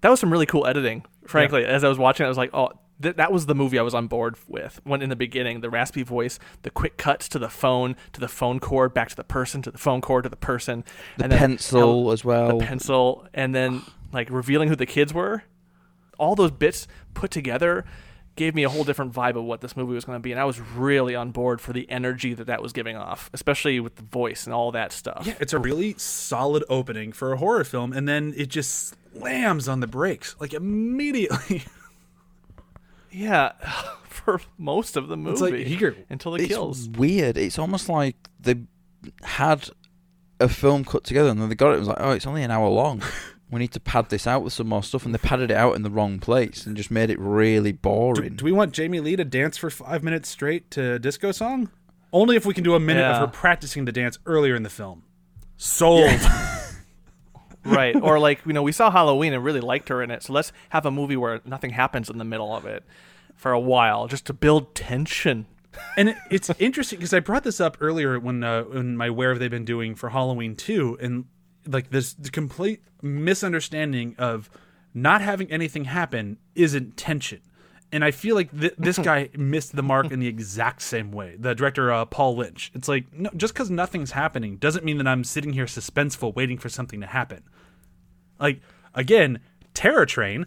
that 0.00 0.11
was 0.11 0.20
some 0.20 0.33
really 0.33 0.46
cool 0.46 0.66
editing. 0.66 1.05
Frankly, 1.26 1.64
as 1.64 1.85
I 1.85 1.88
was 1.88 1.98
watching, 1.98 2.26
I 2.26 2.28
was 2.28 2.38
like, 2.38 2.50
oh. 2.52 2.70
Th- 3.00 3.16
that 3.16 3.33
was 3.33 3.46
the 3.46 3.55
movie 3.55 3.81
I 3.81 3.83
was 3.83 3.94
on 3.94 4.07
board 4.07 4.37
with. 4.46 4.81
When 4.85 5.02
in 5.02 5.09
the 5.09 5.16
beginning, 5.16 5.61
the 5.61 5.70
raspy 5.70 6.05
voice, 6.05 6.38
the 6.62 6.70
quick 6.70 6.96
cuts 6.98 7.28
to 7.31 7.38
the 7.40 7.48
phone, 7.48 7.96
to 8.12 8.20
the 8.20 8.28
phone 8.28 8.61
cord, 8.61 8.94
back 8.94 9.09
to 9.09 9.16
the 9.16 9.24
person, 9.24 9.61
to 9.62 9.72
the 9.72 9.78
phone 9.78 10.00
cord, 10.00 10.22
to 10.22 10.28
the 10.28 10.37
person, 10.37 10.85
The 11.16 11.24
and 11.24 11.33
then 11.33 11.38
pencil 11.40 12.12
as 12.12 12.24
well. 12.24 12.59
the 12.59 12.64
pencil, 12.64 13.26
and 13.35 13.52
then 13.52 13.83
like 14.12 14.31
revealing 14.31 14.68
who 14.68 14.76
the 14.76 14.87
kids 14.87 15.12
were. 15.12 15.42
All 16.16 16.37
those 16.37 16.52
bits 16.52 16.87
put 17.12 17.33
together 17.33 17.85
gave 18.37 18.55
me 18.55 18.62
a 18.64 18.68
whole 18.68 18.85
different 18.85 19.12
vibe 19.12 19.37
of 19.37 19.45
what 19.45 19.61
this 19.61 19.77
movie 19.77 19.95
was 19.95 20.05
going 20.05 20.16
to 20.16 20.21
be, 20.23 20.33
and 20.33 20.40
I 20.40 20.45
was 20.45 20.59
really 20.61 21.14
on 21.14 21.31
board 21.31 21.61
for 21.61 21.73
the 21.73 21.88
energy 21.90 22.35
that 22.35 22.47
that 22.47 22.62
was 22.62 22.73
giving 22.73 22.97
off, 22.97 23.29
especially 23.33 23.79
with 23.81 23.97
the 23.97 24.03
voice 24.03 24.47
and 24.47 24.55
all 24.55 24.73
that 24.73 24.92
stuff. 24.92 25.25
Yeah, 25.27 25.35
it's 25.40 25.53
a 25.53 25.59
really 25.59 25.95
solid 25.99 26.64
opening 26.68 27.12
for 27.12 27.33
a 27.33 27.37
horror 27.37 27.64
film, 27.64 27.92
and 27.92 28.09
then 28.09 28.33
it 28.37 28.49
just 28.49 28.95
slams 29.16 29.68
on 29.68 29.81
the 29.81 29.87
brakes 29.87 30.35
like 30.40 30.55
immediately. 30.55 31.64
Yeah, 33.14 33.53
for 34.05 34.40
most 34.57 34.97
of 34.97 35.09
the 35.09 35.16
movie 35.18 35.33
It's 35.33 35.40
like 35.42 35.55
here, 35.55 35.95
until 36.09 36.33
the 36.33 36.38
it's 36.38 36.49
kills. 36.49 36.88
weird. 36.88 37.37
It's 37.37 37.59
almost 37.59 37.88
like 37.88 38.16
they 38.40 38.62
had 39.23 39.68
a 40.40 40.49
film 40.49 40.85
cut 40.85 41.05
together 41.05 41.29
and 41.29 41.40
then 41.40 41.49
they 41.51 41.55
got 41.55 41.73
it. 41.73 41.77
It 41.77 41.79
was 41.81 41.88
like, 41.88 41.99
oh, 42.01 42.12
it's 42.12 42.27
only 42.27 42.42
an 42.42 42.51
hour 42.51 42.68
long. 42.68 43.03
we 43.53 43.59
need 43.61 43.73
to 43.73 43.81
pad 43.81 44.09
this 44.09 44.27
out 44.27 44.43
with 44.43 44.53
some 44.53 44.69
more 44.69 44.83
stuff, 44.83 45.05
and 45.05 45.15
they 45.15 45.19
padded 45.19 45.51
it 45.51 45.57
out 45.57 45.77
in 45.77 45.83
the 45.83 45.91
wrong 45.91 46.19
place 46.19 46.67
and 46.67 46.77
just 46.77 46.91
made 46.91 47.11
it 47.11 47.19
really 47.21 47.71
boring. 47.73 48.35
do 48.37 48.45
we 48.45 48.53
want 48.53 48.73
Jamie 48.73 48.99
Lee 49.01 49.15
to 49.15 49.25
dance 49.25 49.57
for 49.59 49.69
five 49.71 50.03
minutes 50.03 50.29
straight 50.29 50.71
to 50.73 50.95
a 50.95 50.99
disco 50.99 51.31
song? 51.33 51.71
Only 52.12 52.37
if 52.37 52.45
we 52.47 52.55
can 52.55 52.65
do 52.65 52.75
a 52.75 52.81
minute 52.81 53.01
Yeah. 53.01 53.12
of 53.12 53.19
her 53.19 53.27
practicing 53.27 53.85
the 53.85 53.93
dance 53.93 54.19
earlier 54.27 54.55
in 54.57 54.62
the 54.62 54.71
film. 54.71 55.05
Sold. 55.57 56.11
right 57.65 57.95
or 58.03 58.19
like 58.19 58.41
you 58.45 58.53
know 58.53 58.62
we 58.62 58.73
saw 58.73 58.91
halloween 58.91 59.33
and 59.33 59.45
really 59.45 59.61
liked 59.61 59.88
her 59.88 60.03
in 60.03 60.11
it 60.11 60.21
so 60.25 60.33
let's 60.33 60.51
have 60.71 60.85
a 60.85 60.91
movie 60.91 61.17
where 61.17 61.41
nothing 61.45 61.71
happens 61.71 62.11
in 62.11 62.19
the 62.19 62.25
middle 62.25 62.53
of 62.53 62.67
it 62.67 62.83
for 63.37 63.53
a 63.53 63.61
while 63.61 64.09
just 64.09 64.27
to 64.27 64.33
build 64.33 64.75
tension 64.75 65.47
and 65.97 66.09
it, 66.11 66.17
it's 66.31 66.51
interesting 66.59 66.99
because 66.99 67.15
I 67.15 67.21
brought 67.21 67.45
this 67.45 67.61
up 67.61 67.77
earlier 67.81 68.19
when 68.19 68.43
uh, 68.45 68.65
in 68.75 68.97
my 68.97 69.11
where 69.11 69.31
have 69.31 69.38
they 69.38 69.49
been 69.49 69.65
doing 69.65 69.95
for 69.95 70.11
Halloween 70.11 70.55
two, 70.55 70.99
and 71.01 71.25
like 71.66 71.90
this 71.90 72.14
the 72.14 72.31
complete 72.31 72.83
misunderstanding 73.03 74.14
of 74.18 74.51
not 74.94 75.20
having 75.20 75.51
anything 75.51 75.85
happen 75.85 76.38
isn't 76.55 76.96
tension. 76.96 77.40
And 77.94 78.05
I 78.05 78.11
feel 78.11 78.35
like 78.35 78.59
th- 78.59 78.75
this 78.79 78.98
guy 79.11 79.29
missed 79.37 79.77
the 79.77 79.83
mark 79.83 80.11
in 80.11 80.20
the 80.20 80.29
exact 80.29 80.83
same 80.83 81.12
way. 81.12 81.37
The 81.38 81.55
director 81.55 81.92
uh, 81.92 82.05
Paul 82.07 82.37
Lynch. 82.37 82.70
It's 82.75 82.88
like 82.88 83.12
no, 83.12 83.31
just 83.37 83.55
because 83.55 83.70
nothing's 83.70 84.12
happening 84.12 84.57
doesn't 84.57 84.85
mean 84.85 84.98
that 84.98 85.07
I'm 85.07 85.25
sitting 85.25 85.53
here 85.53 85.66
suspenseful 85.66 86.35
waiting 86.35 86.59
for 86.59 86.68
something 86.68 87.01
to 87.01 87.07
happen. 87.07 87.42
Like 88.40 88.61
again, 88.94 89.40
Terror 89.75 90.07
Train, 90.07 90.46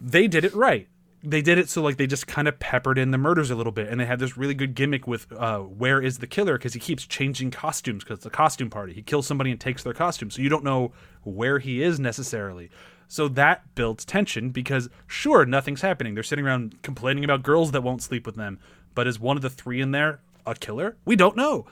they 0.00 0.28
did 0.28 0.44
it 0.44 0.54
right. 0.54 0.88
They 1.22 1.42
did 1.42 1.58
it 1.58 1.68
so 1.68 1.82
like 1.82 1.98
they 1.98 2.06
just 2.06 2.26
kind 2.26 2.48
of 2.48 2.58
peppered 2.58 2.96
in 2.96 3.10
the 3.10 3.18
murders 3.18 3.50
a 3.50 3.54
little 3.54 3.72
bit, 3.72 3.88
and 3.88 4.00
they 4.00 4.06
had 4.06 4.18
this 4.18 4.38
really 4.38 4.54
good 4.54 4.74
gimmick 4.74 5.06
with 5.06 5.30
uh, 5.32 5.58
where 5.58 6.00
is 6.00 6.18
the 6.18 6.26
killer 6.26 6.56
because 6.56 6.72
he 6.72 6.80
keeps 6.80 7.04
changing 7.04 7.50
costumes 7.50 8.02
because 8.02 8.20
it's 8.20 8.26
a 8.26 8.30
costume 8.30 8.70
party. 8.70 8.94
He 8.94 9.02
kills 9.02 9.26
somebody 9.26 9.50
and 9.50 9.60
takes 9.60 9.82
their 9.82 9.92
costume, 9.92 10.30
so 10.30 10.40
you 10.40 10.48
don't 10.48 10.64
know 10.64 10.92
where 11.22 11.58
he 11.58 11.82
is 11.82 12.00
necessarily. 12.00 12.70
So 13.06 13.28
that 13.28 13.74
builds 13.74 14.04
tension 14.04 14.50
because 14.50 14.88
sure 15.06 15.44
nothing's 15.44 15.82
happening. 15.82 16.14
They're 16.14 16.22
sitting 16.22 16.46
around 16.46 16.80
complaining 16.82 17.24
about 17.24 17.42
girls 17.42 17.72
that 17.72 17.82
won't 17.82 18.02
sleep 18.02 18.24
with 18.24 18.36
them, 18.36 18.58
but 18.94 19.06
is 19.06 19.18
one 19.18 19.36
of 19.36 19.42
the 19.42 19.50
three 19.50 19.80
in 19.80 19.90
there 19.90 20.20
a 20.46 20.54
killer? 20.54 20.96
We 21.04 21.16
don't 21.16 21.36
know. 21.36 21.66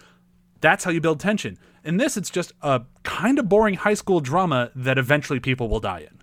That's 0.61 0.85
how 0.85 0.91
you 0.91 1.01
build 1.01 1.21
tension. 1.21 1.57
In 1.85 1.97
this, 1.97 2.17
it's 2.17 2.31
just 2.31 2.53
a 2.61 2.83
kind 3.05 3.39
of 3.39 3.49
boring 3.49 3.75
high 3.75 3.95
school 3.95 4.21
drama 4.21 4.71
that 4.75 4.99
eventually 4.99 5.41
people 5.41 5.69
will 5.69 5.81
die 5.81 6.01
in. 6.01 6.19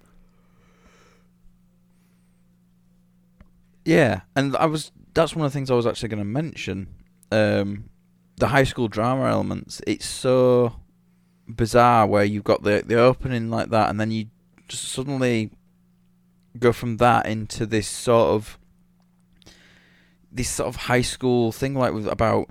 Yeah, 3.85 4.21
and 4.35 4.55
I 4.57 4.65
was 4.65 4.91
that's 5.13 5.35
one 5.35 5.45
of 5.45 5.51
the 5.51 5.55
things 5.57 5.71
I 5.71 5.75
was 5.75 5.85
actually 5.87 6.09
going 6.09 6.19
to 6.19 6.25
mention. 6.25 6.87
Um, 7.31 7.89
the 8.37 8.47
high 8.47 8.63
school 8.65 8.87
drama 8.87 9.25
elements. 9.29 9.81
It's 9.87 10.05
so 10.05 10.75
bizarre 11.47 12.07
where 12.07 12.23
you've 12.23 12.43
got 12.43 12.63
the 12.63 12.83
the 12.85 12.99
opening 12.99 13.49
like 13.49 13.69
that, 13.69 13.89
and 13.89 13.99
then 13.99 14.11
you 14.11 14.27
just 14.67 14.85
suddenly 14.85 15.51
go 16.57 16.71
from 16.73 16.97
that 16.97 17.25
into 17.27 17.65
this 17.65 17.87
sort 17.87 18.29
of 18.35 18.57
this 20.31 20.49
sort 20.49 20.67
of 20.67 20.75
high 20.75 21.01
school 21.01 21.51
thing, 21.51 21.75
like 21.75 21.93
with 21.93 22.07
about 22.07 22.49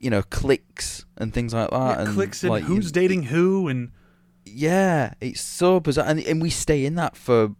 you 0.00 0.10
know 0.10 0.22
cliques 0.22 1.04
and 1.16 1.34
things 1.34 1.52
like 1.52 1.70
that, 1.70 1.98
Yeah, 1.98 2.04
and 2.04 2.14
clicks 2.14 2.42
and 2.42 2.50
like, 2.50 2.64
who's 2.64 2.86
you- 2.86 2.92
dating 2.92 3.24
who 3.24 3.68
and 3.68 3.90
yeah, 4.44 5.12
it's 5.20 5.40
so 5.42 5.80
bizarre, 5.80 6.06
and 6.06 6.20
and 6.20 6.40
we 6.40 6.50
stay 6.50 6.84
in 6.86 6.94
that 6.94 7.16
for 7.16 7.54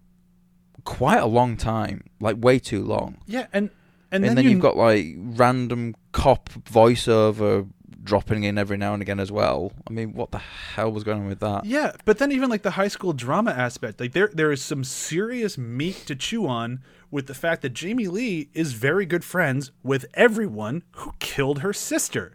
quite 0.96 1.18
a 1.20 1.27
long 1.27 1.57
time, 1.57 1.98
like 2.20 2.37
way 2.38 2.59
too 2.59 2.83
long. 2.85 3.18
yeah 3.27 3.46
and 3.53 3.70
and, 4.11 4.24
And, 4.24 4.24
then, 4.24 4.35
then, 4.37 4.44
you, 4.46 4.51
you've 4.53 4.61
got 4.68 4.77
like 4.77 5.05
random 5.18 5.94
cop 6.12 6.48
voiceover 6.64 7.68
dropping 8.03 8.44
in 8.44 8.57
every 8.57 8.79
now 8.79 8.94
and 8.94 9.03
again 9.03 9.20
as 9.20 9.31
well. 9.31 9.70
I 9.87 9.92
mean, 9.92 10.14
what 10.14 10.31
the 10.31 10.38
hell 10.38 10.90
was 10.90 11.05
going 11.05 11.20
on 11.22 11.29
with 11.29 11.40
that? 11.40 11.66
yeah 11.66 11.92
but 12.07 12.16
then 12.18 12.33
even 12.33 12.48
like 12.48 12.62
the 12.62 12.70
high 12.81 12.88
school 12.88 13.12
drama 13.12 13.51
aspect 13.51 14.01
like 14.01 14.12
there 14.12 14.31
there 14.33 14.51
is 14.51 14.62
some 14.62 14.83
serious 14.83 15.59
meat 15.59 15.98
to 16.07 16.14
chew 16.16 16.46
on 16.46 16.81
with 17.11 17.27
the 17.27 17.35
fact 17.35 17.61
that 17.62 17.74
Jamie 17.74 18.09
Lee 18.09 18.48
is 18.55 18.72
very 18.72 19.05
good 19.05 19.24
friends 19.24 19.72
with 19.83 20.07
everyone 20.14 20.85
who 20.92 21.12
killed 21.18 21.59
her 21.61 21.72
sister 21.74 22.35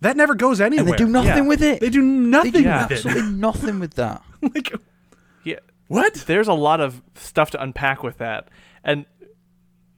that 0.00 0.16
never 0.16 0.34
goes 0.34 0.60
anywhere 0.60 0.84
And 0.84 0.92
they 0.92 0.96
do 1.04 1.08
nothing 1.08 1.44
Yeah. 1.44 1.48
with 1.52 1.62
it. 1.62 1.80
they 1.80 1.90
do 1.90 2.02
nothing 2.02 2.52
They 2.52 2.62
do 2.62 2.68
with 2.68 2.92
absolutely 2.92 3.22
nothing 3.48 3.80
with 3.80 3.94
that. 3.94 4.22
like 4.42 4.70
yeah 4.70 4.76
what? 5.92 6.14
There's 6.26 6.48
a 6.48 6.54
lot 6.54 6.80
of 6.80 7.02
stuff 7.14 7.50
to 7.50 7.62
unpack 7.62 8.02
with 8.02 8.18
that. 8.18 8.48
And 8.82 9.06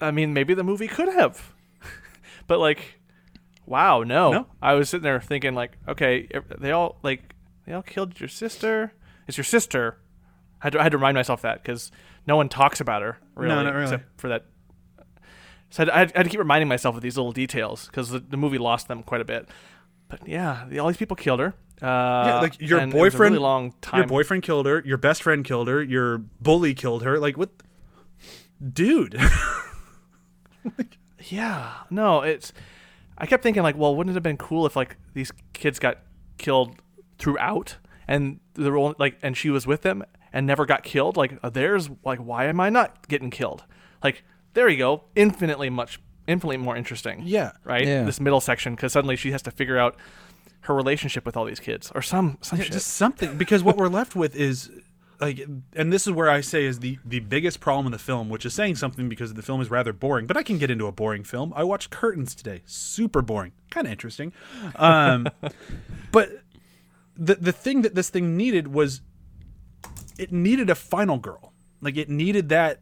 i 0.00 0.10
mean 0.10 0.34
maybe 0.34 0.52
the 0.54 0.64
movie 0.64 0.88
could 0.88 1.08
have. 1.08 1.52
But 2.46 2.58
like 2.58 3.00
wow 3.64 4.02
no. 4.02 4.32
No. 4.32 4.46
i 4.60 4.74
was 4.74 4.90
sitting 4.90 5.04
there 5.04 5.18
thinking 5.18 5.54
like 5.54 5.78
okay 5.88 6.28
they 6.58 6.72
all 6.72 6.98
like 7.02 7.34
they 7.66 7.72
all 7.72 7.82
killed 7.82 8.20
your 8.20 8.28
sister. 8.28 8.92
It's 9.26 9.38
your 9.38 9.44
sister. 9.44 9.98
I 10.60 10.66
had 10.66 10.72
to, 10.74 10.80
I 10.80 10.82
had 10.82 10.92
to 10.92 10.98
remind 10.98 11.14
myself 11.14 11.42
that 11.42 11.62
because 11.62 11.90
no 12.26 12.36
one 12.36 12.48
talks 12.48 12.80
about 12.80 13.00
her 13.02 13.18
really, 13.34 13.54
not 13.54 13.72
really. 13.72 13.84
except 13.84 14.20
for 14.20 14.28
that. 14.28 14.44
So 15.70 15.84
I 15.90 15.98
had, 15.98 16.12
I 16.14 16.18
had 16.18 16.24
to 16.24 16.30
keep 16.30 16.38
reminding 16.38 16.68
myself 16.68 16.96
of 16.96 17.02
these 17.02 17.16
little 17.16 17.32
details 17.32 17.86
because 17.86 18.10
the, 18.10 18.18
the 18.18 18.36
movie 18.36 18.58
lost 18.58 18.88
them 18.88 19.02
quite 19.02 19.20
a 19.22 19.24
bit. 19.24 19.48
But 20.08 20.28
yeah 20.28 20.66
all 20.78 20.88
these 20.88 20.98
people 20.98 21.16
killed 21.16 21.40
her 21.40 21.54
uh, 21.84 22.24
yeah, 22.26 22.40
like 22.40 22.60
your 22.60 22.78
and 22.78 22.92
it 22.92 22.96
was 22.96 23.14
a 23.14 23.16
boyfriend 23.16 23.32
really 23.34 23.42
long 23.42 23.74
time 23.80 23.98
your 23.98 24.06
boyfriend 24.08 24.42
killed 24.42 24.66
her 24.66 24.82
your 24.84 24.96
best 24.96 25.22
friend 25.22 25.44
killed 25.44 25.68
her 25.68 25.82
your 25.82 26.18
bully 26.18 26.74
killed 26.74 27.02
her 27.02 27.18
like 27.18 27.36
what 27.36 27.50
dude 28.72 29.20
Yeah, 31.30 31.72
no, 31.90 32.22
it's. 32.22 32.52
I 33.16 33.26
kept 33.26 33.42
thinking 33.42 33.62
like, 33.62 33.76
well, 33.76 33.94
wouldn't 33.94 34.12
it 34.12 34.16
have 34.16 34.22
been 34.22 34.36
cool 34.36 34.66
if 34.66 34.74
like 34.76 34.96
these 35.14 35.32
kids 35.52 35.78
got 35.78 35.98
killed 36.36 36.76
throughout, 37.18 37.76
and 38.08 38.40
the 38.54 38.72
role 38.72 38.94
like, 38.98 39.18
and 39.22 39.36
she 39.36 39.50
was 39.50 39.66
with 39.66 39.82
them 39.82 40.02
and 40.32 40.46
never 40.46 40.66
got 40.66 40.82
killed? 40.82 41.16
Like, 41.16 41.38
uh, 41.42 41.50
there's 41.50 41.88
like, 42.04 42.18
why 42.18 42.46
am 42.46 42.60
I 42.60 42.70
not 42.70 43.08
getting 43.08 43.30
killed? 43.30 43.64
Like, 44.02 44.24
there 44.54 44.68
you 44.68 44.78
go, 44.78 45.04
infinitely 45.14 45.70
much 45.70 46.00
infinitely 46.26 46.56
more 46.56 46.76
interesting. 46.76 47.22
Yeah. 47.24 47.52
Right. 47.64 47.86
Yeah. 47.86 48.04
This 48.04 48.20
middle 48.20 48.40
section 48.40 48.74
because 48.74 48.92
suddenly 48.92 49.16
she 49.16 49.30
has 49.32 49.42
to 49.42 49.50
figure 49.50 49.78
out 49.78 49.96
her 50.64 50.74
relationship 50.74 51.24
with 51.26 51.36
all 51.36 51.44
these 51.44 51.60
kids 51.60 51.90
or 51.94 52.02
some 52.02 52.38
some 52.40 52.58
Yeah, 52.58 52.64
shit. 52.64 52.72
just 52.72 52.88
something 52.88 53.36
because 53.38 53.62
what 53.62 53.76
we're 53.76 53.88
left 53.88 54.14
with 54.16 54.34
is 54.36 54.70
like 55.20 55.46
and 55.74 55.92
this 55.92 56.06
is 56.06 56.12
where 56.12 56.28
I 56.28 56.40
say 56.40 56.64
is 56.64 56.80
the 56.80 56.98
the 57.04 57.20
biggest 57.20 57.60
problem 57.60 57.86
in 57.86 57.92
the 57.92 57.98
film, 57.98 58.28
which 58.28 58.44
is 58.44 58.52
saying 58.54 58.76
something 58.76 59.08
because 59.08 59.34
the 59.34 59.42
film 59.42 59.60
is 59.60 59.70
rather 59.70 59.92
boring. 59.92 60.26
But 60.26 60.36
I 60.36 60.42
can 60.42 60.58
get 60.58 60.70
into 60.70 60.86
a 60.86 60.92
boring 60.92 61.22
film. 61.24 61.52
I 61.54 61.64
watched 61.64 61.90
Curtains 61.90 62.34
today, 62.34 62.62
super 62.66 63.22
boring, 63.22 63.52
kind 63.70 63.86
of 63.86 63.92
interesting. 63.92 64.32
Um, 64.76 65.28
but 66.12 66.42
the 67.16 67.36
the 67.36 67.52
thing 67.52 67.82
that 67.82 67.94
this 67.94 68.10
thing 68.10 68.36
needed 68.36 68.68
was 68.68 69.00
it 70.18 70.32
needed 70.32 70.68
a 70.70 70.74
final 70.74 71.18
girl. 71.18 71.52
Like 71.80 71.96
it 71.96 72.08
needed 72.08 72.48
that 72.48 72.80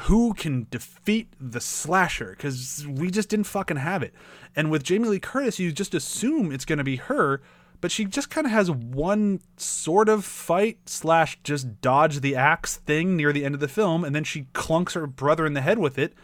who 0.00 0.32
can 0.34 0.66
defeat 0.70 1.28
the 1.40 1.60
slasher 1.60 2.30
because 2.36 2.86
we 2.88 3.10
just 3.10 3.28
didn't 3.28 3.46
fucking 3.46 3.76
have 3.76 4.02
it. 4.02 4.14
And 4.56 4.70
with 4.70 4.82
Jamie 4.82 5.08
Lee 5.08 5.20
Curtis, 5.20 5.58
you 5.58 5.70
just 5.72 5.94
assume 5.94 6.50
it's 6.52 6.64
going 6.64 6.78
to 6.78 6.84
be 6.84 6.96
her, 6.96 7.42
but 7.80 7.90
she 7.90 8.04
just 8.04 8.30
kind 8.30 8.46
of 8.46 8.52
has 8.52 8.70
one 8.70 9.40
sort 9.56 10.08
of 10.08 10.24
fight 10.24 10.78
slash 10.86 11.38
just 11.44 11.80
dodge 11.80 12.20
the 12.20 12.36
axe 12.36 12.76
thing 12.76 13.16
near 13.16 13.32
the 13.32 13.44
end 13.44 13.54
of 13.54 13.60
the 13.60 13.68
film, 13.68 14.04
and 14.04 14.14
then 14.14 14.24
she 14.24 14.42
clunks 14.54 14.92
her 14.94 15.06
brother 15.06 15.44
in 15.46 15.52
the 15.54 15.60
head 15.60 15.78
with 15.78 15.98
it, 15.98 16.14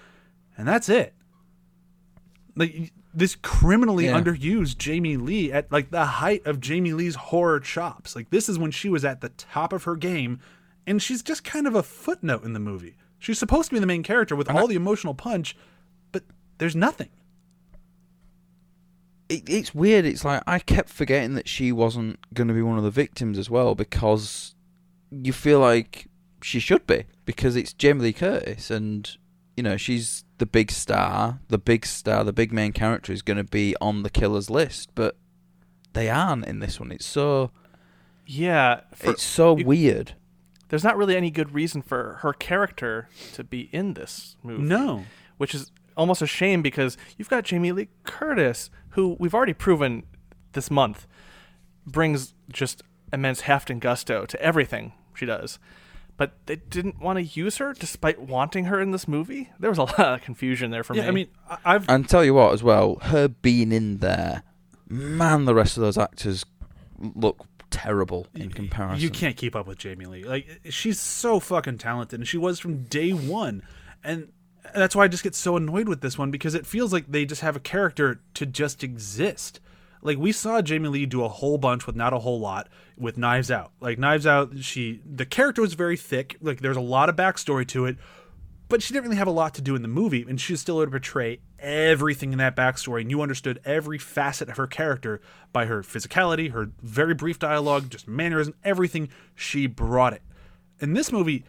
and 0.56 0.66
that's 0.66 0.88
it. 0.88 1.14
Like 2.56 2.92
this 3.14 3.36
criminally 3.36 4.06
Yeah. 4.06 4.20
underused 4.20 4.78
Jamie 4.78 5.16
Lee 5.16 5.52
at 5.52 5.70
like 5.72 5.90
the 5.90 6.04
height 6.04 6.46
of 6.46 6.60
Jamie 6.60 6.92
Lee's 6.92 7.14
horror 7.16 7.60
chops. 7.60 8.14
Like 8.16 8.30
this 8.30 8.48
is 8.48 8.58
when 8.58 8.70
she 8.70 8.88
was 8.88 9.04
at 9.04 9.20
the 9.20 9.30
top 9.30 9.72
of 9.72 9.84
her 9.84 9.96
game, 9.96 10.40
and 10.86 11.02
she's 11.02 11.22
just 11.22 11.44
kind 11.44 11.66
of 11.66 11.74
a 11.74 11.82
footnote 11.82 12.44
in 12.44 12.52
the 12.52 12.60
movie. 12.60 12.96
She's 13.18 13.38
supposed 13.38 13.68
to 13.70 13.74
be 13.74 13.80
the 13.80 13.86
main 13.86 14.02
character 14.02 14.36
with 14.36 14.48
all 14.48 14.66
the 14.66 14.76
emotional 14.76 15.14
punch, 15.14 15.56
but 16.12 16.22
there's 16.58 16.76
nothing. 16.76 17.08
it, 19.28 19.48
it's 19.48 19.74
weird. 19.74 20.04
It's 20.04 20.24
like 20.24 20.42
I 20.46 20.58
kept 20.58 20.88
forgetting 20.88 21.34
that 21.34 21.48
she 21.48 21.72
wasn't 21.72 22.18
going 22.34 22.48
to 22.48 22.54
be 22.54 22.62
one 22.62 22.78
of 22.78 22.84
the 22.84 22.90
victims 22.90 23.38
as 23.38 23.50
well 23.50 23.74
because 23.74 24.54
you 25.10 25.32
feel 25.32 25.60
like 25.60 26.06
she 26.42 26.60
should 26.60 26.86
be 26.86 27.04
because 27.24 27.56
it's 27.56 27.72
Jamie 27.72 28.02
Lee 28.02 28.12
Curtis 28.12 28.70
and 28.70 29.16
you 29.56 29.62
know 29.62 29.76
she's 29.76 30.24
the 30.38 30.46
big 30.46 30.70
star, 30.70 31.40
the 31.48 31.58
big 31.58 31.84
star, 31.84 32.24
the 32.24 32.32
big 32.32 32.52
main 32.52 32.72
character 32.72 33.12
is 33.12 33.22
going 33.22 33.36
to 33.36 33.44
be 33.44 33.74
on 33.80 34.02
the 34.02 34.10
killer's 34.10 34.48
list, 34.50 34.90
but 34.94 35.16
they 35.92 36.08
aren't 36.08 36.46
in 36.46 36.60
this 36.60 36.78
one. 36.78 36.92
It's 36.92 37.06
so 37.06 37.50
yeah. 38.26 38.82
For, 38.94 39.10
it's 39.10 39.22
so 39.24 39.52
weird. 39.54 40.14
There's 40.68 40.84
not 40.84 40.96
really 40.96 41.16
any 41.16 41.30
good 41.30 41.54
reason 41.54 41.82
for 41.82 42.18
her 42.22 42.32
character 42.32 43.08
to 43.34 43.42
be 43.44 43.68
in 43.72 43.94
this 43.94 44.36
movie. 44.42 44.62
No. 44.62 45.04
which 45.38 45.54
is 45.54 45.70
almost 45.96 46.22
a 46.22 46.26
shame 46.26 46.62
because 46.62 46.96
you've 47.16 47.28
got 47.30 47.44
Jamie 47.44 47.72
Lee 47.72 47.88
Curtis, 48.04 48.70
who 48.90 49.16
we've 49.18 49.34
already 49.34 49.52
proven 49.54 50.04
this 50.52 50.70
month 50.70 51.06
brings 51.86 52.34
just 52.52 52.82
immense 53.12 53.42
heft 53.42 53.70
and 53.70 53.80
gusto 53.80 54.26
to 54.26 54.40
everything 54.42 54.92
she 55.14 55.26
does. 55.26 55.58
But 56.16 56.32
they 56.46 56.56
didn't 56.56 57.00
want 57.00 57.16
to 57.18 57.22
use 57.22 57.58
her 57.58 57.72
despite 57.72 58.20
wanting 58.20 58.64
her 58.66 58.80
in 58.80 58.90
this 58.90 59.06
movie. 59.06 59.50
There 59.58 59.70
was 59.70 59.78
a 59.78 59.82
lot 59.98 59.98
of 60.00 60.22
confusion 60.22 60.70
there 60.70 60.82
for 60.84 60.94
Yeah, 60.94 61.02
me. 61.02 61.08
I 61.08 61.10
mean, 61.12 61.28
I- 61.48 61.58
I've 61.64 61.88
And 61.88 62.08
tell 62.08 62.24
you 62.24 62.34
what, 62.34 62.52
as 62.52 62.62
well, 62.62 62.96
her 63.02 63.28
being 63.28 63.70
in 63.72 63.98
there, 63.98 64.42
man, 64.88 65.44
the 65.44 65.54
rest 65.54 65.76
of 65.76 65.82
those 65.82 65.96
actors 65.98 66.44
look 67.00 67.46
terrible 67.70 68.26
in 68.34 68.50
comparison. 68.50 69.00
You 69.00 69.10
can't 69.10 69.36
keep 69.36 69.54
up 69.54 69.66
with 69.66 69.78
Jamie 69.78 70.06
Lee. 70.06 70.24
Like 70.24 70.60
she's 70.70 71.00
so 71.00 71.40
fucking 71.40 71.78
talented, 71.78 72.20
and 72.20 72.28
she 72.28 72.38
was 72.38 72.58
from 72.58 72.84
day 72.84 73.10
one. 73.10 73.62
And 74.02 74.32
that's 74.74 74.94
why 74.94 75.04
I 75.04 75.08
just 75.08 75.22
get 75.22 75.34
so 75.34 75.56
annoyed 75.56 75.88
with 75.88 76.00
this 76.00 76.18
one 76.18 76.30
because 76.30 76.54
it 76.54 76.66
feels 76.66 76.92
like 76.92 77.06
they 77.08 77.24
just 77.24 77.42
have 77.42 77.56
a 77.56 77.60
character 77.60 78.20
to 78.34 78.46
just 78.46 78.82
exist. 78.82 79.60
Like 80.02 80.18
we 80.18 80.32
saw 80.32 80.62
Jamie 80.62 80.88
Lee 80.88 81.06
do 81.06 81.24
a 81.24 81.28
whole 81.28 81.58
bunch 81.58 81.86
with 81.86 81.96
not 81.96 82.12
a 82.12 82.20
whole 82.20 82.38
lot 82.38 82.68
with 82.96 83.18
Knives 83.18 83.50
Out. 83.50 83.72
Like 83.80 83.98
Knives 83.98 84.26
Out, 84.26 84.58
she 84.58 85.02
the 85.04 85.26
character 85.26 85.62
was 85.62 85.74
very 85.74 85.96
thick. 85.96 86.36
Like 86.40 86.60
there's 86.60 86.76
a 86.76 86.82
lot 86.82 87.08
of 87.08 87.16
backstory 87.16 87.66
to 87.68 87.86
it, 87.86 87.96
but 88.68 88.82
she 88.82 88.92
didn't 88.92 89.04
really 89.04 89.16
have 89.16 89.28
a 89.28 89.32
lot 89.32 89.54
to 89.54 89.62
do 89.62 89.74
in 89.74 89.82
the 89.82 89.88
movie, 89.88 90.24
and 90.28 90.40
she 90.40 90.52
was 90.52 90.60
still 90.60 90.76
able 90.76 90.86
to 90.86 90.90
portray 90.90 91.40
everything 91.58 92.32
in 92.32 92.38
that 92.38 92.56
backstory, 92.56 93.02
and 93.02 93.10
you 93.10 93.22
understood 93.22 93.60
every 93.64 93.98
facet 93.98 94.48
of 94.48 94.56
her 94.56 94.66
character 94.66 95.20
by 95.52 95.66
her 95.66 95.82
physicality, 95.82 96.52
her 96.52 96.70
very 96.82 97.14
brief 97.14 97.38
dialogue, 97.38 97.90
just 97.90 98.08
mannerism, 98.08 98.54
everything. 98.64 99.08
She 99.34 99.66
brought 99.66 100.12
it. 100.12 100.22
In 100.80 100.92
this 100.92 101.10
movie, 101.10 101.44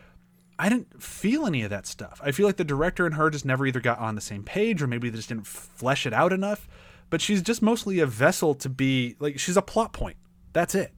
I 0.57 0.67
didn't 0.69 1.01
feel 1.01 1.45
any 1.45 1.61
of 1.61 1.69
that 1.69 1.87
stuff. 1.87 2.19
I 2.23 2.31
feel 2.31 2.45
like 2.45 2.57
the 2.57 2.63
director 2.63 3.05
and 3.05 3.15
her 3.15 3.29
just 3.29 3.45
never 3.45 3.65
either 3.65 3.79
got 3.79 3.99
on 3.99 4.15
the 4.15 4.21
same 4.21 4.43
page, 4.43 4.81
or 4.81 4.87
maybe 4.87 5.09
they 5.09 5.15
just 5.17 5.29
didn't 5.29 5.47
flesh 5.47 6.05
it 6.05 6.13
out 6.13 6.33
enough. 6.33 6.67
But 7.09 7.21
she's 7.21 7.41
just 7.41 7.61
mostly 7.61 7.99
a 7.99 8.05
vessel 8.05 8.53
to 8.55 8.69
be 8.69 9.15
like 9.19 9.39
she's 9.39 9.57
a 9.57 9.61
plot 9.61 9.93
point. 9.93 10.17
That's 10.53 10.75
it. 10.75 10.93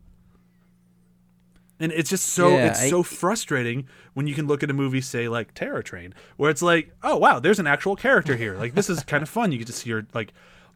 And 1.81 1.91
it's 1.91 2.09
just 2.09 2.27
so 2.27 2.49
Yeah, 2.49 2.67
it's 2.67 2.79
I- 2.81 2.89
so 2.89 3.03
frustrating 3.03 3.87
when 4.13 4.27
you 4.27 4.33
can 4.35 4.47
look 4.47 4.61
at 4.63 4.69
a 4.69 4.73
movie, 4.73 5.01
say 5.01 5.27
like 5.27 5.53
Terror 5.53 5.81
Train, 5.81 6.13
where 6.37 6.49
it's 6.51 6.61
like, 6.61 6.91
oh 7.03 7.17
wow, 7.17 7.39
there's 7.39 7.59
an 7.59 7.67
actual 7.67 7.95
character 7.95 8.35
here. 8.37 8.55
Like 8.57 8.75
this 8.75 8.89
is 8.89 9.03
kind 9.11 9.23
of 9.23 9.29
fun. 9.29 9.51
You 9.51 9.57
get 9.57 9.67
to 9.67 9.73
see 9.73 9.89
her 9.91 10.05
like 10.13 10.31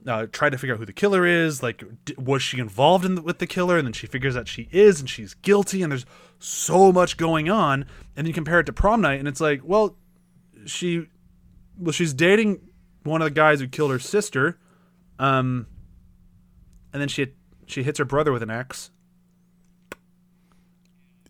uh, 0.07 0.27
try 0.31 0.49
to 0.49 0.57
figure 0.57 0.73
out 0.75 0.79
who 0.79 0.85
the 0.85 0.93
killer 0.93 1.25
is. 1.25 1.63
Like, 1.63 1.83
d- 2.05 2.13
was 2.17 2.43
she 2.43 2.59
involved 2.59 3.05
in 3.05 3.15
the, 3.15 3.21
with 3.23 3.39
the 3.39 3.47
killer? 3.47 3.77
And 3.77 3.87
then 3.87 3.93
she 3.93 4.05
figures 4.05 4.37
out 4.37 4.47
she 4.47 4.67
is, 4.71 4.99
and 4.99 5.09
she's 5.09 5.33
guilty. 5.35 5.81
And 5.81 5.91
there's 5.91 6.05
so 6.37 6.91
much 6.91 7.17
going 7.17 7.49
on. 7.49 7.81
And 7.81 7.87
then 8.15 8.25
you 8.27 8.33
compare 8.33 8.59
it 8.59 8.65
to 8.67 8.73
Prom 8.73 9.01
Night, 9.01 9.17
and 9.17 9.27
it's 9.27 9.41
like, 9.41 9.61
well, 9.63 9.95
she, 10.67 11.07
well, 11.79 11.91
she's 11.91 12.13
dating 12.13 12.61
one 13.03 13.23
of 13.23 13.25
the 13.25 13.31
guys 13.31 13.59
who 13.59 13.67
killed 13.67 13.89
her 13.89 13.97
sister, 13.97 14.59
um, 15.17 15.65
and 16.93 17.01
then 17.01 17.07
she 17.09 17.27
she 17.65 17.81
hits 17.83 17.97
her 17.99 18.05
brother 18.05 18.31
with 18.31 18.43
an 18.43 18.49
axe. 18.51 18.91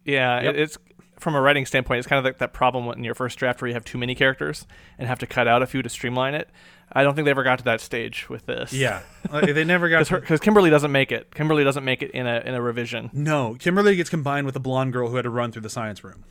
Yeah, 0.05 0.41
Yep. 0.43 0.55
it's 0.55 0.77
from 1.19 1.35
a 1.35 1.41
writing 1.41 1.65
standpoint, 1.65 1.99
it's 1.99 2.07
kind 2.07 2.19
of 2.19 2.25
like 2.25 2.37
that 2.39 2.53
problem 2.53 2.87
in 2.97 3.03
your 3.03 3.15
first 3.15 3.37
draft 3.39 3.61
where 3.61 3.67
you 3.69 3.73
have 3.73 3.85
too 3.85 3.97
many 3.97 4.15
characters 4.15 4.65
and 4.99 5.07
have 5.07 5.19
to 5.19 5.25
cut 5.27 5.47
out 5.47 5.61
a 5.61 5.65
few 5.65 5.81
to 5.81 5.89
streamline 5.89 6.35
it. 6.35 6.49
I 6.91 7.03
don't 7.03 7.15
think 7.15 7.25
they 7.25 7.31
ever 7.31 7.43
got 7.43 7.57
to 7.59 7.63
that 7.65 7.81
stage 7.81 8.29
with 8.29 8.45
this. 8.45 8.71
Yeah, 8.71 9.01
like, 9.31 9.53
they 9.53 9.63
never 9.63 9.89
got. 9.89 10.07
because 10.09 10.39
Kimberly 10.39 10.69
doesn't 10.69 10.91
make 10.91 11.11
it. 11.11 11.33
Kimberly 11.33 11.63
doesn't 11.63 11.83
make 11.83 12.03
it 12.03 12.11
in 12.11 12.27
a 12.27 12.41
in 12.45 12.53
a 12.53 12.61
revision. 12.61 13.09
No, 13.11 13.55
Kimberly 13.59 13.95
gets 13.95 14.09
combined 14.09 14.45
with 14.45 14.55
a 14.55 14.59
blonde 14.59 14.93
girl 14.93 15.09
who 15.09 15.15
had 15.15 15.23
to 15.23 15.29
run 15.31 15.51
through 15.51 15.63
the 15.63 15.69
science 15.69 16.03
room. 16.03 16.23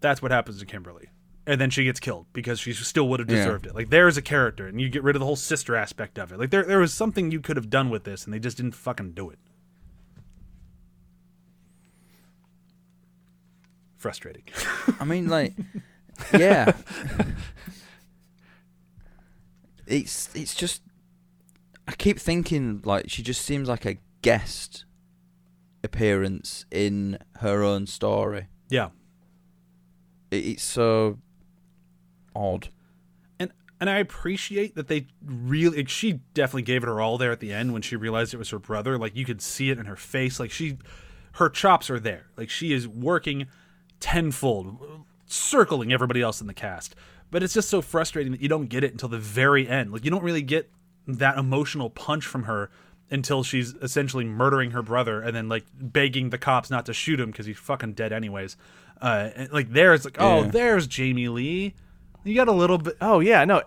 That's 0.00 0.20
what 0.20 0.32
happens 0.32 0.58
to 0.58 0.66
Kimberly. 0.66 1.08
And 1.46 1.60
then 1.60 1.70
she 1.70 1.84
gets 1.84 2.00
killed 2.00 2.26
because 2.32 2.58
she 2.58 2.72
still 2.72 3.06
would 3.10 3.20
have 3.20 3.30
Yeah. 3.30 3.36
deserved 3.36 3.66
it. 3.66 3.74
Like 3.74 3.90
there's 3.90 4.16
a 4.16 4.22
character, 4.22 4.66
and 4.66 4.80
you 4.80 4.88
get 4.88 5.04
rid 5.04 5.14
of 5.14 5.20
the 5.20 5.26
whole 5.26 5.36
sister 5.36 5.76
aspect 5.76 6.18
of 6.18 6.32
it. 6.32 6.38
Like 6.38 6.50
there, 6.50 6.64
there 6.64 6.78
was 6.78 6.92
something 6.92 7.30
you 7.30 7.40
could 7.40 7.56
have 7.56 7.70
done 7.70 7.88
with 7.90 8.04
this, 8.04 8.24
and 8.24 8.32
they 8.34 8.38
just 8.40 8.56
didn't 8.56 8.74
fucking 8.74 9.12
do 9.12 9.30
it. 9.30 9.38
Frustrating. 14.04 14.42
I 15.00 15.04
mean, 15.06 15.28
like, 15.28 15.54
yeah. 16.38 16.72
it's 19.86 20.28
it's 20.34 20.54
just. 20.54 20.82
I 21.88 21.92
keep 21.92 22.18
thinking 22.18 22.82
like 22.84 23.08
she 23.08 23.22
just 23.22 23.40
seems 23.42 23.66
like 23.66 23.86
a 23.86 23.96
guest 24.20 24.84
appearance 25.82 26.66
in 26.70 27.16
her 27.40 27.62
own 27.62 27.86
story. 27.86 28.48
yeah, 28.68 28.90
It, 30.30 30.36
it's 30.44 30.62
so 30.62 31.16
odd. 32.36 32.68
and 33.40 33.52
and 33.80 33.88
I 33.88 34.00
appreciate 34.00 34.74
that 34.76 34.88
they 34.88 35.06
really. 35.24 35.78
Like, 35.78 35.88
she 35.88 36.20
definitely 36.34 36.62
gave 36.62 36.82
it 36.82 36.88
her 36.88 37.00
all 37.00 37.16
there 37.16 37.32
at 37.32 37.40
the 37.40 37.54
end 37.54 37.72
when 37.72 37.80
she 37.80 37.96
realized 37.96 38.34
it 38.34 38.38
was 38.38 38.50
her 38.50 38.58
brother. 38.58 38.98
Like 38.98 39.16
you 39.16 39.24
could 39.24 39.40
see 39.40 39.70
it 39.70 39.78
in 39.78 39.86
her 39.86 39.96
face. 39.96 40.38
Like 40.38 40.50
she, 40.50 40.76
her 41.36 41.48
chops 41.48 41.88
are 41.88 41.98
there. 41.98 42.26
Like 42.36 42.50
she 42.50 42.74
is 42.74 42.86
working 42.86 43.46
tenfold, 44.04 45.04
circling 45.24 45.90
everybody 45.92 46.20
else 46.20 46.42
in 46.42 46.46
the 46.46 46.52
cast. 46.54 46.94
But 47.30 47.42
it's 47.42 47.54
just 47.54 47.70
so 47.70 47.80
frustrating 47.80 48.32
that 48.32 48.42
you 48.42 48.48
don't 48.48 48.66
get 48.66 48.84
it 48.84 48.92
until 48.92 49.08
the 49.08 49.18
very 49.18 49.66
end. 49.66 49.92
Like 49.92 50.04
you 50.04 50.10
don't 50.10 50.22
really 50.22 50.42
get 50.42 50.70
that 51.08 51.38
emotional 51.38 51.88
punch 51.88 52.26
from 52.26 52.42
her 52.44 52.70
until 53.10 53.42
she's 53.42 53.72
essentially 53.76 54.24
murdering 54.24 54.72
her 54.72 54.82
brother 54.82 55.20
and 55.22 55.34
then 55.34 55.48
like 55.48 55.64
begging 55.74 56.28
the 56.30 56.36
cops 56.38 56.70
not 56.70 56.84
to 56.86 56.92
shoot 56.92 57.18
him 57.18 57.30
because 57.30 57.46
he's 57.46 57.56
fucking 57.58 57.94
dead 57.94 58.12
anyways. 58.12 58.58
Uh, 59.00 59.30
and, 59.34 59.52
like 59.52 59.70
there, 59.70 59.94
it's 59.94 60.04
like, 60.04 60.16
oh, 60.20 60.42
Yeah. 60.42 60.48
there's 60.50 60.86
Jamie 60.86 61.28
Lee. 61.28 61.74
You 62.24 62.34
got 62.34 62.48
a 62.48 62.52
little 62.52 62.78
bit. 62.78 62.96
Oh 63.00 63.20
yeah, 63.20 63.44
no. 63.46 63.62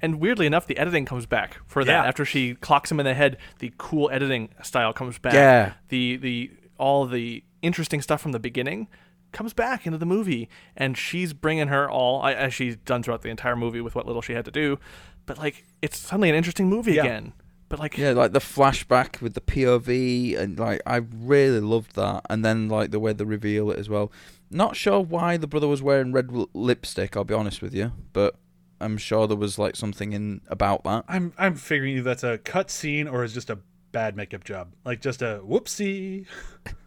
And 0.00 0.20
weirdly 0.20 0.46
enough, 0.46 0.66
the 0.66 0.76
editing 0.76 1.04
comes 1.04 1.26
back 1.26 1.58
for 1.66 1.84
that. 1.84 2.02
Yeah. 2.02 2.04
After 2.04 2.24
she 2.24 2.56
clocks 2.56 2.90
him 2.90 2.98
in 2.98 3.04
the 3.06 3.14
head, 3.14 3.36
the 3.60 3.72
cool 3.78 4.10
editing 4.12 4.48
style 4.62 4.92
comes 4.92 5.18
back. 5.18 5.34
Yeah. 5.34 5.74
The 5.88 6.16
the 6.16 6.50
all 6.78 7.06
the 7.06 7.44
interesting 7.62 8.02
stuff 8.02 8.20
from 8.20 8.32
the 8.32 8.40
beginning 8.40 8.88
comes 9.32 9.52
back 9.54 9.86
into 9.86 9.98
the 9.98 10.06
movie, 10.06 10.48
and 10.76 10.96
she's 10.96 11.32
bringing 11.32 11.68
her 11.68 11.90
all 11.90 12.24
as 12.24 12.52
she's 12.54 12.76
done 12.76 13.02
throughout 13.02 13.22
the 13.22 13.30
entire 13.30 13.56
movie 13.56 13.80
with 13.80 13.94
what 13.94 14.06
little 14.06 14.22
she 14.22 14.32
had 14.34 14.44
to 14.44 14.50
do. 14.50 14.78
But 15.26 15.38
like, 15.38 15.64
it's 15.80 15.98
suddenly 15.98 16.28
an 16.28 16.34
interesting 16.34 16.68
movie 16.68 16.94
Yeah. 16.94 17.02
again. 17.04 17.32
But 17.68 17.78
like, 17.78 17.96
Yeah, 17.96 18.10
like 18.10 18.32
the 18.32 18.38
flashback 18.38 19.20
with 19.22 19.32
the 19.34 19.40
POV, 19.40 20.36
and 20.38 20.58
like 20.58 20.82
I 20.86 20.96
really 20.96 21.60
loved 21.60 21.96
that. 21.96 22.22
And 22.28 22.44
then 22.44 22.68
like 22.68 22.90
the 22.90 23.00
way 23.00 23.12
they 23.14 23.24
reveal 23.24 23.70
it 23.70 23.78
as 23.78 23.88
well. 23.88 24.12
Not 24.50 24.76
sure 24.76 25.00
why 25.00 25.38
the 25.38 25.46
brother 25.46 25.68
was 25.68 25.82
wearing 25.82 26.12
red 26.12 26.30
l- 26.34 26.50
lipstick. 26.52 27.16
I'll 27.16 27.24
be 27.24 27.32
honest 27.32 27.62
with 27.62 27.74
you, 27.74 27.92
but 28.12 28.36
I'm 28.80 28.98
sure 28.98 29.26
there 29.26 29.36
was 29.38 29.58
like 29.58 29.76
something 29.76 30.12
in 30.12 30.42
about 30.48 30.84
that. 30.84 31.04
I'm 31.08 31.32
I'm 31.38 31.54
figuring 31.54 32.02
that's 32.04 32.22
a 32.24 32.36
cut 32.36 32.70
scene 32.70 33.08
or 33.08 33.24
is 33.24 33.32
just 33.32 33.48
a 33.48 33.58
bad 33.92 34.16
makeup 34.16 34.44
job, 34.44 34.74
like 34.84 35.00
just 35.00 35.22
a 35.22 35.40
whoopsie. 35.42 36.26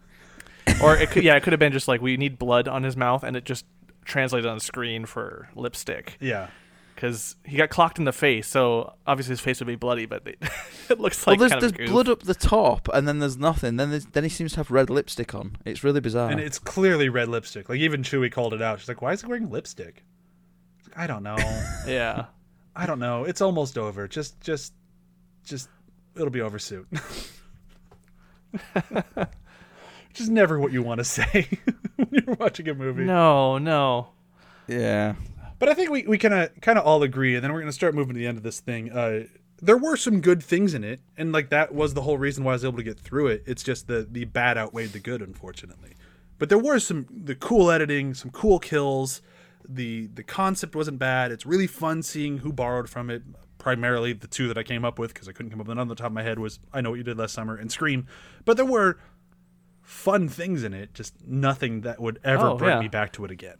or 0.82 0.96
it 0.96 1.10
could, 1.10 1.24
yeah, 1.24 1.36
it 1.36 1.42
could 1.42 1.52
have 1.52 1.60
been 1.60 1.72
just 1.72 1.88
like 1.88 2.00
we 2.00 2.16
need 2.16 2.38
blood 2.38 2.68
on 2.68 2.82
his 2.82 2.96
mouth, 2.96 3.22
and 3.22 3.36
it 3.36 3.44
just 3.44 3.64
translated 4.04 4.46
on 4.48 4.56
the 4.56 4.60
screen 4.60 5.04
for 5.04 5.48
lipstick 5.56 6.16
Yeah, 6.20 6.48
because 6.94 7.34
he 7.44 7.56
got 7.56 7.70
clocked 7.70 7.98
in 7.98 8.04
the 8.04 8.12
face. 8.12 8.46
So 8.46 8.94
obviously 9.06 9.32
his 9.32 9.40
face 9.40 9.58
would 9.60 9.66
be 9.66 9.74
bloody, 9.76 10.06
but 10.06 10.26
it, 10.26 10.38
it 10.88 11.00
looks 11.00 11.26
like 11.26 11.38
well, 11.40 11.48
there's, 11.48 11.52
kind 11.52 11.62
there's 11.62 11.72
of 11.72 11.78
goof. 11.78 11.90
blood 11.90 12.08
up 12.08 12.22
the 12.22 12.34
top, 12.34 12.88
and 12.94 13.06
then 13.08 13.18
there's 13.18 13.36
nothing. 13.36 13.76
Then 13.76 13.90
there's, 13.90 14.06
then 14.06 14.22
he 14.24 14.30
seems 14.30 14.52
to 14.52 14.58
have 14.58 14.70
red 14.70 14.90
lipstick 14.90 15.34
on. 15.34 15.56
It's 15.64 15.82
really 15.82 16.00
bizarre. 16.00 16.30
and 16.30 16.40
it's 16.40 16.58
clearly 16.58 17.08
red 17.08 17.28
lipstick. 17.28 17.68
Like 17.68 17.80
even 17.80 18.02
Chewie 18.02 18.30
called 18.30 18.54
it 18.54 18.62
out. 18.62 18.78
She's 18.80 18.88
like, 18.88 19.02
"Why 19.02 19.12
is 19.12 19.22
he 19.22 19.26
wearing 19.26 19.50
lipstick?" 19.50 20.04
Like, 20.84 20.98
I 20.98 21.06
don't 21.06 21.22
know. 21.22 21.36
Yeah. 21.86 22.26
I 22.78 22.84
don't 22.84 22.98
know. 22.98 23.24
It's 23.24 23.40
almost 23.40 23.78
over. 23.78 24.06
Just 24.06 24.38
just 24.42 24.74
just 25.44 25.70
it'll 26.14 26.28
be 26.28 26.42
over 26.42 26.58
soon. 26.58 26.86
Which 30.16 30.22
is 30.22 30.30
never 30.30 30.58
what 30.58 30.72
you 30.72 30.82
want 30.82 30.96
to 30.96 31.04
say 31.04 31.46
when 31.96 32.08
you're 32.10 32.36
watching 32.36 32.66
a 32.70 32.74
movie. 32.74 33.04
No, 33.04 33.58
no. 33.58 34.08
yeah, 34.66 35.14
But 35.58 35.68
I 35.68 35.74
think 35.74 35.90
we, 35.90 36.04
we 36.06 36.16
kind 36.16 36.32
of 36.32 36.58
kind 36.62 36.78
of 36.78 36.86
all 36.86 37.02
agree, 37.02 37.34
and 37.34 37.44
then 37.44 37.52
we're 37.52 37.60
gonna 37.60 37.70
start 37.70 37.94
moving 37.94 38.14
to 38.14 38.18
the 38.18 38.26
end 38.26 38.38
of 38.38 38.42
this 38.42 38.58
thing. 38.60 38.90
Uh, 38.90 39.24
there 39.60 39.76
were 39.76 39.94
some 39.94 40.22
good 40.22 40.42
things 40.42 40.72
in 40.72 40.84
it, 40.84 41.00
and 41.18 41.32
like 41.32 41.50
that 41.50 41.74
was 41.74 41.92
the 41.92 42.00
whole 42.00 42.16
reason 42.16 42.44
why 42.44 42.52
I 42.52 42.54
was 42.54 42.64
able 42.64 42.78
to 42.78 42.82
get 42.82 42.98
through 42.98 43.26
it. 43.26 43.42
It's 43.44 43.62
just 43.62 43.88
the 43.88 44.08
the 44.10 44.24
bad 44.24 44.56
outweighed 44.56 44.92
the 44.92 45.00
good, 45.00 45.20
unfortunately. 45.20 45.92
But 46.38 46.48
there 46.48 46.56
were 46.56 46.78
some 46.78 47.04
the 47.10 47.34
cool 47.34 47.70
editing, 47.70 48.14
some 48.14 48.30
cool 48.30 48.58
kills. 48.58 49.20
The 49.68 50.06
the 50.06 50.22
concept 50.22 50.74
wasn't 50.74 50.98
bad. 50.98 51.30
It's 51.30 51.44
really 51.44 51.66
fun 51.66 52.02
seeing 52.02 52.38
who 52.38 52.54
borrowed 52.54 52.88
from 52.88 53.10
it. 53.10 53.22
Primarily 53.58 54.14
the 54.14 54.28
two 54.28 54.48
that 54.48 54.56
I 54.56 54.62
came 54.62 54.82
up 54.82 54.98
with 54.98 55.12
because 55.12 55.28
I 55.28 55.32
couldn't 55.32 55.50
come 55.50 55.60
up 55.60 55.66
with 55.66 55.72
another 55.72 55.82
on 55.82 55.88
the 55.88 55.94
top 55.96 56.06
of 56.06 56.12
my 56.12 56.22
head 56.22 56.38
was 56.38 56.58
I 56.72 56.80
know 56.80 56.88
what 56.90 56.96
you 56.96 57.02
did 57.02 57.18
last 57.18 57.34
summer 57.34 57.54
and 57.54 57.70
Scream. 57.70 58.06
But 58.46 58.56
there 58.56 58.64
were 58.64 58.98
fun 59.86 60.28
things 60.28 60.64
in 60.64 60.74
it, 60.74 60.92
just 60.92 61.14
nothing 61.26 61.80
that 61.82 62.00
would 62.00 62.18
ever 62.24 62.48
Oh, 62.48 62.56
bring 62.58 62.70
yeah. 62.76 62.80
me 62.80 62.88
back 62.88 63.12
to 63.12 63.24
it 63.24 63.30
again. 63.30 63.56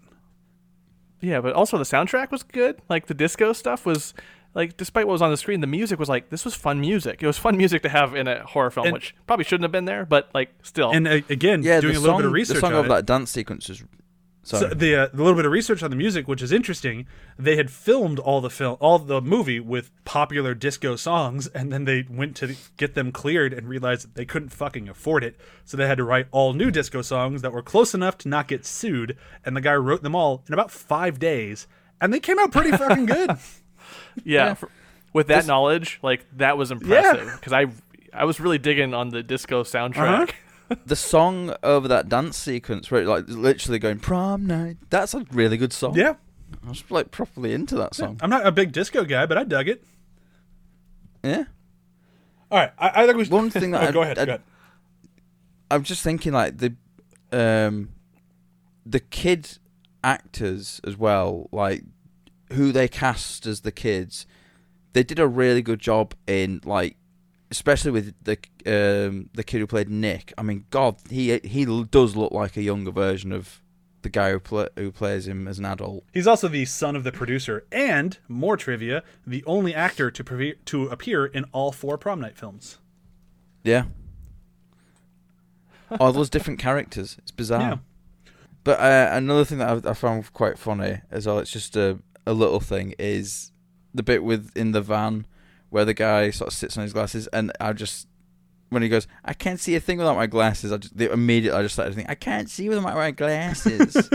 Yeah, 1.21 1.41
but 1.41 1.55
also 1.55 1.79
the 1.79 1.85
soundtrack 1.85 2.31
was 2.31 2.43
good. 2.43 2.81
Like 2.89 3.07
the 3.07 3.15
disco 3.15 3.53
stuff 3.53 3.87
was 3.87 4.13
like 4.55 4.77
despite 4.77 5.07
what 5.07 5.13
was 5.13 5.23
on 5.23 5.31
the 5.31 5.37
screen, 5.37 5.61
the 5.61 5.67
music 5.67 5.99
was 5.99 6.09
like 6.09 6.29
this 6.31 6.45
was 6.45 6.55
fun 6.55 6.81
music. 6.81 7.23
It 7.23 7.27
was 7.27 7.39
fun 7.39 7.57
music 7.57 7.83
to 7.83 7.89
have 7.89 8.15
in 8.15 8.27
a 8.29 8.45
horror 8.45 8.71
film, 8.71 8.87
And- 8.89 8.93
which 8.95 9.15
probably 9.27 9.45
shouldn't 9.45 9.65
have 9.65 9.73
been 9.73 9.87
there, 9.87 10.05
but 10.05 10.29
like 10.35 10.51
still. 10.63 10.91
And 10.91 11.07
uh, 11.09 11.21
again, 11.31 11.63
yeah. 11.63 11.81
doing 11.81 11.95
the 11.95 12.01
a 12.01 12.03
little 12.03 12.15
song, 12.17 12.21
bit 12.23 12.27
of 12.27 12.33
research 12.33 12.55
the 12.57 12.61
song 12.61 12.73
on 12.75 12.79
of 12.81 12.87
it. 12.87 12.89
that 12.91 13.07
dance 13.07 13.31
sequence 13.31 13.71
is. 13.71 13.83
Sorry. 14.47 14.69
So 14.69 14.75
the, 14.75 14.95
uh, 14.95 15.09
the 15.13 15.17
little 15.25 15.35
bit 15.35 15.45
of 15.45 15.51
research 15.51 15.83
on 15.83 15.91
the 15.91 15.97
music, 15.97 16.29
which 16.29 16.41
is 16.41 16.53
interesting, 16.53 17.07
they 17.37 17.57
had 17.57 17.69
filmed 17.69 18.21
all 18.21 18.41
the 18.41 18.49
film, 18.49 18.77
all 18.79 18.97
the 19.01 19.21
movie 19.21 19.59
with 19.59 19.91
popular 20.05 20.55
disco 20.55 20.95
songs, 20.95 21.49
and 21.49 21.73
then 21.73 21.85
they 21.85 22.05
went 22.09 22.37
to 22.37 22.55
get 22.77 22.95
them 22.95 23.11
cleared 23.11 23.53
and 23.53 23.69
realized 23.69 24.05
that 24.05 24.15
they 24.15 24.25
couldn't 24.25 24.51
fucking 24.51 24.89
afford 24.89 25.25
it, 25.25 25.37
so 25.65 25.77
they 25.77 25.89
had 25.89 25.99
to 25.99 26.05
write 26.05 26.29
all 26.31 26.53
new 26.53 26.71
disco 26.71 27.03
songs 27.03 27.43
that 27.43 27.53
were 27.53 27.61
close 27.61 27.93
enough 27.93 28.17
to 28.19 28.29
not 28.29 28.47
get 28.47 28.65
sued. 28.65 29.17
And 29.45 29.57
the 29.57 29.61
guy 29.61 29.75
wrote 29.75 30.05
them 30.05 30.15
all 30.15 30.45
in 30.47 30.55
about 30.55 30.71
five 30.71 31.19
days, 31.19 31.67
and 32.01 32.15
they 32.15 32.21
came 32.21 32.39
out 32.39 32.53
pretty 32.53 32.71
fucking 32.71 33.07
good. 33.07 33.31
yeah, 34.25 34.47
yeah. 34.47 34.55
for- 34.55 34.71
with 35.13 35.27
that 35.27 35.39
This- 35.39 35.47
knowledge, 35.49 35.99
like 36.05 36.25
that 36.37 36.57
was 36.57 36.71
impressive 36.71 37.33
because 37.35 37.53
I 37.53 37.67
I 38.13 38.25
was 38.25 38.39
really 38.39 38.59
digging 38.59 38.95
on 38.95 39.09
the 39.09 39.23
disco 39.25 39.65
soundtrack. 39.65 40.23
Uh-huh. 40.23 40.33
The 40.87 40.97
song 40.97 41.55
over 41.63 41.87
that 41.89 42.09
dance 42.09 42.37
sequence 42.37 42.91
where 42.91 43.03
it 43.03 43.07
like 43.07 43.25
literally 43.29 43.79
going 43.79 43.99
prom 43.99 44.47
night. 44.47 44.77
That's 44.91 45.15
a 45.15 45.25
really 45.33 45.57
good 45.57 45.73
song. 45.73 45.95
yeah, 45.97 46.15
I 46.65 46.69
was 46.69 46.83
like 46.91 47.11
properly 47.11 47.53
into 47.53 47.77
that 47.77 47.95
song. 47.95 48.19
I'm 48.21 48.31
not 48.31 48.47
a 48.47 48.53
big 48.53 48.73
disco 48.73 49.05
guy, 49.05 49.27
but 49.27 49.39
I 49.39 49.45
dug 49.45 49.69
it. 49.69 49.85
Yeah. 51.23 51.45
All 52.51 52.59
right, 52.59 52.73
I, 52.79 53.03
I 53.03 53.07
think 53.07 53.19
we 53.19 53.25
should. 53.25 53.33
One 53.33 53.51
thing 53.51 53.71
that 53.73 53.83
oh, 53.83 53.85
I'd- 53.87 53.93
go 53.93 54.03
ahead. 54.03 54.19
I'd- 54.19 54.27
go 54.27 54.33
ahead. 54.33 54.43
I'm 55.71 55.83
just 55.83 56.03
thinking 56.03 56.33
like 56.33 56.59
the 56.59 56.75
um 57.33 57.89
the 58.85 59.01
kid 59.01 59.59
actors 60.05 60.81
as 60.85 60.97
well, 60.97 61.49
like 61.51 61.83
who 62.53 62.71
they 62.71 62.87
cast 62.87 63.47
as 63.47 63.63
the 63.63 63.73
kids, 63.73 64.27
they 64.93 65.03
did 65.03 65.19
a 65.19 65.27
really 65.27 65.63
good 65.63 65.81
job 65.81 66.15
in 66.29 66.61
like 66.65 66.97
especially 67.51 67.91
with 67.91 68.15
the 68.25 68.39
um 68.67 69.31
the 69.35 69.45
kid 69.45 69.59
who 69.59 69.67
played 69.67 69.89
Nick. 69.89 70.33
I 70.37 70.43
mean, 70.43 70.67
God, 70.71 70.97
he 71.09 71.39
he 71.39 71.65
does 71.91 72.17
look 72.17 72.33
like 72.33 72.57
a 72.57 72.63
younger 72.63 72.91
version 72.91 73.33
of 73.33 73.63
the 74.03 74.09
guy 74.09 74.31
who 74.31 74.41
pla 74.41 74.67
who 74.77 74.93
plays 74.93 75.27
him 75.27 75.49
as 75.49 75.59
an 75.59 75.65
adult. 75.65 76.05
He's 76.13 76.27
also 76.27 76.49
the 76.49 76.65
son 76.65 76.95
of 76.97 77.05
the 77.05 77.13
producer, 77.13 77.67
and 77.73 78.19
more 78.29 78.57
trivia, 78.57 79.03
the 79.27 79.43
only 79.47 79.75
actor 79.75 80.11
to 80.11 80.25
pre- 80.25 80.55
to 80.67 80.87
appear 80.89 81.27
in 81.27 81.45
all 81.53 81.73
four 81.73 81.99
prom 81.99 82.21
night 82.21 82.37
films. 82.37 82.79
Yeah. 83.65 83.85
All 86.01 86.13
those 86.13 86.31
different 86.31 86.59
characters. 86.59 87.17
It's 87.19 87.31
bizarre. 87.31 87.61
Yeah. 87.61 87.77
But 88.65 88.81
uh, 88.81 89.11
another 89.13 89.45
thing 89.45 89.59
that 89.59 89.87
I, 89.87 89.91
I 89.91 89.95
found 89.95 90.33
quite 90.33 90.59
funny 90.59 91.01
as 91.13 91.27
well, 91.27 91.39
it's 91.39 91.53
just 91.53 91.77
a, 91.77 92.01
a 92.27 92.33
little 92.33 92.59
thing, 92.59 92.95
is 92.99 93.53
the 93.95 94.03
bit 94.03 94.25
with 94.25 94.51
in 94.57 94.73
the 94.73 94.81
van 94.81 95.27
where 95.71 95.85
the 95.85 95.95
guy 95.95 96.31
sort 96.31 96.49
of 96.49 96.55
sits 96.55 96.77
on 96.77 96.83
his 96.83 96.93
glasses, 96.93 97.27
and 97.29 97.53
I 97.61 97.73
just 97.73 98.09
when 98.69 98.83
he 98.83 98.89
goes, 98.89 99.07
I 99.25 99.33
can't 99.33 99.61
see 99.61 99.77
a 99.77 99.81
thing 99.81 99.99
without 99.99 100.17
my 100.17 100.27
glasses. 100.27 100.73
I 100.73 100.79
just 100.79 101.01
immediately 101.01 101.59
I 101.59 101.63
just 101.63 101.75
started 101.75 101.95
thinking, 101.95 102.11
I 102.11 102.15
can't 102.15 102.51
see 102.51 102.69
without 102.69 102.83
my 102.83 103.11
glasses. 103.11 104.09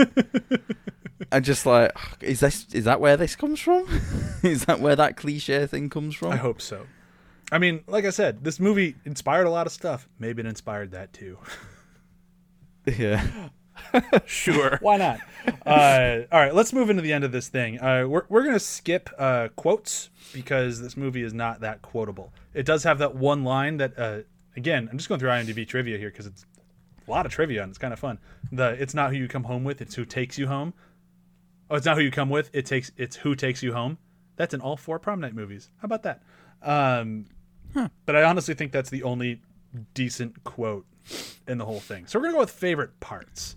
I'm 1.32 1.42
just 1.42 1.64
like, 1.64 1.92
is 2.20 2.40
this 2.40 2.66
is 2.72 2.84
that 2.84 3.00
where 3.00 3.16
this 3.16 3.36
comes 3.36 3.60
from? 3.60 3.86
is 4.42 4.66
that 4.66 4.80
where 4.80 4.96
that 4.96 5.16
cliche 5.16 5.66
thing 5.66 5.88
comes 5.88 6.14
from? 6.14 6.32
I 6.32 6.36
hope 6.36 6.60
so. 6.60 6.86
I 7.50 7.58
mean, 7.58 7.84
like 7.86 8.04
I 8.04 8.10
said, 8.10 8.44
this 8.44 8.58
movie 8.58 8.96
inspired 9.04 9.46
a 9.46 9.50
lot 9.50 9.66
of 9.66 9.72
stuff. 9.72 10.08
Maybe 10.18 10.40
it 10.40 10.46
inspired 10.46 10.92
that 10.92 11.12
too. 11.12 11.38
Yeah. 12.86 13.48
sure. 14.26 14.78
Why 14.80 14.96
not? 14.96 15.20
uh, 15.66 16.20
all 16.30 16.40
right, 16.40 16.54
let's 16.54 16.72
move 16.72 16.90
into 16.90 17.02
the 17.02 17.12
end 17.12 17.24
of 17.24 17.32
this 17.32 17.48
thing. 17.48 17.80
Uh, 17.80 18.06
we're 18.06 18.24
we're 18.28 18.44
gonna 18.44 18.58
skip 18.60 19.10
uh, 19.18 19.48
quotes 19.56 20.10
because 20.32 20.80
this 20.80 20.96
movie 20.96 21.22
is 21.22 21.34
not 21.34 21.60
that 21.60 21.82
quotable. 21.82 22.32
It 22.54 22.64
does 22.66 22.84
have 22.84 22.98
that 22.98 23.14
one 23.14 23.44
line 23.44 23.78
that, 23.78 23.98
uh, 23.98 24.18
again, 24.56 24.88
I'm 24.90 24.98
just 24.98 25.08
going 25.08 25.18
through 25.18 25.30
IMDb 25.30 25.66
trivia 25.66 25.98
here 25.98 26.10
because 26.10 26.26
it's 26.26 26.44
a 27.06 27.10
lot 27.10 27.26
of 27.26 27.32
trivia 27.32 27.62
and 27.62 27.70
it's 27.70 27.78
kind 27.78 27.92
of 27.92 27.98
fun. 27.98 28.18
The 28.50 28.70
it's 28.80 28.94
not 28.94 29.10
who 29.10 29.16
you 29.16 29.28
come 29.28 29.44
home 29.44 29.64
with, 29.64 29.80
it's 29.80 29.94
who 29.94 30.04
takes 30.04 30.38
you 30.38 30.46
home. 30.46 30.74
Oh, 31.70 31.76
it's 31.76 31.86
not 31.86 31.96
who 31.96 32.02
you 32.02 32.10
come 32.10 32.28
with. 32.30 32.50
It 32.52 32.66
takes 32.66 32.92
it's 32.96 33.16
who 33.16 33.34
takes 33.34 33.62
you 33.62 33.72
home. 33.72 33.98
That's 34.36 34.54
in 34.54 34.60
all 34.60 34.76
four 34.76 34.98
prom 34.98 35.20
night 35.20 35.34
movies. 35.34 35.70
How 35.78 35.86
about 35.86 36.02
that? 36.04 36.22
Um, 36.62 37.26
But 38.06 38.16
I 38.16 38.22
honestly 38.24 38.54
think 38.54 38.70
that's 38.72 38.90
the 38.90 39.02
only 39.02 39.40
decent 39.94 40.44
quote 40.44 40.86
in 41.48 41.58
the 41.58 41.64
whole 41.64 41.80
thing. 41.80 42.06
So 42.06 42.18
we're 42.18 42.26
gonna 42.26 42.34
go 42.34 42.40
with 42.40 42.50
favorite 42.50 43.00
parts. 43.00 43.56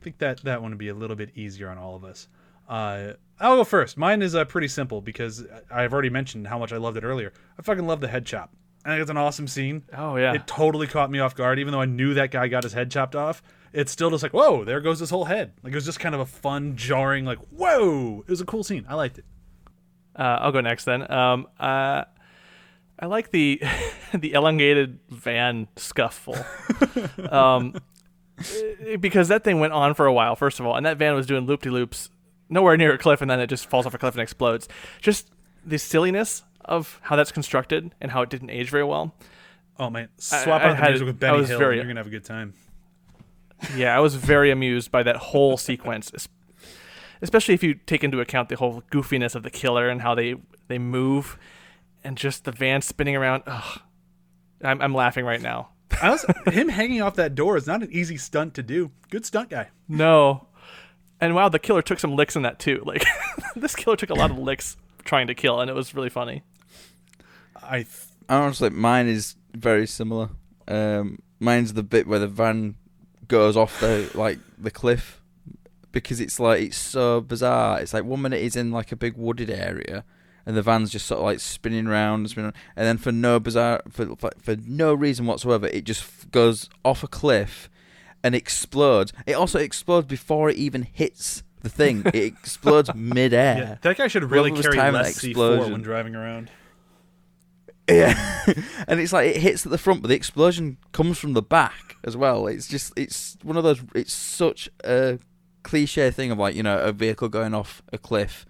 I 0.00 0.02
think 0.02 0.18
that 0.18 0.42
that 0.44 0.62
one 0.62 0.70
would 0.70 0.78
be 0.78 0.88
a 0.88 0.94
little 0.94 1.16
bit 1.16 1.36
easier 1.36 1.68
on 1.68 1.76
all 1.76 1.94
of 1.94 2.04
us. 2.04 2.28
Uh, 2.68 3.14
I'll 3.38 3.56
go 3.56 3.64
first. 3.64 3.98
Mine 3.98 4.22
is 4.22 4.34
uh, 4.34 4.44
pretty 4.44 4.68
simple 4.68 5.02
because 5.02 5.44
I've 5.70 5.92
already 5.92 6.08
mentioned 6.08 6.46
how 6.46 6.58
much 6.58 6.72
I 6.72 6.78
loved 6.78 6.96
it 6.96 7.04
earlier. 7.04 7.32
I 7.58 7.62
fucking 7.62 7.86
love 7.86 8.00
the 8.00 8.08
head 8.08 8.24
chop. 8.24 8.54
I 8.84 8.90
think 8.90 9.02
it's 9.02 9.10
an 9.10 9.18
awesome 9.18 9.46
scene. 9.46 9.82
Oh 9.92 10.16
yeah. 10.16 10.32
It 10.32 10.46
totally 10.46 10.86
caught 10.86 11.10
me 11.10 11.18
off 11.18 11.34
guard, 11.34 11.58
even 11.58 11.72
though 11.72 11.82
I 11.82 11.86
knew 11.86 12.14
that 12.14 12.30
guy 12.30 12.48
got 12.48 12.62
his 12.62 12.72
head 12.72 12.90
chopped 12.90 13.14
off. 13.14 13.42
It's 13.74 13.92
still 13.92 14.10
just 14.10 14.22
like, 14.22 14.32
whoa, 14.32 14.64
there 14.64 14.80
goes 14.80 15.00
his 15.00 15.10
whole 15.10 15.26
head. 15.26 15.52
Like 15.62 15.72
it 15.72 15.76
was 15.76 15.84
just 15.84 16.00
kind 16.00 16.14
of 16.14 16.20
a 16.22 16.26
fun, 16.26 16.76
jarring, 16.76 17.26
like, 17.26 17.38
whoa. 17.50 18.20
It 18.20 18.30
was 18.30 18.40
a 18.40 18.46
cool 18.46 18.64
scene. 18.64 18.86
I 18.88 18.94
liked 18.94 19.18
it. 19.18 19.26
Uh, 20.16 20.38
I'll 20.40 20.52
go 20.52 20.62
next 20.62 20.84
then. 20.84 21.10
Um, 21.12 21.46
uh, 21.58 22.04
I 22.98 23.06
like 23.06 23.30
the 23.30 23.60
the 24.14 24.32
elongated 24.32 24.98
van 25.08 25.68
scuffle, 25.76 26.36
um, 27.30 27.74
Uh, 28.40 28.96
because 28.98 29.28
that 29.28 29.44
thing 29.44 29.60
went 29.60 29.72
on 29.72 29.94
for 29.94 30.06
a 30.06 30.12
while. 30.12 30.34
First 30.36 30.60
of 30.60 30.66
all, 30.66 30.76
and 30.76 30.86
that 30.86 30.96
van 30.96 31.14
was 31.14 31.26
doing 31.26 31.46
loop 31.46 31.62
de 31.62 31.70
loops 31.70 32.08
nowhere 32.48 32.76
near 32.76 32.92
a 32.94 32.98
cliff, 32.98 33.20
and 33.20 33.30
then 33.30 33.38
it 33.40 33.46
just 33.48 33.68
falls 33.68 33.86
off 33.86 33.94
a 33.94 33.98
cliff 33.98 34.14
and 34.14 34.22
explodes. 34.22 34.68
Just 35.00 35.30
the 35.64 35.78
silliness 35.78 36.42
of 36.64 36.98
how 37.02 37.16
that's 37.16 37.32
constructed 37.32 37.94
and 38.00 38.10
how 38.12 38.22
it 38.22 38.30
didn't 38.30 38.50
age 38.50 38.70
very 38.70 38.84
well. 38.84 39.14
Oh 39.78 39.90
man, 39.90 40.08
swap 40.18 40.46
I 40.62 40.66
out 40.66 40.70
the 40.70 40.74
had- 40.76 40.88
music 40.90 41.06
with 41.06 41.16
I 41.16 41.30
Benny 41.32 41.44
Hill. 41.44 41.58
very- 41.58 41.76
You're 41.76 41.84
gonna 41.86 42.00
have 42.00 42.06
a 42.06 42.10
good 42.10 42.24
time. 42.24 42.54
Yeah, 43.76 43.94
I 43.94 44.00
was 44.00 44.14
very 44.14 44.50
amused 44.50 44.90
by 44.90 45.02
that 45.02 45.16
whole 45.16 45.56
sequence, 45.68 46.10
especially 47.20 47.54
if 47.54 47.62
you 47.62 47.74
take 47.74 48.02
into 48.02 48.20
account 48.20 48.48
the 48.48 48.56
whole 48.56 48.82
goofiness 48.90 49.34
of 49.34 49.42
the 49.42 49.50
killer 49.50 49.88
and 49.88 50.00
how 50.02 50.14
they 50.14 50.36
they 50.68 50.78
move, 50.78 51.38
and 52.04 52.16
just 52.16 52.44
the 52.44 52.52
van 52.52 52.80
spinning 52.80 53.16
around. 53.16 53.42
Ugh. 53.46 53.80
I'm 54.62 54.80
I'm 54.82 54.94
laughing 54.94 55.24
right 55.24 55.40
now. 55.42 55.70
I 56.02 56.08
also, 56.08 56.32
him 56.50 56.68
hanging 56.68 57.02
off 57.02 57.14
that 57.16 57.34
door 57.34 57.56
is 57.56 57.66
not 57.66 57.82
an 57.82 57.92
easy 57.92 58.16
stunt 58.16 58.54
to 58.54 58.62
do. 58.62 58.90
Good 59.10 59.26
stunt 59.26 59.50
guy. 59.50 59.68
No, 59.88 60.46
and 61.20 61.34
wow, 61.34 61.48
the 61.48 61.58
killer 61.58 61.82
took 61.82 61.98
some 61.98 62.16
licks 62.16 62.36
in 62.36 62.42
that 62.42 62.58
too. 62.58 62.82
Like 62.84 63.04
this 63.56 63.74
killer 63.74 63.96
took 63.96 64.10
a 64.10 64.14
lot 64.14 64.30
of 64.30 64.38
licks 64.38 64.76
trying 65.04 65.26
to 65.26 65.34
kill, 65.34 65.60
and 65.60 65.70
it 65.70 65.74
was 65.74 65.94
really 65.94 66.08
funny. 66.08 66.42
I 67.62 67.82
th- 67.82 67.88
honestly, 68.28 68.70
mine 68.70 69.06
is 69.06 69.36
very 69.52 69.86
similar. 69.86 70.30
Um, 70.66 71.18
mine's 71.38 71.74
the 71.74 71.82
bit 71.82 72.06
where 72.06 72.18
the 72.18 72.28
van 72.28 72.76
goes 73.28 73.56
off 73.56 73.80
the 73.80 74.10
like 74.14 74.38
the 74.58 74.70
cliff 74.70 75.20
because 75.92 76.20
it's 76.20 76.40
like 76.40 76.62
it's 76.62 76.76
so 76.76 77.20
bizarre. 77.20 77.80
It's 77.80 77.92
like 77.92 78.04
one 78.04 78.22
minute 78.22 78.40
he's 78.40 78.56
in 78.56 78.70
like 78.70 78.92
a 78.92 78.96
big 78.96 79.16
wooded 79.16 79.50
area, 79.50 80.04
and 80.46 80.56
the 80.56 80.62
van's 80.62 80.90
just 80.90 81.06
sort 81.06 81.18
of 81.20 81.24
like 81.24 81.40
spinning 81.40 81.86
around, 81.86 82.20
and 82.20 82.30
spinning, 82.30 82.52
and 82.76 82.86
then 82.86 82.98
for 82.98 83.12
no 83.12 83.38
bizarre 83.40 83.82
for 83.90 84.16
for, 84.16 84.30
for 84.40 84.56
no 84.66 84.94
reason 84.94 85.26
whatsoever, 85.26 85.66
it 85.68 85.84
just 85.84 86.02
f- 86.02 86.26
goes 86.30 86.68
off 86.84 87.02
a 87.02 87.08
cliff 87.08 87.68
and 88.22 88.34
explodes. 88.34 89.12
It 89.26 89.32
also 89.34 89.58
explodes 89.58 90.06
before 90.06 90.50
it 90.50 90.56
even 90.56 90.82
hits 90.82 91.42
the 91.62 91.68
thing. 91.68 92.02
It 92.14 92.16
explodes 92.24 92.94
midair. 92.94 93.56
Yeah, 93.58 93.76
that 93.82 93.96
guy 93.96 94.08
should 94.08 94.24
really 94.24 94.50
Whoever 94.50 94.56
was 94.58 94.66
carry 94.66 94.76
timing 94.76 94.92
that 94.94 95.04
less 95.04 95.18
C4 95.18 95.28
explosion. 95.28 95.72
when 95.72 95.82
driving 95.82 96.14
around. 96.14 96.50
Yeah, 97.88 98.44
and 98.86 99.00
it's 99.00 99.12
like 99.12 99.34
it 99.34 99.38
hits 99.38 99.66
at 99.66 99.72
the 99.72 99.78
front, 99.78 100.00
but 100.02 100.08
the 100.08 100.14
explosion 100.14 100.76
comes 100.92 101.18
from 101.18 101.32
the 101.32 101.42
back 101.42 101.96
as 102.04 102.16
well. 102.16 102.46
It's 102.46 102.68
just 102.68 102.92
it's 102.96 103.36
one 103.42 103.56
of 103.56 103.64
those. 103.64 103.82
It's 103.96 104.12
such 104.12 104.68
a 104.84 105.18
cliche 105.64 106.12
thing 106.12 106.30
of 106.30 106.38
like 106.38 106.54
you 106.54 106.62
know 106.62 106.78
a 106.78 106.92
vehicle 106.92 107.28
going 107.28 107.52
off 107.52 107.82
a 107.92 107.98
cliff 107.98 108.46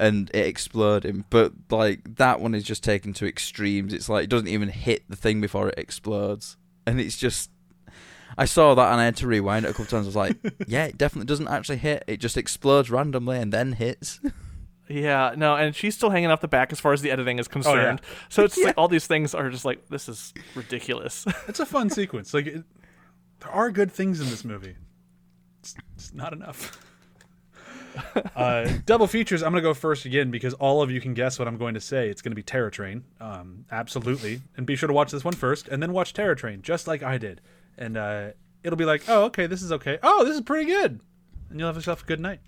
and 0.00 0.30
it 0.32 0.46
exploding, 0.46 1.24
but 1.30 1.52
like 1.70 2.16
that 2.16 2.40
one 2.40 2.54
is 2.54 2.64
just 2.64 2.82
taken 2.82 3.12
to 3.14 3.26
extremes. 3.26 3.92
It's 3.92 4.08
like 4.08 4.24
it 4.24 4.30
doesn't 4.30 4.48
even 4.48 4.70
hit 4.70 5.04
the 5.08 5.16
thing 5.16 5.40
before 5.40 5.68
it 5.68 5.78
explodes, 5.78 6.56
and 6.86 6.98
it's 6.98 7.16
just. 7.16 7.50
I 8.38 8.44
saw 8.44 8.74
that 8.76 8.92
and 8.92 9.00
I 9.00 9.04
had 9.04 9.16
to 9.16 9.26
rewind 9.26 9.66
it 9.66 9.70
a 9.70 9.72
couple 9.72 9.86
times. 9.86 10.06
I 10.06 10.08
was 10.08 10.16
like, 10.16 10.36
yeah, 10.66 10.84
it 10.84 10.96
definitely 10.96 11.26
doesn't 11.26 11.48
actually 11.48 11.78
hit. 11.78 12.04
It 12.06 12.18
just 12.18 12.36
explodes 12.36 12.88
randomly 12.88 13.38
and 13.38 13.52
then 13.52 13.72
hits. 13.72 14.20
Yeah, 14.88 15.34
no, 15.36 15.56
and 15.56 15.74
she's 15.74 15.94
still 15.94 16.10
hanging 16.10 16.30
off 16.30 16.40
the 16.40 16.48
back 16.48 16.72
as 16.72 16.80
far 16.80 16.92
as 16.92 17.02
the 17.02 17.10
editing 17.10 17.38
is 17.38 17.46
oh, 17.48 17.52
concerned. 17.52 18.00
So 18.28 18.44
it's 18.44 18.56
like 18.56 18.74
all 18.78 18.88
these 18.88 19.06
things 19.06 19.34
are 19.34 19.50
just 19.50 19.64
like 19.64 19.88
this 19.88 20.08
is 20.08 20.32
ridiculous. 20.54 21.26
It's 21.48 21.60
a 21.60 21.66
fun 21.66 21.90
sequence. 21.90 22.32
Like 22.32 22.46
it, 22.46 22.64
there 23.40 23.50
are 23.50 23.70
good 23.70 23.92
things 23.92 24.20
in 24.20 24.30
this 24.30 24.44
movie. 24.44 24.76
It's, 25.60 25.74
it's 25.96 26.14
not 26.14 26.32
enough. 26.32 26.80
Uh, 28.36 28.70
double 28.86 29.06
features. 29.06 29.42
I'm 29.42 29.52
gonna 29.52 29.62
go 29.62 29.74
first 29.74 30.04
again 30.04 30.30
because 30.30 30.54
all 30.54 30.82
of 30.82 30.90
you 30.90 31.00
can 31.00 31.14
guess 31.14 31.38
what 31.38 31.48
I'm 31.48 31.56
going 31.56 31.74
to 31.74 31.80
say. 31.80 32.08
It's 32.08 32.22
gonna 32.22 32.36
be 32.36 32.42
Terror 32.42 32.70
Train. 32.70 33.04
Um, 33.20 33.64
absolutely. 33.70 34.42
And 34.56 34.66
be 34.66 34.76
sure 34.76 34.86
to 34.86 34.92
watch 34.92 35.10
this 35.10 35.24
one 35.24 35.34
first, 35.34 35.68
and 35.68 35.82
then 35.82 35.92
watch 35.92 36.12
Terror 36.12 36.34
Train, 36.34 36.62
just 36.62 36.86
like 36.86 37.02
I 37.02 37.18
did. 37.18 37.40
And 37.78 37.96
uh, 37.96 38.30
it'll 38.62 38.76
be 38.76 38.84
like, 38.84 39.08
oh, 39.08 39.24
okay, 39.24 39.46
this 39.46 39.62
is 39.62 39.72
okay. 39.72 39.98
Oh, 40.02 40.24
this 40.24 40.34
is 40.34 40.42
pretty 40.42 40.66
good. 40.66 41.00
And 41.48 41.58
you'll 41.58 41.68
have 41.68 41.76
yourself 41.76 42.02
a 42.02 42.06
good 42.06 42.20
night. 42.20 42.40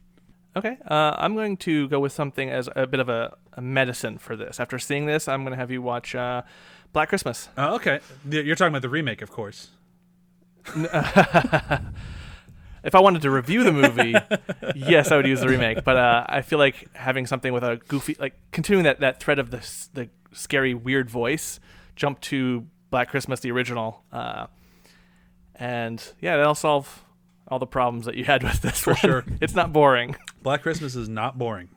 okay, 0.56 0.76
uh, 0.86 1.14
I'm 1.16 1.34
going 1.34 1.56
to 1.58 1.88
go 1.88 1.98
with 2.00 2.12
something 2.12 2.50
as 2.50 2.68
a 2.76 2.86
bit 2.86 3.00
of 3.00 3.08
a, 3.08 3.36
a 3.54 3.62
medicine 3.62 4.18
for 4.18 4.36
this. 4.36 4.60
After 4.60 4.78
seeing 4.78 5.06
this, 5.06 5.26
I'm 5.26 5.42
going 5.42 5.52
to 5.52 5.56
have 5.56 5.70
you 5.70 5.80
watch 5.80 6.14
uh, 6.14 6.42
Black 6.92 7.08
Christmas. 7.08 7.48
Oh, 7.56 7.76
okay. 7.76 8.00
You're 8.28 8.54
talking 8.54 8.72
about 8.72 8.82
the 8.82 8.90
remake, 8.90 9.22
of 9.22 9.30
course. 9.30 9.70
If 12.84 12.94
I 12.94 13.00
wanted 13.00 13.22
to 13.22 13.30
review 13.30 13.62
the 13.64 13.72
movie, 13.72 14.14
yes, 14.74 15.12
I 15.12 15.16
would 15.16 15.26
use 15.26 15.40
the 15.40 15.48
remake. 15.48 15.84
But 15.84 15.96
uh, 15.96 16.24
I 16.28 16.42
feel 16.42 16.58
like 16.58 16.88
having 16.96 17.26
something 17.26 17.52
with 17.52 17.62
a 17.62 17.80
goofy, 17.88 18.16
like 18.18 18.34
continuing 18.50 18.84
that, 18.84 19.00
that 19.00 19.20
thread 19.20 19.38
of 19.38 19.50
the 19.50 19.58
the 19.94 20.08
scary, 20.32 20.74
weird 20.74 21.08
voice, 21.10 21.60
jump 21.96 22.20
to 22.22 22.66
Black 22.90 23.08
Christmas, 23.08 23.40
the 23.40 23.50
original, 23.52 24.02
uh, 24.12 24.46
and 25.54 26.12
yeah, 26.20 26.36
that'll 26.36 26.54
solve 26.54 27.04
all 27.48 27.58
the 27.58 27.66
problems 27.66 28.06
that 28.06 28.14
you 28.16 28.24
had 28.24 28.42
with 28.42 28.62
this 28.62 28.78
for 28.80 28.94
sure. 28.94 29.24
It's 29.40 29.54
not 29.54 29.72
boring. 29.72 30.16
Black 30.42 30.62
Christmas 30.62 30.94
is 30.96 31.08
not 31.08 31.38
boring. 31.38 31.68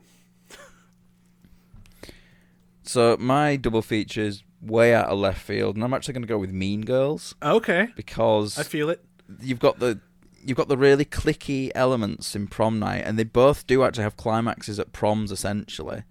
so 2.84 3.18
my 3.20 3.56
double 3.56 3.82
feature 3.82 4.22
is 4.22 4.44
way 4.62 4.94
out 4.94 5.08
of 5.10 5.18
left 5.20 5.42
field, 5.42 5.76
and 5.76 5.84
I'm 5.84 5.94
actually 5.94 6.14
going 6.14 6.24
to 6.24 6.28
go 6.28 6.38
with 6.38 6.52
Mean 6.52 6.82
Girls 6.82 7.36
Okay. 7.44 7.88
because 7.96 8.58
I 8.60 8.64
feel 8.64 8.90
it. 8.90 9.04
you've 9.42 9.60
got 9.60 9.80
the 9.80 10.00
you've 10.46 10.58
got 10.58 10.68
the 10.68 10.78
really 10.78 11.06
cliquey 11.06 11.72
elements 11.76 12.36
in 12.36 12.48
prom 12.48 12.80
night, 12.80 13.04
and 13.06 13.18
they 13.18 13.24
both 13.24 13.66
do 13.68 13.84
actually 13.84 14.04
have 14.04 14.18
climaxes 14.18 14.80
at 14.80 14.94
proms 14.94 15.32
essentially. 15.32 16.04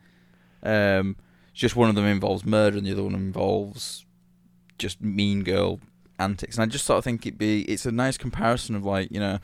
Um, 0.62 1.16
just 1.53 1.76
one 1.76 1.89
of 1.89 1.95
them 1.95 2.05
involves 2.05 2.45
murder, 2.45 2.76
and 2.76 2.87
the 2.87 2.93
other 2.93 3.05
one 3.05 3.14
involves 3.14 4.05
just 4.78 5.01
mean 5.01 5.45
girl 5.45 5.80
antics. 6.18 6.57
And 6.57 6.62
I 6.64 6.66
just 6.66 6.85
sort 6.85 6.99
of 6.99 7.05
think 7.05 7.24
it'd 7.26 7.39
be 7.39 7.62
it's 7.62 7.87
a 7.87 7.93
nice 7.93 8.18
comparison 8.18 8.74
of 8.74 8.85
like 8.85 9.11
you 9.11 9.20
know, 9.20 9.39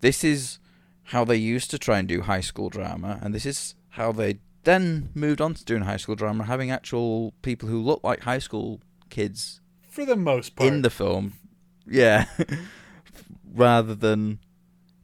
this 0.00 0.22
is 0.22 0.58
how 1.04 1.24
they 1.24 1.36
used 1.36 1.70
to 1.70 1.78
try 1.78 1.98
and 1.98 2.08
do 2.08 2.20
high 2.22 2.40
school 2.40 2.68
drama, 2.68 3.18
and 3.22 3.34
this 3.34 3.46
is 3.46 3.74
how 3.90 4.12
they 4.12 4.38
then 4.64 5.10
moved 5.14 5.40
on 5.40 5.54
to 5.54 5.64
doing 5.64 5.82
high 5.82 5.96
school 5.96 6.16
drama, 6.16 6.44
having 6.44 6.70
actual 6.70 7.32
people 7.42 7.68
who 7.68 7.80
look 7.80 8.02
like 8.02 8.20
high 8.20 8.40
school 8.40 8.80
kids 9.08 9.60
For 9.88 10.04
the 10.04 10.16
most 10.16 10.56
part. 10.56 10.68
in 10.68 10.82
the 10.82 10.90
film. 10.90 11.34
Yeah. 11.86 12.26
Rather 13.56 13.94
than 13.94 14.38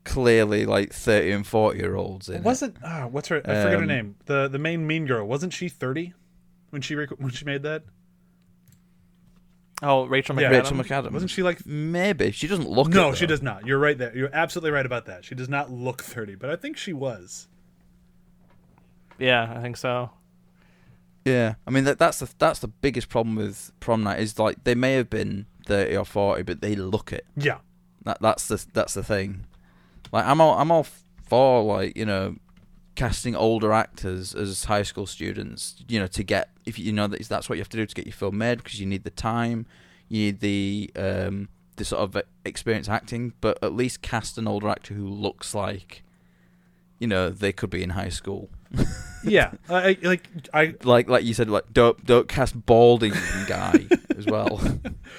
clearly 0.04 0.66
like 0.66 0.92
30 0.92 1.30
and 1.30 1.46
40 1.46 1.78
year 1.78 1.94
olds 1.94 2.28
in 2.28 2.36
it. 2.36 2.42
wasn't 2.42 2.76
ah, 2.84 3.06
what's 3.10 3.28
her? 3.28 3.36
I 3.38 3.40
forget 3.40 3.72
her 3.72 3.76
Um, 3.78 3.86
name. 3.86 4.16
The 4.26 4.48
the 4.48 4.58
main 4.58 4.86
mean 4.86 5.06
girl 5.06 5.26
wasn't 5.26 5.52
she 5.52 5.68
thirty 5.68 6.12
when 6.70 6.82
she 6.82 6.94
rec- 6.94 7.10
when 7.18 7.30
she 7.30 7.44
made 7.44 7.62
that? 7.62 7.84
Oh, 9.84 10.04
Rachel 10.06 10.40
Yeah. 10.40 10.48
McAdams. 10.50 10.52
Rachel 10.62 10.76
McAdams. 10.76 11.12
Wasn't 11.12 11.30
she 11.30 11.42
like? 11.42 11.66
Maybe. 11.66 12.30
She 12.30 12.46
doesn't 12.46 12.68
look 12.68 12.88
No, 12.88 13.10
it, 13.10 13.16
she 13.16 13.26
does 13.26 13.42
not. 13.42 13.66
You're 13.66 13.80
right 13.80 13.98
there. 13.98 14.16
You're 14.16 14.30
absolutely 14.32 14.70
right 14.70 14.86
about 14.86 15.06
that. 15.06 15.24
She 15.24 15.34
does 15.34 15.48
not 15.48 15.70
look 15.72 16.02
thirty, 16.02 16.34
but 16.36 16.50
I 16.50 16.56
think 16.56 16.76
she 16.76 16.92
was. 16.92 17.48
Yeah, 19.18 19.52
I 19.56 19.60
think 19.60 19.76
so. 19.76 20.10
Yeah. 21.24 21.54
I 21.66 21.70
mean 21.70 21.84
that 21.84 21.98
that's 21.98 22.18
the 22.18 22.28
that's 22.38 22.58
the 22.60 22.68
biggest 22.68 23.08
problem 23.08 23.36
with 23.36 23.72
prom 23.80 24.02
night 24.02 24.18
is 24.20 24.38
like 24.38 24.64
they 24.64 24.74
may 24.74 24.94
have 24.94 25.08
been 25.10 25.46
30 25.66 25.96
or 25.96 26.04
40 26.04 26.42
but 26.42 26.60
they 26.60 26.74
look 26.74 27.12
it. 27.12 27.24
Yeah, 27.36 27.58
That 28.04 28.20
that's 28.20 28.48
the 28.48 28.64
that's 28.72 28.94
the 28.94 29.02
thing. 29.02 29.46
Like 30.12 30.24
I'm 30.24 30.40
all 30.40 30.58
I'm 30.58 30.70
all 30.70 30.86
for 31.28 31.62
like, 31.62 31.96
you 31.96 32.04
know, 32.04 32.36
casting 32.94 33.34
older 33.34 33.72
actors 33.72 34.34
as 34.34 34.64
high 34.64 34.82
school 34.82 35.06
students, 35.06 35.82
you 35.88 35.98
know, 35.98 36.06
to 36.08 36.22
get 36.22 36.50
if 36.66 36.78
you 36.78 36.92
know 36.92 37.06
that 37.06 37.22
that's 37.28 37.48
what 37.48 37.56
you 37.56 37.60
have 37.62 37.68
to 37.70 37.76
do 37.76 37.86
to 37.86 37.94
get 37.94 38.06
your 38.06 38.12
film 38.12 38.38
made 38.38 38.58
because 38.58 38.80
you 38.80 38.86
need 38.86 39.04
the 39.04 39.10
time, 39.10 39.66
you 40.08 40.26
need 40.26 40.40
the 40.40 40.90
um 40.96 41.48
the 41.76 41.84
sort 41.84 42.02
of 42.02 42.22
experience 42.44 42.88
acting, 42.88 43.32
but 43.40 43.58
at 43.62 43.72
least 43.72 44.02
cast 44.02 44.36
an 44.36 44.46
older 44.46 44.68
actor 44.68 44.94
who 44.94 45.08
looks 45.08 45.54
like 45.54 46.02
you 47.02 47.08
know, 47.08 47.30
they 47.30 47.50
could 47.52 47.68
be 47.68 47.82
in 47.82 47.90
high 47.90 48.10
school. 48.10 48.48
yeah. 49.24 49.50
I, 49.68 49.98
like 50.02 50.28
I 50.54 50.76
Like 50.84 51.08
like 51.08 51.24
you 51.24 51.34
said 51.34 51.50
like 51.50 51.72
don't 51.72 52.06
don't 52.06 52.28
cast 52.28 52.64
balding 52.64 53.12
guy 53.48 53.88
as 54.16 54.26
well. 54.26 54.60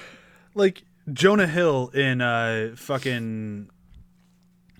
like 0.54 0.82
Jonah 1.12 1.46
Hill 1.46 1.88
in 1.88 2.20
uh 2.20 2.72
fucking. 2.76 3.70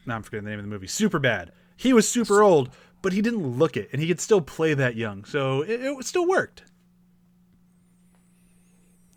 Now 0.07 0.17
I'm 0.17 0.23
forgetting 0.23 0.45
the 0.45 0.51
name 0.51 0.59
of 0.59 0.65
the 0.65 0.71
movie. 0.71 0.87
Superbad. 0.87 1.51
He 1.77 1.93
was 1.93 2.09
super 2.09 2.43
old, 2.43 2.71
but 3.03 3.13
he 3.13 3.21
didn't 3.23 3.59
look 3.59 3.77
it, 3.77 3.89
and 3.93 4.01
he 4.01 4.09
could 4.09 4.21
still 4.21 4.41
play 4.41 4.75
that 4.75 4.97
young, 4.97 5.25
so 5.25 5.63
it, 5.63 5.81
it 5.81 6.05
still 6.05 6.27
worked. 6.27 6.63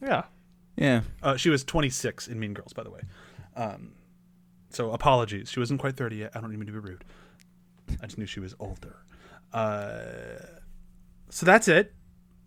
Yeah. 0.02 0.24
Yeah. 0.76 1.02
Uh, 1.24 1.36
she 1.36 1.50
was 1.50 1.64
26 1.64 2.28
in 2.28 2.40
Mean 2.40 2.54
Girls, 2.54 2.74
by 2.74 2.84
the 2.84 2.90
way. 2.92 3.02
Um, 3.56 3.94
so 4.70 4.92
apologies. 4.92 5.50
She 5.50 5.60
wasn't 5.60 5.80
quite 5.80 5.96
30 5.96 6.18
yet. 6.18 6.32
I 6.36 6.42
don't 6.42 6.52
mean 6.52 6.68
to 6.68 6.72
be 6.72 6.80
rude. 6.80 7.04
I 8.02 8.06
just 8.06 8.18
knew 8.18 8.26
she 8.26 8.40
was 8.40 8.56
older. 8.60 8.98
Uh, 9.54 10.60
so 11.30 11.46
that's 11.46 11.68
it. 11.68 11.94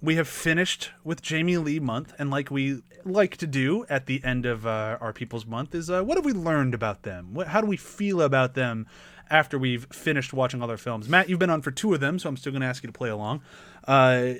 We 0.03 0.17
have 0.17 0.29
finished 0.29 0.93
with 1.05 1.21
Jamie 1.21 1.59
Lee 1.59 1.79
month, 1.79 2.15
and 2.19 2.31
like 2.31 2.51
we 2.51 2.83
like 3.05 3.37
to 3.39 3.47
do 3.47 3.85
at 3.91 4.07
the 4.07 4.25
end 4.25 4.47
of 4.47 4.67
uh, 4.67 4.97
our 5.01 5.13
People's 5.13 5.45
Month, 5.45 5.75
is 5.75 5.91
uh, 5.91 6.03
what 6.03 6.17
have 6.17 6.25
we 6.25 6.33
learned 6.33 6.73
about 6.73 7.03
them? 7.03 7.35
What, 7.35 7.49
how 7.49 7.61
do 7.61 7.67
we 7.67 7.77
feel 7.77 8.23
about 8.23 8.55
them 8.55 8.87
after 9.29 9.59
we've 9.59 9.87
finished 9.93 10.33
watching 10.33 10.63
all 10.63 10.69
their 10.69 10.79
films? 10.79 11.09
Matt, 11.09 11.29
you've 11.29 11.39
been 11.39 11.51
on 11.51 11.61
for 11.61 11.71
two 11.71 11.93
of 11.93 12.01
them, 12.01 12.19
so 12.19 12.31
I'm 12.31 12.37
still 12.39 12.53
going 12.53 12.63
to 12.63 12.67
ask 12.67 12.83
you 12.83 12.87
to 12.87 12.93
play 12.93 13.11
along. 13.11 13.43
Uh, 13.87 14.35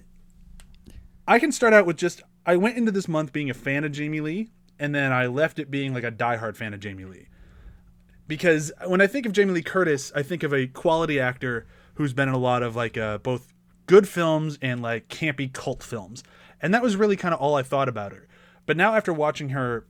I 1.29 1.39
can 1.39 1.53
start 1.53 1.75
out 1.75 1.85
with 1.85 1.97
just 1.97 2.23
I 2.47 2.57
went 2.57 2.79
into 2.79 2.91
this 2.91 3.07
month 3.07 3.33
being 3.33 3.51
a 3.51 3.55
fan 3.55 3.85
of 3.85 3.93
Jamie 3.93 4.21
Lee, 4.21 4.49
and 4.79 4.95
then 4.95 5.13
I 5.13 5.27
left 5.27 5.59
it 5.59 5.71
being 5.71 5.93
like 5.93 6.05
a 6.05 6.11
diehard 6.11 6.57
fan 6.57 6.73
of 6.73 6.81
Jamie 6.81 7.05
Lee. 7.05 7.27
Because 8.27 8.73
when 8.87 9.01
I 9.01 9.07
think 9.07 9.27
of 9.27 9.33
Jamie 9.33 9.53
Lee 9.53 9.63
Curtis, 9.63 10.11
I 10.15 10.23
think 10.23 10.43
of 10.43 10.55
a 10.55 10.67
quality 10.67 11.21
actor 11.21 11.67
who's 11.95 12.15
been 12.15 12.29
in 12.29 12.35
a 12.35 12.39
lot 12.39 12.63
of 12.63 12.77
like 12.77 12.97
uh, 12.97 13.19
both 13.19 13.53
good 13.91 14.07
films 14.07 14.57
and 14.63 14.81
like 14.81 15.09
campy 15.09 15.53
cult 15.53 15.83
films, 15.83 16.23
and 16.63 16.73
that 16.73 16.81
was 16.81 16.95
really 16.95 17.17
kind 17.17 17.35
of 17.35 17.41
all 17.41 17.57
I 17.57 17.65
thought 17.65 17.89
about 17.89 18.13
her. 18.13 18.29
But 18.65 18.77
now 18.77 18.95
after 18.95 19.13
watching 19.13 19.49
her 19.49 19.85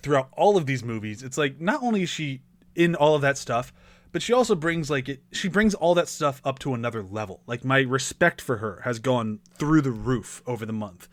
throughout 0.00 0.30
all 0.32 0.56
of 0.56 0.64
these 0.64 0.82
movies, 0.82 1.22
it's 1.22 1.36
like 1.36 1.60
not 1.60 1.82
only 1.82 2.04
is 2.04 2.08
she 2.08 2.40
in 2.74 2.94
all 2.94 3.14
of 3.14 3.20
that 3.20 3.36
stuff, 3.36 3.70
but 4.12 4.22
she 4.22 4.32
also 4.32 4.54
brings 4.54 4.88
like 4.88 5.10
it 5.10 5.22
she 5.30 5.46
brings 5.46 5.74
all 5.74 5.94
that 5.94 6.08
stuff 6.08 6.40
up 6.42 6.58
to 6.60 6.72
another 6.72 7.02
level. 7.02 7.42
Like 7.46 7.66
my 7.66 7.80
respect 7.80 8.40
for 8.40 8.56
her 8.56 8.80
has 8.84 8.98
gone 8.98 9.40
through 9.58 9.82
the 9.82 9.90
roof 9.90 10.42
over 10.46 10.64
the 10.64 10.72
month 10.72 11.06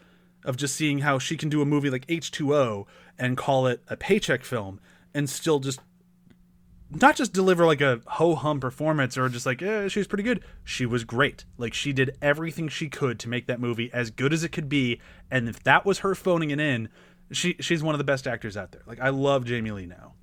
of 0.45 0.55
just 0.55 0.73
seeing 0.73 0.99
how 0.99 1.19
she 1.19 1.35
can 1.35 1.49
do 1.49 1.61
a 1.61 1.65
movie 1.65 1.89
like 1.89 2.07
H2O 2.07 2.85
and 3.19 3.35
call 3.35 3.67
it 3.67 3.83
a 3.89 3.97
paycheck 3.97 4.45
film 4.45 4.79
and 5.13 5.29
still 5.29 5.59
just 5.59 5.81
not 6.91 7.15
just 7.15 7.33
deliver 7.33 7.65
like 7.65 7.81
a 7.81 8.01
ho 8.05 8.35
hum 8.35 8.59
performance 8.59 9.17
or 9.17 9.29
just 9.29 9.45
like 9.45 9.61
eh, 9.61 9.87
she 9.87 9.99
was 9.99 10.07
pretty 10.07 10.23
good. 10.23 10.43
She 10.63 10.85
was 10.85 11.03
great. 11.03 11.45
Like 11.57 11.73
she 11.73 11.93
did 11.93 12.17
everything 12.21 12.67
she 12.67 12.89
could 12.89 13.19
to 13.19 13.29
make 13.29 13.47
that 13.47 13.59
movie 13.59 13.89
as 13.93 14.11
good 14.11 14.33
as 14.33 14.43
it 14.43 14.49
could 14.49 14.69
be. 14.69 14.99
And 15.29 15.47
if 15.47 15.63
that 15.63 15.85
was 15.85 15.99
her 15.99 16.15
phoning 16.15 16.51
it 16.51 16.59
in, 16.59 16.89
she 17.31 17.55
she's 17.59 17.81
one 17.81 17.95
of 17.95 17.99
the 17.99 18.03
best 18.05 18.27
actors 18.27 18.57
out 18.57 18.71
there. 18.71 18.81
Like 18.85 18.99
I 18.99 19.09
love 19.09 19.45
Jamie 19.45 19.71
Lee 19.71 19.85
now. 19.85 20.13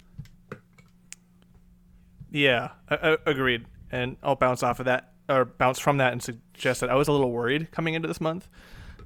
Yeah, 2.30 2.70
I, 2.90 2.96
I, 2.96 3.16
agreed. 3.24 3.64
And 3.90 4.16
I'll 4.22 4.36
bounce 4.36 4.62
off 4.62 4.80
of 4.80 4.86
that 4.86 5.14
or 5.30 5.46
bounce 5.46 5.78
from 5.78 5.96
that 5.98 6.12
and 6.12 6.22
suggest 6.22 6.80
that 6.80 6.90
I 6.90 6.94
was 6.94 7.08
a 7.08 7.12
little 7.12 7.32
worried 7.32 7.70
coming 7.70 7.94
into 7.94 8.06
this 8.06 8.20
month 8.20 8.48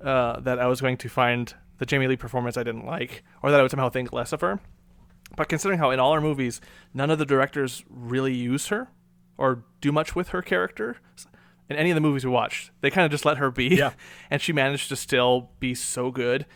uh, 0.01 0.41
that 0.41 0.59
I 0.59 0.67
was 0.67 0.81
going 0.81 0.97
to 0.99 1.09
find 1.09 1.55
the 1.79 1.87
Jamie 1.87 2.09
Lee 2.09 2.17
performance 2.17 2.57
I 2.57 2.63
didn't 2.63 2.87
like, 2.87 3.23
or 3.43 3.51
that 3.51 3.59
I 3.59 3.63
would 3.63 3.71
somehow 3.71 3.89
think 3.89 4.13
less 4.13 4.33
of 4.33 4.41
her. 4.41 4.61
But 5.37 5.49
considering 5.49 5.79
how 5.79 5.91
in 5.91 5.99
all 5.99 6.13
our 6.13 6.21
movies, 6.21 6.61
none 6.93 7.11
of 7.11 7.19
the 7.19 7.25
directors 7.25 7.85
really 7.89 8.35
use 8.35 8.69
her 8.69 8.89
or 9.39 9.65
do 9.81 9.91
much 9.93 10.15
with 10.15 10.29
her 10.29 10.43
character 10.43 10.99
in 11.69 11.77
any 11.77 11.91
of 11.91 11.95
the 11.95 12.01
movies 12.01 12.25
we 12.25 12.31
watched, 12.31 12.71
they 12.81 12.91
kind 12.91 13.05
of 13.05 13.11
just 13.11 13.25
let 13.25 13.39
her 13.39 13.51
be. 13.51 13.69
Yeah. 13.69 13.93
and 14.31 14.41
she 14.41 14.53
managed 14.53 14.89
to 14.91 14.97
still 14.97 15.51
be 15.59 15.75
so 15.75 16.11
good. 16.11 16.47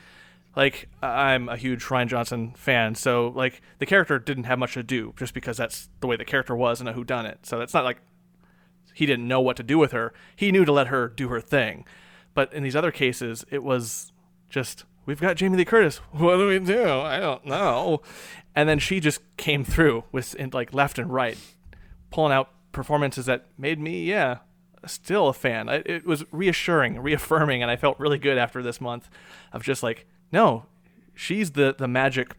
Like 0.55 0.89
I'm 1.03 1.49
a 1.49 1.57
huge 1.57 1.85
Rian 1.85 2.07
Johnson 2.07 2.53
fan, 2.57 2.95
so 2.95 3.29
like 3.35 3.61
the 3.79 3.87
character 3.87 4.19
didn't 4.19 4.45
have 4.45 4.59
much 4.59 4.75
to 4.75 4.83
do 4.83 5.12
just 5.17 5.35
because 5.35 5.57
that's 5.57 5.91
the 6.01 6.07
way 6.07 6.17
the 6.17 6.25
character 6.25 6.57
was 6.57 6.81
and 6.81 6.89
a 6.89 6.93
who 6.93 7.05
done 7.05 7.27
it. 7.27 7.41
So 7.43 7.59
that's 7.59 7.75
not 7.75 7.85
like 7.85 7.99
he 8.95 9.05
didn't 9.05 9.29
know 9.29 9.41
what 9.41 9.57
to 9.59 9.62
do 9.62 9.77
with 9.77 9.93
her. 9.93 10.14
He 10.35 10.51
knew 10.51 10.64
to 10.64 10.73
let 10.73 10.87
her 10.87 11.09
do 11.09 11.29
her 11.29 11.41
thing. 11.41 11.85
But 12.33 12.53
in 12.55 12.62
these 12.62 12.77
other 12.77 12.91
cases, 12.91 13.45
it 13.51 13.62
was 13.62 14.12
just 14.49 14.85
we've 15.07 15.20
got 15.20 15.36
Jamie 15.36 15.57
Lee 15.57 15.64
Curtis. 15.64 16.00
What 16.12 16.36
do 16.36 16.48
we 16.48 16.59
do? 16.59 16.84
I 17.00 17.18
don't 17.18 17.46
know. 17.46 18.02
And 18.54 18.68
then 18.68 18.78
she 18.78 19.00
just 19.00 19.20
came 19.36 19.64
through 19.64 20.04
with 20.12 20.34
in, 20.34 20.50
like 20.52 20.74
left 20.74 20.98
and 20.98 21.12
right, 21.12 21.38
pulling 22.11 22.32
out 22.32 22.50
performances 22.72 23.26
that 23.26 23.46
made 23.57 23.78
me, 23.78 24.04
yeah, 24.04 24.38
still 24.86 25.28
a 25.28 25.32
fan. 25.32 25.68
I, 25.68 25.76
it 25.86 26.07
was 26.07 26.24
reassuring, 26.32 27.00
reaffirming, 27.00 27.62
and 27.62 27.70
I 27.70 27.76
felt 27.76 27.98
really 27.98 28.18
good 28.18 28.38
after 28.38 28.62
this 28.62 28.80
month 28.80 29.09
of 29.52 29.62
just 29.62 29.82
like, 29.82 30.07
no, 30.32 30.66
she's 31.14 31.52
the 31.52 31.74
the 31.76 31.88
magic, 31.88 32.36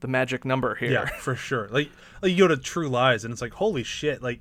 the 0.00 0.08
magic 0.08 0.44
number 0.44 0.74
here. 0.74 0.92
Yeah, 0.92 1.06
for 1.06 1.34
sure. 1.34 1.68
Like, 1.68 1.90
like 2.22 2.32
you 2.32 2.38
go 2.38 2.48
to 2.48 2.56
True 2.56 2.88
Lies, 2.88 3.24
and 3.24 3.32
it's 3.32 3.42
like, 3.42 3.52
holy 3.54 3.82
shit! 3.82 4.22
Like, 4.22 4.40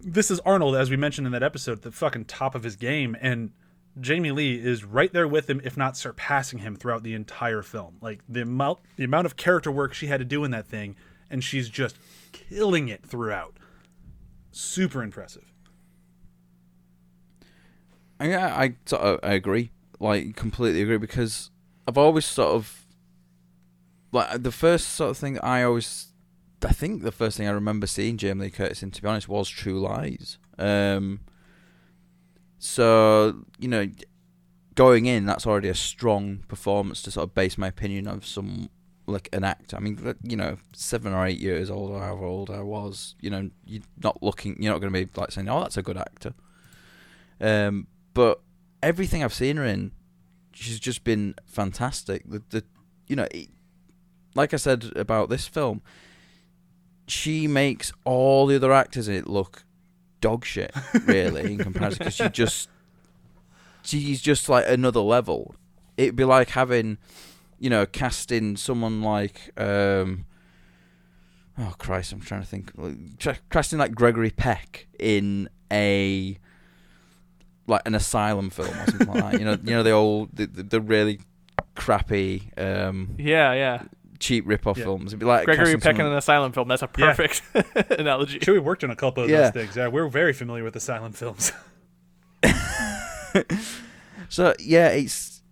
this 0.00 0.30
is 0.30 0.40
Arnold, 0.40 0.76
as 0.76 0.90
we 0.90 0.96
mentioned 0.96 1.26
in 1.26 1.32
that 1.32 1.42
episode, 1.42 1.82
the 1.82 1.92
fucking 1.92 2.26
top 2.26 2.54
of 2.54 2.62
his 2.62 2.76
game, 2.76 3.16
and 3.20 3.52
Jamie 3.98 4.30
Lee 4.30 4.54
is 4.54 4.84
right 4.84 5.12
there 5.12 5.26
with 5.26 5.48
him, 5.50 5.60
if 5.64 5.76
not 5.76 5.96
surpassing 5.96 6.60
him 6.60 6.76
throughout 6.76 7.02
the 7.02 7.14
entire 7.14 7.62
film. 7.62 7.96
Like 8.00 8.20
the 8.28 8.42
amount 8.42 8.80
the 8.96 9.04
amount 9.04 9.26
of 9.26 9.36
character 9.36 9.70
work 9.70 9.94
she 9.94 10.06
had 10.06 10.18
to 10.18 10.24
do 10.24 10.44
in 10.44 10.50
that 10.52 10.66
thing, 10.66 10.96
and 11.30 11.42
she's 11.42 11.68
just 11.68 11.96
killing 12.32 12.88
it 12.88 13.04
throughout. 13.04 13.56
Super 14.52 15.02
impressive. 15.02 15.52
Yeah, 18.20 18.54
I 18.54 18.76
sort 18.84 19.02
of, 19.02 19.20
I 19.22 19.32
agree, 19.32 19.70
like 19.98 20.36
completely 20.36 20.82
agree 20.82 20.98
because 20.98 21.50
I've 21.88 21.98
always 21.98 22.26
sort 22.26 22.54
of 22.54 22.86
like 24.12 24.42
the 24.42 24.52
first 24.52 24.90
sort 24.90 25.10
of 25.10 25.18
thing 25.18 25.38
I 25.40 25.62
always 25.62 26.10
I 26.62 26.72
think 26.72 27.02
the 27.02 27.12
first 27.12 27.36
thing 27.36 27.48
I 27.48 27.52
remember 27.52 27.86
seeing 27.86 28.16
Jamie 28.16 28.44
Lee 28.44 28.50
Curtis 28.50 28.82
in, 28.82 28.90
to 28.90 29.02
be 29.02 29.08
honest, 29.08 29.28
was 29.28 29.48
True 29.48 29.80
Lies. 29.80 30.38
Um, 30.58 31.20
so 32.60 33.42
you 33.58 33.66
know, 33.66 33.88
going 34.76 35.06
in, 35.06 35.26
that's 35.26 35.46
already 35.46 35.68
a 35.68 35.74
strong 35.74 36.44
performance 36.46 37.02
to 37.02 37.10
sort 37.10 37.24
of 37.24 37.34
base 37.34 37.58
my 37.58 37.66
opinion 37.66 38.06
of 38.06 38.24
some 38.24 38.68
like 39.06 39.28
an 39.32 39.42
actor. 39.42 39.76
I 39.76 39.80
mean, 39.80 40.14
you 40.22 40.36
know, 40.36 40.58
seven 40.72 41.12
or 41.12 41.26
eight 41.26 41.38
years 41.38 41.70
old 41.70 41.90
or 41.90 42.00
however 42.00 42.24
old 42.24 42.50
I 42.50 42.60
was, 42.60 43.16
you 43.20 43.30
know, 43.30 43.50
you're 43.66 43.82
not 44.02 44.22
looking, 44.22 44.62
you're 44.62 44.72
not 44.72 44.80
going 44.80 44.92
to 44.92 45.06
be 45.06 45.10
like 45.20 45.32
saying, 45.32 45.48
"Oh, 45.48 45.60
that's 45.60 45.76
a 45.76 45.82
good 45.82 45.96
actor." 45.96 46.34
Um, 47.40 47.88
but 48.14 48.40
everything 48.82 49.24
I've 49.24 49.34
seen 49.34 49.56
her 49.56 49.64
in, 49.64 49.92
she's 50.52 50.78
just 50.78 51.02
been 51.02 51.34
fantastic. 51.46 52.28
The, 52.28 52.42
the 52.50 52.64
you 53.08 53.16
know, 53.16 53.26
it, 53.30 53.48
like 54.34 54.54
I 54.54 54.58
said 54.58 54.92
about 54.94 55.30
this 55.30 55.48
film, 55.48 55.80
she 57.08 57.46
makes 57.46 57.92
all 58.04 58.46
the 58.46 58.56
other 58.56 58.72
actors 58.72 59.08
in 59.08 59.14
it 59.14 59.26
look 59.26 59.64
dog 60.20 60.44
shit, 60.44 60.74
really, 61.04 61.52
in 61.52 61.58
comparison, 61.58 61.98
because 61.98 62.14
she 62.14 62.28
just 62.28 62.68
she's 63.82 64.20
just 64.20 64.48
like 64.48 64.64
another 64.68 65.00
level. 65.00 65.54
It'd 65.96 66.16
be 66.16 66.24
like 66.24 66.50
having, 66.50 66.98
you 67.58 67.70
know, 67.70 67.86
casting 67.86 68.56
someone 68.56 69.02
like, 69.02 69.50
um, 69.60 70.24
oh 71.58 71.74
Christ, 71.78 72.12
I'm 72.12 72.20
trying 72.20 72.42
to 72.42 72.46
think, 72.46 72.72
casting 73.50 73.78
like 73.78 73.94
Gregory 73.94 74.30
Peck 74.30 74.86
in 74.98 75.48
a 75.72 76.38
like 77.66 77.82
an 77.86 77.94
asylum 77.94 78.50
film 78.50 78.68
or 78.68 78.86
something 78.86 79.08
like 79.08 79.32
that. 79.32 79.38
You 79.38 79.44
know, 79.44 79.58
you 79.62 79.70
know 79.70 79.82
the 79.82 79.92
old, 79.92 80.30
the, 80.34 80.46
the, 80.46 80.62
the 80.62 80.80
really 80.80 81.20
crappy, 81.74 82.50
um, 82.58 83.14
Yeah, 83.18 83.52
yeah. 83.52 83.82
Cheap 84.20 84.44
rip-off 84.46 84.78
Yeah. 84.78 84.84
films. 84.84 85.08
It'd 85.08 85.18
be 85.18 85.26
like 85.26 85.44
Gregory 85.46 85.64
casting 85.74 85.80
Peck 85.80 85.98
in 85.98 86.06
an 86.06 86.12
asylum 86.12 86.52
film. 86.52 86.68
That's 86.68 86.82
a 86.82 86.88
Yeah. 86.98 87.14
perfect 87.14 87.42
analogy. 87.98 88.38
Chewie 88.38 88.62
worked 88.62 88.84
on 88.84 88.90
a 88.90 88.96
couple 88.96 89.24
of 89.24 89.30
Yeah. 89.30 89.42
those 89.42 89.50
things. 89.52 89.76
Yeah, 89.76 89.88
we're 89.88 90.08
very 90.08 90.32
familiar 90.32 90.62
with 90.62 90.74
the 90.74 90.80
silent 90.80 91.16
films. 91.16 91.52
So 94.28 94.54
yeah, 94.60 94.88
it's 94.88 95.42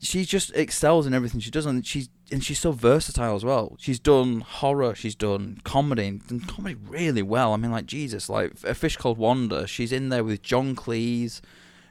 she 0.00 0.24
just 0.24 0.50
excels 0.56 1.06
in 1.06 1.12
everything 1.14 1.40
she 1.40 1.50
does, 1.50 1.66
and 1.66 1.84
she's 1.86 2.08
and 2.30 2.42
she's 2.42 2.58
so 2.58 2.72
versatile 2.72 3.34
as 3.34 3.44
well. 3.44 3.76
She's 3.78 3.98
done 3.98 4.40
horror, 4.40 4.94
she's 4.94 5.14
done 5.14 5.60
comedy, 5.64 6.06
and 6.06 6.26
done 6.26 6.40
comedy 6.40 6.74
really 6.88 7.20
well. 7.22 7.52
I 7.52 7.56
mean, 7.58 7.70
like 7.72 7.84
Jesus, 7.86 8.30
like 8.30 8.52
a 8.64 8.74
fish 8.74 8.96
called 8.96 9.18
Wanda. 9.18 9.66
She's 9.66 9.92
in 9.92 10.08
there 10.08 10.24
with 10.24 10.40
John 10.42 10.74
Cleese 10.74 11.42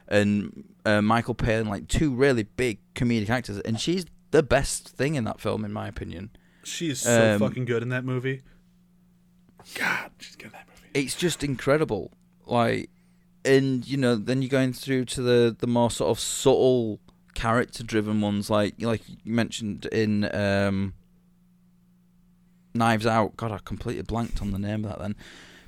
and 0.08 0.64
uh, 0.84 1.00
Michael 1.00 1.34
Palin, 1.34 1.68
like 1.68 1.86
two 1.86 2.12
really 2.12 2.42
big 2.42 2.78
comedic 2.94 3.30
actors, 3.30 3.58
and 3.60 3.78
she's 3.80 4.04
the 4.32 4.42
best 4.42 4.88
thing 4.88 5.14
in 5.14 5.24
that 5.24 5.40
film, 5.40 5.64
in 5.64 5.72
my 5.72 5.86
opinion. 5.88 6.30
She 6.64 6.90
is 6.90 7.00
so 7.00 7.34
Um, 7.34 7.38
fucking 7.40 7.64
good 7.64 7.82
in 7.82 7.88
that 7.90 8.04
movie. 8.04 8.42
God, 9.74 10.10
she's 10.18 10.34
good 10.36 10.46
in 10.46 10.52
that 10.52 10.66
movie. 10.68 10.90
it's 10.94 11.14
just 11.14 11.42
incredible. 11.44 12.12
Like, 12.46 12.90
and 13.44 13.86
you 13.88 13.96
know, 13.96 14.16
then 14.16 14.42
you're 14.42 14.48
going 14.48 14.72
through 14.72 15.04
to 15.06 15.22
the 15.22 15.56
the 15.58 15.66
more 15.66 15.90
sort 15.90 16.10
of 16.10 16.18
subtle 16.20 17.00
character 17.34 17.82
driven 17.82 18.20
ones, 18.20 18.50
like 18.50 18.74
like 18.80 19.02
you 19.08 19.32
mentioned 19.32 19.86
in 19.86 20.34
um, 20.34 20.94
Knives 22.74 23.06
Out. 23.06 23.36
God, 23.36 23.52
I 23.52 23.58
completely 23.64 24.02
blanked 24.02 24.40
on 24.42 24.50
the 24.50 24.58
name 24.58 24.84
of 24.84 24.90
that 24.90 24.98
then. 25.00 25.14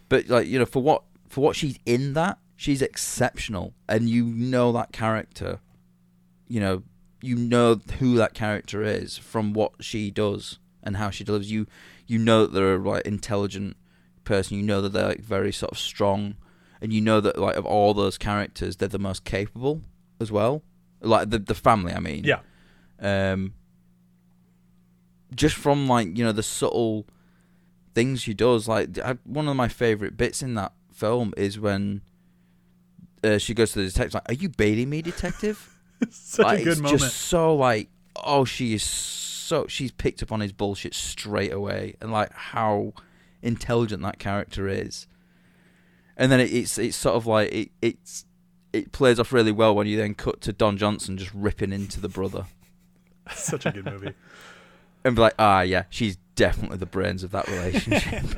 But 0.09 0.29
like 0.29 0.47
you 0.47 0.59
know, 0.59 0.67
for 0.67 0.83
what 0.83 1.03
for 1.29 1.41
what 1.41 1.57
she's 1.57 1.79
in 1.87 2.13
that, 2.15 2.39
she's 2.57 2.83
exceptional, 2.83 3.75
and 3.89 4.09
you 4.09 4.25
know 4.25 4.73
that 4.73 4.93
character. 4.93 5.61
You 6.49 6.61
know, 6.61 6.83
you 7.25 7.37
know 7.37 7.81
who 7.99 8.17
that 8.17 8.35
character 8.35 8.83
is 8.83 9.17
from 9.17 9.53
what 9.53 9.73
she 9.81 10.11
does 10.11 10.59
and 10.83 10.97
how 10.97 11.11
she 11.11 11.25
delivers. 11.25 11.51
You 11.51 11.67
you 12.07 12.19
know 12.19 12.43
that 12.43 12.53
they're 12.53 12.75
a 12.75 12.79
like 12.79 13.07
intelligent 13.07 13.77
person. 14.25 14.57
You 14.57 14.63
know 14.63 14.81
that 14.83 14.93
they're 14.93 15.09
like 15.09 15.21
very 15.21 15.53
sort 15.53 15.73
of 15.73 15.79
strong, 15.79 16.37
and 16.81 16.93
you 16.93 17.01
know 17.01 17.21
that 17.21 17.39
like 17.39 17.57
of 17.57 17.65
all 17.65 17.95
those 17.95 18.19
characters, 18.19 18.77
they're 18.77 18.89
the 18.89 18.99
most 18.99 19.25
capable 19.25 19.83
as 20.21 20.31
well. 20.31 20.63
Like 21.01 21.31
the 21.31 21.39
the 21.39 21.55
family, 21.55 21.93
I 21.93 22.01
mean. 22.01 22.25
Yeah. 22.25 22.41
Um. 23.01 23.55
Just 25.35 25.57
from 25.57 25.89
like 25.89 26.17
you 26.17 26.25
know 26.25 26.33
the 26.33 26.43
subtle 26.43 27.07
things 27.95 28.23
she 28.23 28.35
does, 28.35 28.69
like 28.69 28.99
I, 28.99 29.17
one 29.25 29.49
of 29.49 29.57
my 29.57 29.69
favorite 29.69 30.17
bits 30.17 30.43
in 30.43 30.55
that 30.55 30.73
film 30.93 31.33
is 31.37 31.59
when 31.59 32.03
uh, 33.25 33.39
she 33.39 33.55
goes 33.55 33.73
to 33.73 33.81
the 33.81 33.87
detective, 33.87 34.15
like, 34.15 34.31
"Are 34.31 34.35
you 34.35 34.49
baiting 34.49 34.91
me, 34.91 35.03
detective?" 35.03 35.74
Such 36.13 36.45
Like, 36.45 36.61
a 36.61 36.65
good 36.65 36.73
it's 36.73 36.81
moment. 36.81 37.01
just 37.01 37.17
so 37.17 37.55
like, 37.55 37.89
oh, 38.17 38.45
she 38.45 38.75
is 38.75 38.83
so 38.83 39.67
she's 39.69 39.91
picked 39.93 40.23
up 40.23 40.33
on 40.33 40.41
his 40.41 40.53
bullshit 40.53 40.95
straight 40.95 41.53
away, 41.53 41.95
and 42.01 42.11
like 42.13 42.33
how 42.33 42.93
intelligent 43.43 44.03
that 44.03 44.19
character 44.19 44.69
is. 44.69 45.07
And 46.17 46.31
then 46.33 46.41
it, 46.41 46.53
it's 46.53 46.79
it's 46.79 46.97
sort 46.97 47.17
of 47.17 47.27
like 47.27 47.53
it 47.53 47.71
it's 47.83 48.25
it 48.73 48.93
plays 48.93 49.21
off 49.21 49.33
really 49.33 49.53
well 49.53 49.75
when 49.75 49.87
you 49.87 49.97
then 49.97 50.15
cut 50.15 50.41
to 50.43 50.53
Don 50.53 50.77
Johnson 50.77 51.17
just 51.19 51.33
ripping 51.35 51.73
into 51.73 52.01
the 52.01 52.09
brother 52.09 52.47
Such 53.35 53.67
a 53.67 53.71
good 53.73 53.85
movie. 53.85 54.15
and 55.05 55.15
be 55.15 55.23
like, 55.23 55.35
ah, 55.39 55.61
yeah, 55.61 55.85
she's 55.91 56.17
definitely 56.35 56.79
the 56.79 56.87
brains 56.87 57.23
of 57.23 57.31
that 57.33 57.47
relationship. 57.49 58.25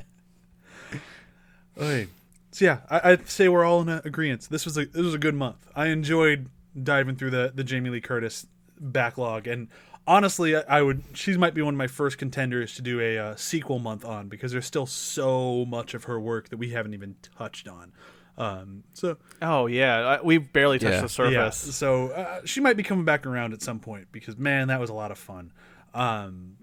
Okay. 1.79 2.09
So 2.53 2.65
yeah, 2.65 2.79
I, 2.89 3.13
I'd 3.13 3.29
say 3.29 3.49
we're 3.49 3.65
all 3.65 3.83
in 3.83 3.89
agreement. 3.91 4.49
This 4.51 4.65
was 4.65 4.79
a 4.79 4.87
this 4.87 5.03
was 5.03 5.13
a 5.15 5.19
good 5.19 5.35
month. 5.35 5.69
I 5.77 5.89
enjoyed 5.89 6.49
diving 6.83 7.17
through 7.17 7.31
the 7.31 7.53
the 7.55 7.65
Jamie 7.65 7.91
Lee 7.91 8.01
Curtis 8.01 8.47
backlog, 8.79 9.47
and 9.47 9.69
honestly, 10.07 10.57
I, 10.57 10.61
I 10.69 10.83
would 10.83 11.03
she 11.15 11.37
might 11.37 11.55
be 11.55 11.63
one 11.63 11.75
of 11.75 11.79
my 11.79 11.87
first 11.87 12.19
contenders 12.19 12.75
to 12.77 12.83
do 12.83 13.01
a 13.01 13.19
uh, 13.19 13.37
sequel 13.37 13.79
month 13.79 14.05
on 14.05 14.29
because 14.29 14.53
there's 14.53 14.67
still 14.67 14.87
so 14.87 15.65
much 15.65 15.95
of 15.95 16.05
her 16.05 16.21
work 16.21 16.49
that 16.51 16.57
we 16.59 16.71
haven't 16.71 16.95
even 16.95 17.17
touched 17.39 17.69
on. 17.69 17.93
Um, 18.39 18.85
so 18.93 19.17
Oh 19.41 19.67
yeah, 19.67 20.19
I, 20.19 20.23
we 20.23 20.37
barely 20.39 20.79
touched 20.79 20.93
Yeah. 20.97 21.01
the 21.03 21.09
surface. 21.09 21.35
yeah, 21.67 21.73
so 21.73 22.09
uh, 22.09 22.41
she 22.45 22.61
might 22.61 22.77
be 22.77 22.83
coming 22.83 23.05
back 23.07 23.25
around 23.25 23.55
at 23.55 23.63
some 23.63 23.81
point 23.81 24.09
because 24.13 24.37
man, 24.37 24.69
that 24.69 24.79
was 24.79 24.91
a 24.91 24.95
lot 24.95 25.11
of 25.11 25.17
fun. 25.19 25.53
Um, 25.95 26.57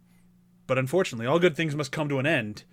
but 0.67 0.77
unfortunately, 0.77 1.25
all 1.25 1.39
good 1.39 1.55
things 1.55 1.75
must 1.75 1.91
come 1.91 2.07
to 2.09 2.19
an 2.19 2.27
end. 2.27 2.63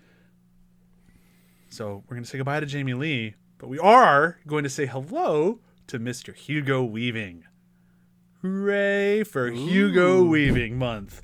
So 1.71 2.05
we're 2.09 2.17
going 2.17 2.25
to 2.25 2.29
say 2.29 2.37
goodbye 2.39 2.61
to 2.61 2.67
Jamie 2.67 2.95
Lee, 2.95 3.35
but 3.59 3.69
we 3.69 3.79
are 3.79 4.39
going 4.47 4.65
to 4.65 4.71
say 4.71 4.87
hello 4.87 5.61
to 5.91 5.99
Mr. 5.99 6.33
Hugo 6.33 6.85
Weaving. 6.85 7.43
Hooray 8.43 9.25
for 9.25 9.51
Hugo 9.51 10.23
Weaving 10.23 10.79
month. 10.79 11.21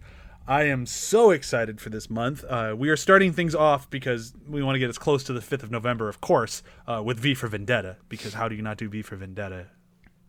I 0.49 0.65
am 0.65 0.87
so 0.87 1.31
excited 1.31 1.81
for 1.81 1.89
this 1.91 2.11
month. 2.11 2.43
Uh, 2.43 2.75
we 2.77 2.89
are 2.89 2.97
starting 2.97 3.33
things 3.33 3.55
off 3.55 3.89
because 3.89 4.35
we 4.49 4.65
want 4.65 4.75
to 4.75 4.81
get 4.81 4.89
as 4.89 4.99
close 4.99 5.23
to 5.25 5.33
the 5.33 5.39
5th 5.39 5.63
of 5.63 5.71
November, 5.71 6.09
of 6.09 6.21
course, 6.21 6.65
uh, 6.89 7.01
with 7.01 7.21
V 7.21 7.33
for 7.35 7.47
Vendetta. 7.47 7.99
Because 8.09 8.35
how 8.35 8.49
do 8.49 8.57
you 8.57 8.63
not 8.63 8.77
do 8.77 8.89
V 8.89 9.03
for 9.03 9.15
Vendetta 9.15 9.69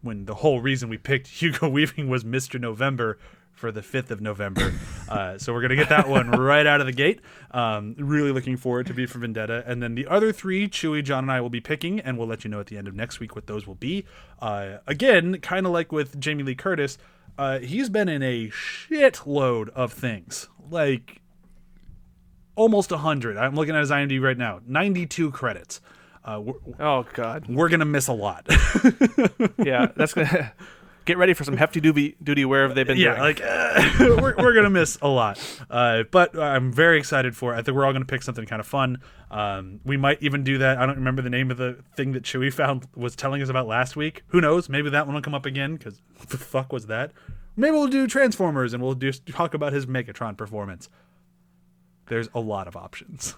when 0.01 0.25
the 0.25 0.35
whole 0.35 0.61
reason 0.61 0.87
we 0.87 0.99
picked 0.99 1.27
Hugo 1.41 1.67
Weaving 1.67 2.07
was 2.07 2.23
Mr. 2.23 2.59
November 2.59 3.17
for 3.57 3.71
the 3.71 3.81
5th 3.81 4.11
of 4.11 4.21
November. 4.21 4.73
Uh, 5.07 5.37
so 5.37 5.53
we're 5.53 5.61
going 5.61 5.69
to 5.69 5.75
get 5.77 5.87
that 5.87 6.09
one 6.09 6.29
right 6.31 6.67
out 6.67 6.81
of 6.81 6.85
the 6.85 6.91
gate. 6.91 7.21
Um, 7.51 7.95
really 7.97 8.33
looking 8.33 8.57
forward 8.57 8.87
to 8.87 8.93
V 8.93 9.05
for 9.05 9.19
Vendetta. 9.19 9.63
And 9.65 9.81
then 9.81 9.95
the 9.95 10.05
other 10.05 10.33
three, 10.33 10.67
Chewy, 10.67 11.01
John, 11.01 11.23
and 11.23 11.31
I 11.31 11.39
will 11.39 11.49
be 11.49 11.61
picking, 11.61 12.01
and 12.01 12.17
we'll 12.17 12.27
let 12.27 12.43
you 12.43 12.49
know 12.49 12.59
at 12.59 12.65
the 12.67 12.77
end 12.77 12.89
of 12.89 12.93
next 12.93 13.21
week 13.21 13.33
what 13.33 13.47
those 13.47 13.65
will 13.65 13.75
be. 13.75 14.03
Uh, 14.41 14.79
again, 14.85 15.39
kind 15.39 15.65
of 15.65 15.71
like 15.71 15.93
with 15.93 16.19
Jamie 16.19 16.43
Lee 16.43 16.55
Curtis, 16.55 16.97
uh, 17.37 17.59
he's 17.59 17.87
been 17.89 18.09
in 18.09 18.21
a 18.21 18.49
shitload 18.49 19.69
of 19.69 19.93
things. 19.93 20.49
Like 20.69 21.21
almost 22.55 22.91
100. 22.91 23.37
I'm 23.37 23.55
looking 23.55 23.75
at 23.75 23.79
his 23.79 23.91
IMDb 23.91 24.21
right 24.21 24.37
now 24.37 24.59
92 24.67 25.31
credits. 25.31 25.79
Uh, 26.25 26.41
Oh 26.81 27.05
God. 27.13 27.45
we're 27.47 27.69
going 27.69 27.79
to 27.79 27.85
miss 27.85 28.09
a 28.09 28.13
lot. 28.13 28.45
Yeah, 29.63 29.87
that's 29.95 30.13
gonna 30.13 30.51
get 31.07 31.17
ready 31.17 31.33
for 31.33 31.43
some 31.43 31.57
hefty 31.57 31.79
duty 31.79 32.15
duty 32.21 32.45
where 32.45 32.67
have 32.67 32.75
they 32.75 32.83
been 32.83 32.97
yeah, 32.97 33.11
doing. 33.11 33.21
like 33.21 33.41
uh, 33.41 33.89
we're, 34.21 34.35
we're 34.37 34.53
gonna 34.53 34.69
miss 34.69 34.99
a 35.01 35.07
lot. 35.07 35.39
Uh, 35.69 36.03
but 36.11 36.37
I'm 36.37 36.71
very 36.71 36.99
excited 36.99 37.35
for 37.35 37.53
it. 37.55 37.57
I 37.57 37.61
think 37.63 37.75
we're 37.75 37.85
all 37.85 37.93
gonna 37.93 38.05
pick 38.05 38.21
something 38.21 38.45
kind 38.45 38.59
of 38.59 38.67
fun. 38.67 38.99
Um, 39.31 39.79
we 39.83 39.97
might 39.97 40.21
even 40.21 40.43
do 40.43 40.59
that. 40.59 40.77
I 40.77 40.85
don't 40.85 40.97
remember 40.97 41.21
the 41.21 41.29
name 41.29 41.49
of 41.49 41.57
the 41.57 41.79
thing 41.95 42.11
that 42.11 42.23
Chewy 42.23 42.53
found 42.53 42.87
was 42.95 43.15
telling 43.15 43.41
us 43.41 43.49
about 43.49 43.65
last 43.67 43.95
week. 43.95 44.23
Who 44.27 44.41
knows? 44.41 44.69
Maybe 44.69 44.89
that 44.89 45.07
one 45.07 45.15
will 45.15 45.21
come 45.21 45.33
up 45.33 45.45
again 45.45 45.77
because 45.77 46.01
the 46.27 46.37
fuck 46.37 46.71
was 46.71 46.85
that? 46.87 47.13
Maybe 47.55 47.71
we'll 47.71 47.87
do 47.87 48.05
Transformers 48.05 48.73
and 48.73 48.83
we'll 48.83 48.93
just 48.93 49.25
talk 49.25 49.55
about 49.55 49.73
his 49.73 49.87
Megatron 49.87 50.37
performance. 50.37 50.89
There's 52.07 52.29
a 52.35 52.39
lot 52.39 52.67
of 52.67 52.75
options. 52.75 53.35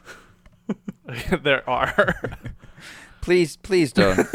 there 1.43 1.67
are. 1.69 2.15
Please, 3.21 3.57
please 3.57 3.91
don't 3.91 4.27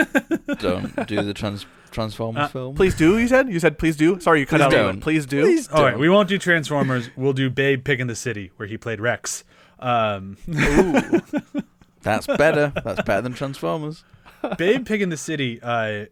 don't 0.59 1.07
do 1.07 1.23
the 1.23 1.35
trans 1.35 1.67
Transformers 1.95 2.45
Uh, 2.45 2.49
film. 2.49 2.75
please 2.75 2.95
do. 2.95 3.17
You 3.19 3.29
said. 3.29 3.49
You 3.49 3.59
said 3.61 3.79
please 3.79 3.97
do. 3.97 4.21
Sorry, 4.21 4.41
you 4.41 4.47
cut 4.47 4.59
Please 4.61 4.65
out. 4.67 4.71
don't. 4.71 5.01
Please 5.01 5.25
do. 5.27 5.43
Please 5.43 5.69
All 5.69 5.83
right, 5.85 5.93
don't. 5.93 6.01
we 6.01 6.09
won't 6.09 6.29
do 6.29 6.37
Transformers. 6.39 7.09
We'll 7.17 7.33
do 7.33 7.49
Babe 7.49 7.85
Pig 7.85 8.01
in 8.01 8.07
the 8.09 8.17
City 8.17 8.51
where 8.57 8.67
he 8.69 8.77
played 8.77 9.01
Rex. 9.01 9.45
Um, 9.79 10.37
That's 12.03 12.27
better. 12.37 12.73
That's 12.85 13.03
better 13.03 13.23
than 13.23 13.33
Transformers. 13.35 14.05
Babe 14.59 14.85
Pig 14.87 15.01
in 15.03 15.09
the 15.09 15.17
City 15.17 15.61
uh, 15.63 16.07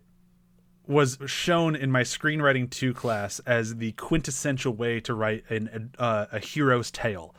was 0.87 1.19
shown 1.27 1.77
in 1.77 1.91
my 1.91 2.03
screenwriting 2.03 2.71
two 2.71 2.95
class 2.95 3.41
as 3.41 3.77
the 3.77 3.93
quintessential 3.93 4.73
way 4.75 5.01
to 5.01 5.15
write 5.15 5.45
an, 5.51 5.93
uh, 5.99 6.27
a 6.33 6.39
hero's 6.39 6.91
tale, 6.91 7.35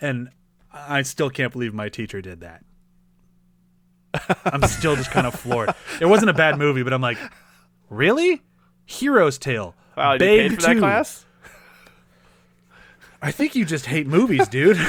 and 0.00 0.30
I 0.72 1.02
still 1.02 1.28
can't 1.30 1.52
believe 1.52 1.74
my 1.74 1.88
teacher 1.88 2.22
did 2.22 2.40
that. 2.40 2.64
I'm 4.44 4.62
still 4.64 4.96
just 4.96 5.10
kind 5.12 5.26
of 5.26 5.34
floored. 5.34 5.72
It 6.00 6.06
wasn't 6.06 6.30
a 6.30 6.34
bad 6.34 6.58
movie, 6.58 6.82
but 6.82 6.92
I'm 6.92 7.00
like, 7.00 7.18
really? 7.90 8.40
Hero's 8.86 9.36
tale. 9.38 9.74
Wow, 9.96 10.14
you 10.14 10.18
Babe 10.18 10.50
paid 10.50 10.54
for 10.56 10.62
that 10.62 10.72
2. 10.74 10.78
class? 10.80 11.26
I 13.20 13.30
think 13.30 13.54
you 13.54 13.66
just 13.66 13.84
hate 13.84 14.06
movies, 14.06 14.48
dude. 14.48 14.78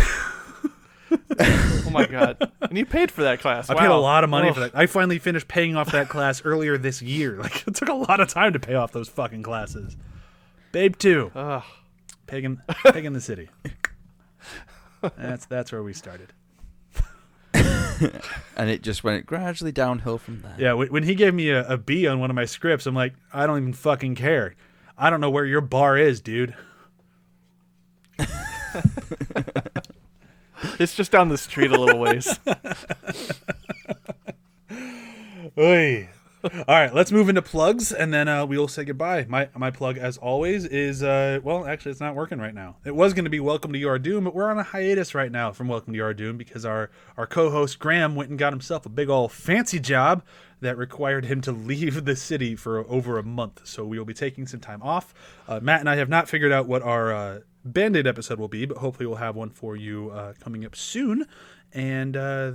Oh 1.39 1.89
my 1.93 2.06
god! 2.06 2.49
and 2.62 2.78
you 2.78 2.86
paid 2.86 3.12
for 3.12 3.24
that 3.24 3.41
class. 3.41 3.70
I 3.70 3.74
paid 3.76 3.89
a 3.89 3.97
lot 3.97 4.24
of 4.24 4.30
money 4.30 4.47
Ugh. 4.47 4.54
for 4.54 4.60
that. 4.62 4.72
I 4.74 4.86
finally 4.86 5.20
finished 5.20 5.49
paying 5.49 5.76
off 5.76 5.91
that 5.91 6.08
class 6.08 6.45
earlier 6.45 6.78
this 6.78 7.02
year. 7.02 7.36
Like 7.41 7.68
it 7.68 7.76
took 7.76 7.89
a 7.89 7.93
lot 7.93 8.22
of 8.22 8.30
time 8.30 8.54
to 8.54 8.60
pay 8.60 8.76
off 8.76 8.93
those 8.93 9.10
fucking 9.10 9.43
classes. 9.43 9.97
Babe 10.72 10.95
two, 10.97 11.30
Ugh. 11.36 11.64
pig 12.28 12.45
in, 12.45 12.62
pig 12.93 13.04
in 13.04 13.12
the 13.12 13.20
city. 13.20 13.49
That's 15.18 15.45
that's 15.47 15.74
where 15.74 15.84
we 15.84 15.91
started. 15.91 16.32
And 18.58 18.70
it 18.70 18.84
just 18.84 19.04
went 19.04 19.26
gradually 19.26 19.72
downhill 19.72 20.20
from 20.20 20.41
there. 20.41 20.56
Yeah, 20.58 20.74
when 20.74 20.89
when 20.89 21.04
he 21.04 21.16
gave 21.16 21.34
me 21.34 21.49
a, 21.49 21.68
a 21.68 21.78
B 21.78 22.06
on 22.06 22.20
one 22.20 22.30
of 22.30 22.36
my 22.36 22.45
scripts, 22.45 22.86
I'm 22.86 22.93
like, 22.93 23.14
I 23.34 23.47
don't 23.47 23.58
even 23.58 23.74
fucking 23.74 24.16
care. 24.16 24.56
I 24.97 25.10
don't 25.10 25.22
know 25.22 25.32
where 25.32 25.45
your 25.45 25.62
bar 25.62 25.97
is, 25.97 26.22
dude. 26.22 26.54
It's 30.80 30.95
just 30.95 31.12
down 31.12 31.30
the 31.30 31.38
street 31.38 31.72
a 31.72 31.80
little 31.80 31.99
ways. 31.99 32.39
Oy. 35.58 36.10
All 36.44 36.64
right, 36.68 36.92
let's 36.92 37.12
move 37.12 37.30
into 37.30 37.44
plugs, 37.44 37.92
and 37.92 38.12
then 38.12 38.28
uh, 38.28 38.48
we 38.48 38.58
will 38.58 38.68
say 38.68 38.84
goodbye. 38.84 39.28
My 39.30 39.50
my 39.56 39.70
plug, 39.70 40.00
as 40.00 40.18
always, 40.18 40.66
is 40.66 41.04
uh, 41.04 41.39
well, 41.44 41.68
actually, 41.68 41.92
it's 41.92 42.00
not 42.00 42.16
working 42.16 42.39
right 42.39 42.56
now. 42.56 42.78
It 42.84 42.96
was 42.96 43.14
going 43.14 43.26
to 43.26 43.30
be 43.30 43.39
Welcome 43.39 43.72
to 43.74 43.78
Your 43.78 44.00
Doom, 44.00 44.24
but 44.24 44.34
we're 44.34 44.50
on 44.50 44.58
a 44.58 44.64
hiatus 44.64 45.14
right 45.14 45.32
now 45.32 45.52
from 45.52 45.68
Welcome 45.68 45.94
to 45.94 45.98
Your 45.98 46.16
Doom 46.16 46.38
because 46.38 46.66
our 46.66 46.89
our 47.16 47.28
co-host 47.28 47.78
Graham 47.78 48.16
went 48.16 48.32
and 48.32 48.39
got 48.39 48.54
himself 48.54 48.88
a 48.88 48.89
big 48.89 49.08
old 49.08 49.32
fancy 49.32 49.80
job 49.80 50.24
that 50.62 50.80
required 50.80 51.26
him 51.26 51.42
to 51.42 51.52
leave 51.52 52.06
the 52.06 52.16
city 52.16 52.56
for 52.56 52.89
over 52.89 53.20
a 53.20 53.24
month. 53.24 53.62
So 53.68 53.86
we 53.86 54.00
will 54.00 54.06
be 54.06 54.16
taking 54.16 54.48
some 54.48 54.60
time 54.60 54.82
off. 54.82 55.14
Uh, 55.48 55.60
Matt 55.60 55.82
and 55.82 55.89
I 55.89 55.98
have 55.98 56.10
not 56.10 56.28
figured 56.28 56.52
out 56.52 56.66
what 56.68 56.82
our 56.82 57.14
uh, 57.14 57.39
Band-Aid 57.66 58.08
episode 58.08 58.39
will 58.39 58.48
be, 58.48 58.66
but 58.66 58.78
hopefully 58.78 59.06
we'll 59.06 59.18
have 59.18 59.36
one 59.36 59.52
for 59.52 59.76
you 59.76 60.10
uh, 60.10 60.34
coming 60.39 60.66
up 60.66 60.76
soon. 60.76 61.28
And 61.72 62.18
uh, 62.18 62.52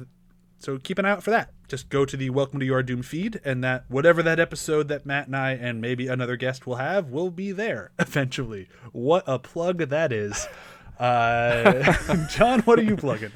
so 0.59 0.79
keep 0.79 0.99
an 0.99 1.05
eye 1.05 1.11
out 1.11 1.23
for 1.23 1.31
that. 1.31 1.53
Just 1.69 1.89
go 1.89 2.05
to 2.05 2.17
the 2.17 2.31
Welcome 2.31 2.61
to 2.61 2.67
Your 2.67 2.83
Doom 2.83 3.03
feed, 3.03 3.41
and 3.45 3.63
that 3.65 3.85
whatever 3.89 4.23
that 4.23 4.39
episode 4.39 4.87
that 4.89 5.05
Matt 5.05 5.27
and 5.27 5.37
I 5.37 5.53
and 5.53 5.81
maybe 5.81 6.07
another 6.07 6.37
guest 6.37 6.67
will 6.67 6.77
have 6.77 7.11
will 7.11 7.31
be 7.31 7.51
there 7.51 7.91
eventually. 7.99 8.69
What 8.93 9.25
a 9.27 9.39
plug 9.39 9.79
that 9.79 10.13
is. 10.13 10.47
Uh, 10.99 11.93
John, 12.31 12.61
what 12.61 12.79
are 12.79 12.83
you 12.83 12.97
plugging? 12.97 13.33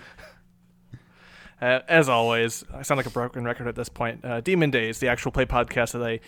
Uh, 1.60 1.80
as 1.88 2.08
always, 2.08 2.64
I 2.72 2.80
sound 2.80 2.96
like 2.96 3.04
a 3.04 3.10
broken 3.10 3.44
record 3.44 3.66
at 3.68 3.74
this 3.74 3.90
point. 3.90 4.24
Uh, 4.24 4.40
Demon 4.40 4.70
Days, 4.70 4.98
the 4.98 5.08
actual 5.08 5.30
play 5.30 5.44
podcast 5.44 5.92
that 5.92 6.02
I 6.02 6.20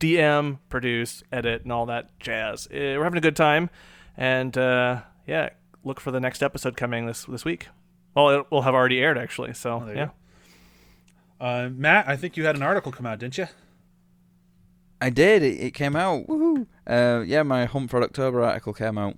DM, 0.00 0.58
produce, 0.70 1.22
edit, 1.30 1.64
and 1.64 1.70
all 1.72 1.84
that 1.84 2.18
jazz. 2.18 2.66
Uh, 2.68 2.72
we're 2.96 3.04
having 3.04 3.18
a 3.18 3.20
good 3.20 3.36
time, 3.36 3.68
and 4.16 4.56
uh, 4.56 5.02
yeah, 5.26 5.50
look 5.84 6.00
for 6.00 6.10
the 6.10 6.20
next 6.20 6.42
episode 6.42 6.78
coming 6.78 7.04
this 7.04 7.26
this 7.26 7.44
week. 7.44 7.68
Well, 8.16 8.30
it 8.30 8.50
will 8.50 8.62
have 8.62 8.74
already 8.74 9.00
aired 9.00 9.18
actually. 9.18 9.52
So 9.52 9.84
you 9.86 9.94
yeah, 9.94 10.06
go. 10.06 10.12
Uh, 11.40 11.68
Matt, 11.72 12.08
I 12.08 12.16
think 12.16 12.36
you 12.36 12.44
had 12.44 12.56
an 12.56 12.62
article 12.62 12.92
come 12.92 13.06
out, 13.06 13.18
didn't 13.18 13.38
you? 13.38 13.46
I 15.00 15.10
did. 15.10 15.42
It, 15.42 15.60
it 15.60 15.70
came 15.74 15.96
out. 15.96 16.26
Woohoo! 16.26 16.66
Uh, 16.86 17.22
yeah, 17.26 17.42
my 17.42 17.66
Hunt 17.66 17.90
for 17.90 18.02
October 18.02 18.42
article 18.42 18.72
came 18.72 18.96
out. 18.96 19.16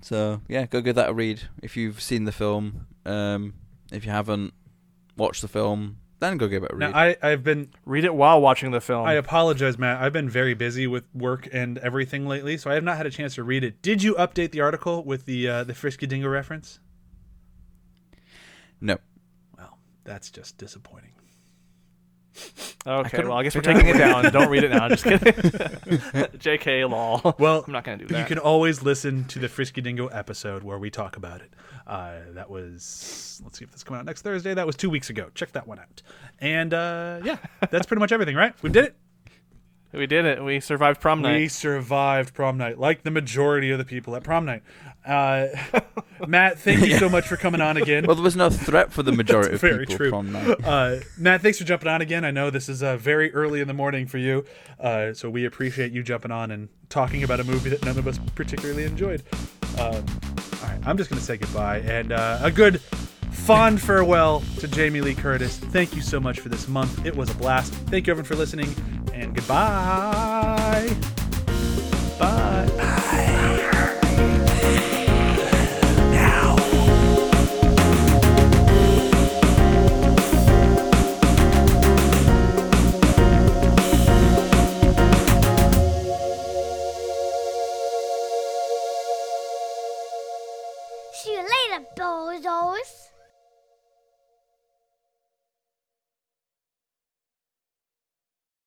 So 0.00 0.40
yeah, 0.48 0.66
go 0.66 0.80
give 0.80 0.94
that 0.96 1.08
a 1.08 1.12
read 1.12 1.42
if 1.62 1.76
you've 1.76 2.00
seen 2.00 2.24
the 2.24 2.32
film. 2.32 2.86
Um, 3.04 3.54
if 3.90 4.04
you 4.04 4.10
haven't 4.10 4.54
watched 5.16 5.42
the 5.42 5.48
film, 5.48 5.98
then 6.20 6.36
go 6.36 6.48
give 6.48 6.62
it 6.62 6.72
a 6.72 6.76
read. 6.76 6.92
Now, 6.92 6.98
I, 6.98 7.16
I've 7.22 7.42
been 7.42 7.70
read 7.84 8.04
it 8.04 8.14
while 8.14 8.40
watching 8.40 8.70
the 8.70 8.80
film. 8.80 9.06
I 9.06 9.14
apologize, 9.14 9.78
Matt. 9.78 10.00
I've 10.00 10.12
been 10.12 10.30
very 10.30 10.54
busy 10.54 10.86
with 10.86 11.04
work 11.14 11.48
and 11.52 11.78
everything 11.78 12.26
lately, 12.26 12.56
so 12.56 12.70
I 12.70 12.74
have 12.74 12.84
not 12.84 12.96
had 12.96 13.06
a 13.06 13.10
chance 13.10 13.34
to 13.34 13.42
read 13.42 13.64
it. 13.64 13.82
Did 13.82 14.02
you 14.02 14.14
update 14.14 14.52
the 14.52 14.60
article 14.60 15.04
with 15.04 15.26
the 15.26 15.48
uh, 15.48 15.64
the 15.64 15.74
Frisky 15.74 16.06
Dingo 16.06 16.28
reference? 16.28 16.78
no. 18.80 18.98
Well, 19.58 19.78
that's 20.04 20.30
just 20.30 20.56
disappointing. 20.58 21.12
Okay, 22.86 23.10
couldn't 23.10 23.28
well, 23.28 23.38
I 23.38 23.42
guess 23.42 23.54
we're 23.54 23.62
taking 23.62 23.86
it 23.86 23.98
down. 23.98 24.32
Don't 24.32 24.50
read 24.50 24.64
it 24.64 24.70
now. 24.70 24.88
Just 24.88 25.04
kidding. 25.04 25.18
Jk, 26.38 26.88
lol. 26.88 27.34
Well, 27.38 27.64
I'm 27.66 27.72
not 27.72 27.84
gonna 27.84 27.98
do 27.98 28.06
that. 28.06 28.18
You 28.18 28.24
can 28.24 28.38
always 28.38 28.82
listen 28.82 29.24
to 29.26 29.38
the 29.38 29.48
Frisky 29.48 29.80
Dingo 29.80 30.08
episode 30.08 30.62
where 30.62 30.78
we 30.78 30.90
talk 30.90 31.16
about 31.16 31.40
it. 31.40 31.52
Uh, 31.86 32.16
that 32.30 32.50
was 32.50 33.40
let's 33.44 33.58
see 33.58 33.64
if 33.64 33.72
this 33.72 33.84
coming 33.84 34.00
out 34.00 34.06
next 34.06 34.22
Thursday. 34.22 34.54
That 34.54 34.66
was 34.66 34.76
two 34.76 34.90
weeks 34.90 35.10
ago. 35.10 35.30
Check 35.34 35.52
that 35.52 35.66
one 35.66 35.78
out. 35.78 36.02
And 36.40 36.74
uh, 36.74 37.20
yeah, 37.24 37.38
that's 37.70 37.86
pretty 37.86 38.00
much 38.00 38.12
everything, 38.12 38.36
right? 38.36 38.54
We 38.62 38.70
did 38.70 38.86
it. 38.86 38.96
We 39.96 40.06
did 40.06 40.24
it. 40.24 40.44
We 40.44 40.60
survived 40.60 41.00
prom 41.00 41.22
night. 41.22 41.36
We 41.36 41.48
survived 41.48 42.34
prom 42.34 42.58
night, 42.58 42.78
like 42.78 43.02
the 43.02 43.10
majority 43.10 43.70
of 43.70 43.78
the 43.78 43.84
people 43.84 44.14
at 44.14 44.22
prom 44.22 44.44
night. 44.44 44.62
Uh, 45.06 45.46
Matt, 46.26 46.58
thank 46.58 46.84
you 46.84 46.98
so 46.98 47.08
much 47.08 47.26
for 47.26 47.36
coming 47.36 47.60
on 47.60 47.76
again. 47.76 48.04
Well, 48.06 48.16
there 48.16 48.24
was 48.24 48.36
no 48.36 48.50
threat 48.50 48.92
for 48.92 49.02
the 49.02 49.12
majority 49.20 49.54
of 49.54 49.60
very 49.60 49.86
people 49.86 49.96
true. 49.96 50.10
from 50.10 50.32
that. 50.32 50.64
Uh, 50.64 50.96
Matt, 51.16 51.42
thanks 51.42 51.58
for 51.58 51.64
jumping 51.64 51.88
on 51.88 52.00
again. 52.00 52.24
I 52.24 52.30
know 52.30 52.50
this 52.50 52.68
is 52.68 52.82
uh, 52.82 52.96
very 52.96 53.32
early 53.32 53.60
in 53.60 53.68
the 53.68 53.74
morning 53.74 54.06
for 54.06 54.18
you, 54.18 54.44
uh, 54.80 55.12
so 55.12 55.30
we 55.30 55.44
appreciate 55.44 55.92
you 55.92 56.02
jumping 56.02 56.30
on 56.30 56.50
and 56.50 56.68
talking 56.88 57.22
about 57.22 57.40
a 57.40 57.44
movie 57.44 57.70
that 57.70 57.84
none 57.84 57.98
of 57.98 58.06
us 58.06 58.18
particularly 58.34 58.84
enjoyed. 58.84 59.22
Um, 59.78 60.04
all 60.62 60.68
right, 60.68 60.80
I'm 60.84 60.96
just 60.96 61.10
going 61.10 61.20
to 61.20 61.24
say 61.24 61.36
goodbye 61.36 61.78
and 61.78 62.12
uh, 62.12 62.40
a 62.42 62.50
good, 62.50 62.80
fond 63.36 63.80
farewell 63.80 64.42
to 64.58 64.66
Jamie 64.68 65.00
Lee 65.00 65.14
Curtis. 65.14 65.56
Thank 65.58 65.94
you 65.94 66.02
so 66.02 66.18
much 66.18 66.40
for 66.40 66.48
this 66.48 66.66
month. 66.66 67.04
It 67.06 67.14
was 67.14 67.30
a 67.30 67.34
blast. 67.34 67.72
Thank 67.72 68.06
you, 68.06 68.12
everyone, 68.12 68.26
for 68.26 68.34
listening, 68.34 68.74
and 69.12 69.34
goodbye. 69.34 70.96
Bye. 72.18 73.72